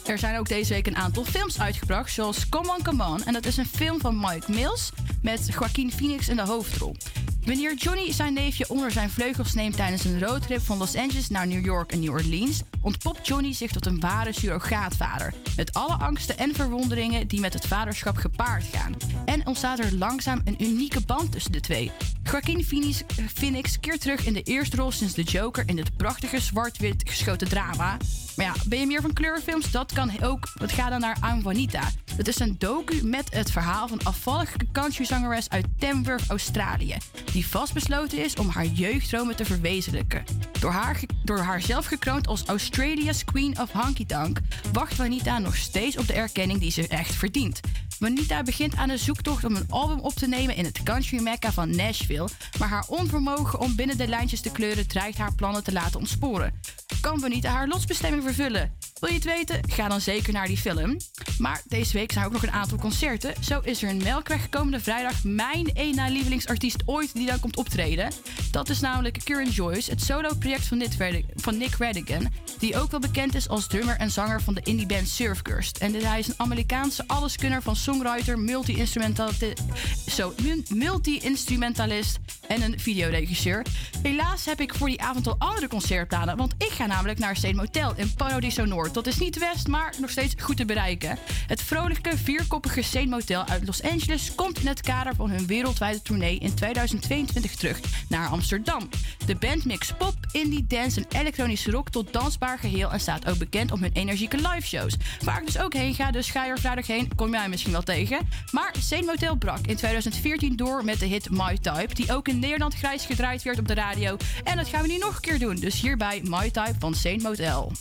Er 0.06 0.18
zijn 0.18 0.38
ook 0.38 0.48
deze 0.48 0.72
week 0.72 0.86
een 0.86 0.96
aantal 0.96 1.24
films 1.24 1.60
uitgebracht, 1.60 2.12
zoals 2.12 2.48
Come 2.48 2.74
On 2.76 2.82
Come 2.82 3.04
On. 3.04 3.24
En 3.24 3.32
dat 3.32 3.46
is 3.46 3.56
een 3.56 3.66
film 3.66 4.00
van 4.00 4.20
Mike 4.20 4.52
Mills 4.52 4.90
met 5.22 5.46
Joaquin 5.46 5.92
Phoenix 5.92 6.28
in 6.28 6.36
de 6.36 6.42
hoofdrol. 6.42 6.96
Wanneer 7.44 7.74
Johnny 7.74 8.12
zijn 8.12 8.32
neefje 8.32 8.68
onder 8.68 8.90
zijn 8.90 9.10
vleugels 9.10 9.54
neemt 9.54 9.76
tijdens 9.76 10.04
een 10.04 10.20
roadtrip 10.20 10.60
van 10.60 10.78
Los 10.78 10.96
Angeles 10.96 11.28
naar 11.28 11.46
New 11.46 11.64
York 11.64 11.92
en 11.92 12.00
New 12.00 12.10
Orleans, 12.10 12.62
ontpopt 12.80 13.26
Johnny 13.26 13.52
zich 13.52 13.70
tot 13.70 13.86
een 13.86 14.00
ware 14.00 14.32
surrogaatvader. 14.32 15.34
Met 15.56 15.74
alle 15.74 15.94
angsten 15.94 16.38
en 16.38 16.54
verwonderingen 16.54 17.28
die 17.28 17.40
met 17.40 17.52
het 17.52 17.66
vaderschap 17.66 18.16
gepaard 18.16 18.64
gaan. 18.72 18.96
En 19.24 19.46
ontstaat 19.46 19.78
er 19.78 19.94
langzaam 19.94 20.40
een 20.44 20.62
unieke 20.62 21.00
band 21.00 21.32
tussen 21.32 21.52
de 21.52 21.60
twee. 21.60 21.90
Joaquin 22.30 22.64
Phoenix, 22.64 23.02
Phoenix 23.34 23.80
keert 23.80 24.00
terug 24.00 24.26
in 24.26 24.32
de 24.32 24.42
eerste 24.42 24.76
rol 24.76 24.90
sinds 24.90 25.14
de 25.14 25.22
Joker 25.22 25.62
in 25.66 25.78
het 25.78 25.96
prachtige 25.96 26.40
zwart-wit 26.40 27.02
geschoten 27.08 27.48
drama. 27.48 27.96
Maar 28.36 28.46
ja, 28.46 28.54
ben 28.66 28.78
je 28.78 28.86
meer 28.86 29.00
van 29.00 29.12
kleurfilms? 29.12 29.70
Dat 29.70 29.92
kan 29.92 30.10
ook. 30.22 30.48
Het 30.58 30.72
gaat 30.72 30.90
dan 30.90 31.00
naar 31.00 31.16
I'm 31.30 31.40
Juanita. 31.40 31.90
Het 32.16 32.28
is 32.28 32.38
een 32.38 32.56
docu 32.58 33.04
met 33.04 33.34
het 33.34 33.50
verhaal 33.50 33.88
van 33.88 34.02
afvallige 34.02 34.58
countryzangeres 34.72 35.48
uit 35.48 35.66
Tamworth, 35.78 36.28
Australië. 36.28 36.96
Die 37.32 37.46
vastbesloten 37.46 38.24
is 38.24 38.34
om 38.34 38.48
haar 38.48 38.66
jeugddromen 38.66 39.36
te 39.36 39.44
verwezenlijken. 39.44 40.24
Door 40.60 40.70
haar, 40.70 41.00
door 41.24 41.38
haar 41.38 41.60
zelf 41.60 41.86
gekroond 41.86 42.26
als 42.26 42.44
Australia's 42.44 43.24
Queen 43.24 43.60
of 43.60 43.72
Honky 43.72 44.06
Tonk... 44.06 44.38
wacht 44.72 44.96
Juanita 44.96 45.38
nog 45.38 45.56
steeds 45.56 45.96
op 45.96 46.06
de 46.06 46.12
erkenning 46.12 46.60
die 46.60 46.70
ze 46.70 46.88
echt 46.88 47.14
verdient. 47.14 47.60
Juanita 47.98 48.42
begint 48.42 48.76
aan 48.76 48.88
de 48.88 48.96
zoektocht 48.96 49.44
om 49.44 49.56
een 49.56 49.66
album 49.68 49.98
op 49.98 50.12
te 50.12 50.26
nemen 50.26 50.56
in 50.56 50.64
het 50.64 50.82
country 50.82 51.22
mecca 51.22 51.52
van 51.52 51.76
Nashville... 51.76 52.13
maar 52.58 52.68
haar 52.68 52.84
onvermogen 52.88 53.60
om 53.60 53.76
binnen 53.76 53.96
de 53.96 54.06
lijntjes 54.06 54.40
te 54.40 54.52
kleuren 54.52 54.88
dreigt 54.88 55.18
haar 55.18 55.34
plannen 55.34 55.64
te 55.64 55.72
laten 55.72 55.98
ontsporen. 56.00 56.60
Kan 57.00 57.18
Juanita 57.18 57.50
haar 57.50 57.68
lotsbestemming 57.68 58.22
vervullen? 58.22 58.72
Wil 59.00 59.08
je 59.08 59.14
het 59.14 59.24
weten? 59.24 59.60
Ga 59.70 59.88
dan 59.88 60.00
zeker 60.00 60.32
naar 60.32 60.46
die 60.46 60.56
film. 60.56 60.96
Maar 61.38 61.62
deze 61.68 61.92
week 61.92 62.12
zijn 62.12 62.24
er 62.24 62.30
ook 62.30 62.36
nog 62.36 62.42
een 62.42 62.58
aantal 62.58 62.78
concerten. 62.78 63.34
Zo 63.40 63.60
is 63.60 63.82
er 63.82 63.88
in 63.88 64.02
Melkweg 64.02 64.48
komende 64.48 64.80
vrijdag 64.80 65.24
mijn 65.24 65.74
één 65.74 65.94
na 65.94 66.08
lievelingsartiest 66.08 66.82
ooit 66.84 67.14
die 67.14 67.26
dan 67.26 67.40
komt 67.40 67.56
optreden. 67.56 68.12
Dat 68.50 68.68
is 68.68 68.80
namelijk 68.80 69.18
Kieran 69.24 69.50
Joyce, 69.50 69.90
het 69.90 70.02
solo-project 70.02 70.66
van, 70.66 70.82
van 71.34 71.56
Nick 71.56 71.74
Radigan. 71.78 72.32
Die 72.58 72.76
ook 72.76 72.90
wel 72.90 73.00
bekend 73.00 73.34
is 73.34 73.48
als 73.48 73.66
drummer 73.66 73.96
en 73.96 74.10
zanger 74.10 74.42
van 74.42 74.54
de 74.54 74.60
indieband 74.64 75.08
Surfgirst. 75.08 75.76
En 75.76 75.94
hij 75.94 76.18
is 76.18 76.28
een 76.28 76.34
Amerikaanse 76.36 77.04
alleskunner 77.06 77.62
van 77.62 77.76
songwriter, 77.76 78.38
multi-instrumentalist 78.38 79.64
en 82.48 82.62
een 82.62 82.80
videoregisseur. 82.80 83.66
Helaas 84.02 84.44
heb 84.44 84.60
ik 84.60 84.74
voor 84.74 84.88
die 84.88 85.02
avond 85.02 85.26
al 85.26 85.36
andere 85.38 85.68
concertplannen, 85.68 86.36
want 86.36 86.54
ik 86.58 86.70
ga 86.70 86.86
namelijk 86.86 87.18
naar 87.18 87.36
Steen 87.36 87.56
Motel 87.56 87.92
in 87.96 88.14
Paradiso 88.14 88.64
Noord. 88.64 88.94
Dat 88.94 89.06
is 89.06 89.18
niet 89.18 89.38
west, 89.38 89.66
maar 89.66 89.94
nog 90.00 90.10
steeds 90.10 90.34
goed 90.38 90.56
te 90.56 90.64
bereiken. 90.64 91.18
Het 91.46 91.62
vrolijke, 91.62 92.16
vierkoppige 92.16 92.82
Steen 92.82 93.08
Motel 93.08 93.44
uit 93.46 93.66
Los 93.66 93.82
Angeles 93.82 94.34
komt 94.34 94.58
in 94.58 94.66
het 94.66 94.80
kader 94.80 95.14
van 95.14 95.30
hun 95.30 95.46
wereldwijde 95.46 96.02
tournee 96.02 96.38
in 96.38 96.54
2022 96.54 97.54
terug 97.54 97.80
naar 98.08 98.28
Amsterdam. 98.28 98.88
De 99.26 99.34
band 99.34 99.64
mix 99.64 99.92
pop, 99.98 100.14
indie, 100.32 100.66
dance 100.66 101.00
en 101.00 101.20
elektronische 101.20 101.70
rock 101.70 101.90
tot 101.90 102.12
dansbaar 102.12 102.58
geheel 102.58 102.92
en 102.92 103.00
staat 103.00 103.26
ook 103.26 103.38
bekend 103.38 103.72
om 103.72 103.82
hun 103.82 103.92
energieke 103.92 104.36
liveshows. 104.36 104.96
Waar 105.20 105.40
ik 105.40 105.46
dus 105.46 105.58
ook 105.58 105.72
heen 105.74 105.94
ga, 105.94 106.10
dus 106.10 106.30
ga 106.30 106.44
je 106.44 106.50
er 106.50 106.58
vrijdag 106.58 106.86
heen, 106.86 107.14
kom 107.14 107.30
jij 107.30 107.48
misschien 107.48 107.72
wel 107.72 107.82
tegen. 107.82 108.28
Maar 108.50 108.74
Steen 108.78 109.04
Motel 109.04 109.36
brak 109.36 109.66
in 109.66 109.76
2014 109.76 110.56
door 110.56 110.84
met 110.84 110.98
de 110.98 111.06
hit 111.06 111.30
My 111.30 111.58
Type, 111.58 111.93
die 111.96 112.12
ook 112.12 112.28
in 112.28 112.38
Nederland 112.38 112.74
grijs 112.74 113.06
gedraaid 113.06 113.42
werd 113.42 113.58
op 113.58 113.68
de 113.68 113.74
radio. 113.74 114.16
En 114.44 114.56
dat 114.56 114.68
gaan 114.68 114.82
we 114.82 114.88
nu 114.88 114.98
nog 114.98 115.14
een 115.14 115.20
keer 115.20 115.38
doen, 115.38 115.56
dus 115.56 115.80
hierbij 115.80 116.20
My 116.24 116.50
Type 116.50 116.74
van 116.78 116.94
Saint 116.94 117.22
Motel. 117.22 117.72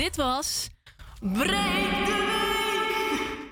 Dit 0.00 0.16
was 0.16 0.68
Breek 1.20 2.06
de 2.06 2.14
Week! 2.26 3.48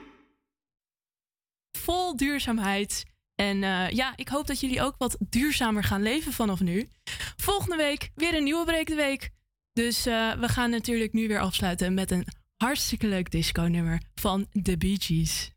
Vol 1.78 2.16
duurzaamheid. 2.16 3.04
En 3.34 3.62
eh, 3.62 3.90
ja, 3.90 4.12
ik 4.16 4.28
hoop 4.28 4.46
dat 4.46 4.60
jullie 4.60 4.82
ook 4.82 4.94
wat 4.98 5.16
duurzamer 5.28 5.84
gaan 5.84 6.02
leven 6.02 6.32
vanaf 6.32 6.60
nu. 6.60 6.88
Volgende 7.36 7.76
week 7.76 8.10
weer 8.14 8.34
een 8.34 8.44
nieuwe 8.44 8.64
Breek 8.64 8.86
de 8.86 8.94
Week. 8.94 9.30
Dus 9.72 10.06
eh, 10.06 10.32
we 10.32 10.48
gaan 10.48 10.70
natuurlijk 10.70 11.12
nu 11.12 11.28
weer 11.28 11.40
afsluiten 11.40 11.94
met 11.94 12.10
een 12.10 12.26
hartstikke 12.56 13.06
leuk 13.06 13.30
disco-nummer 13.30 14.02
van 14.14 14.46
The 14.62 14.76
Bee 14.76 14.96
Gees. 15.00 15.52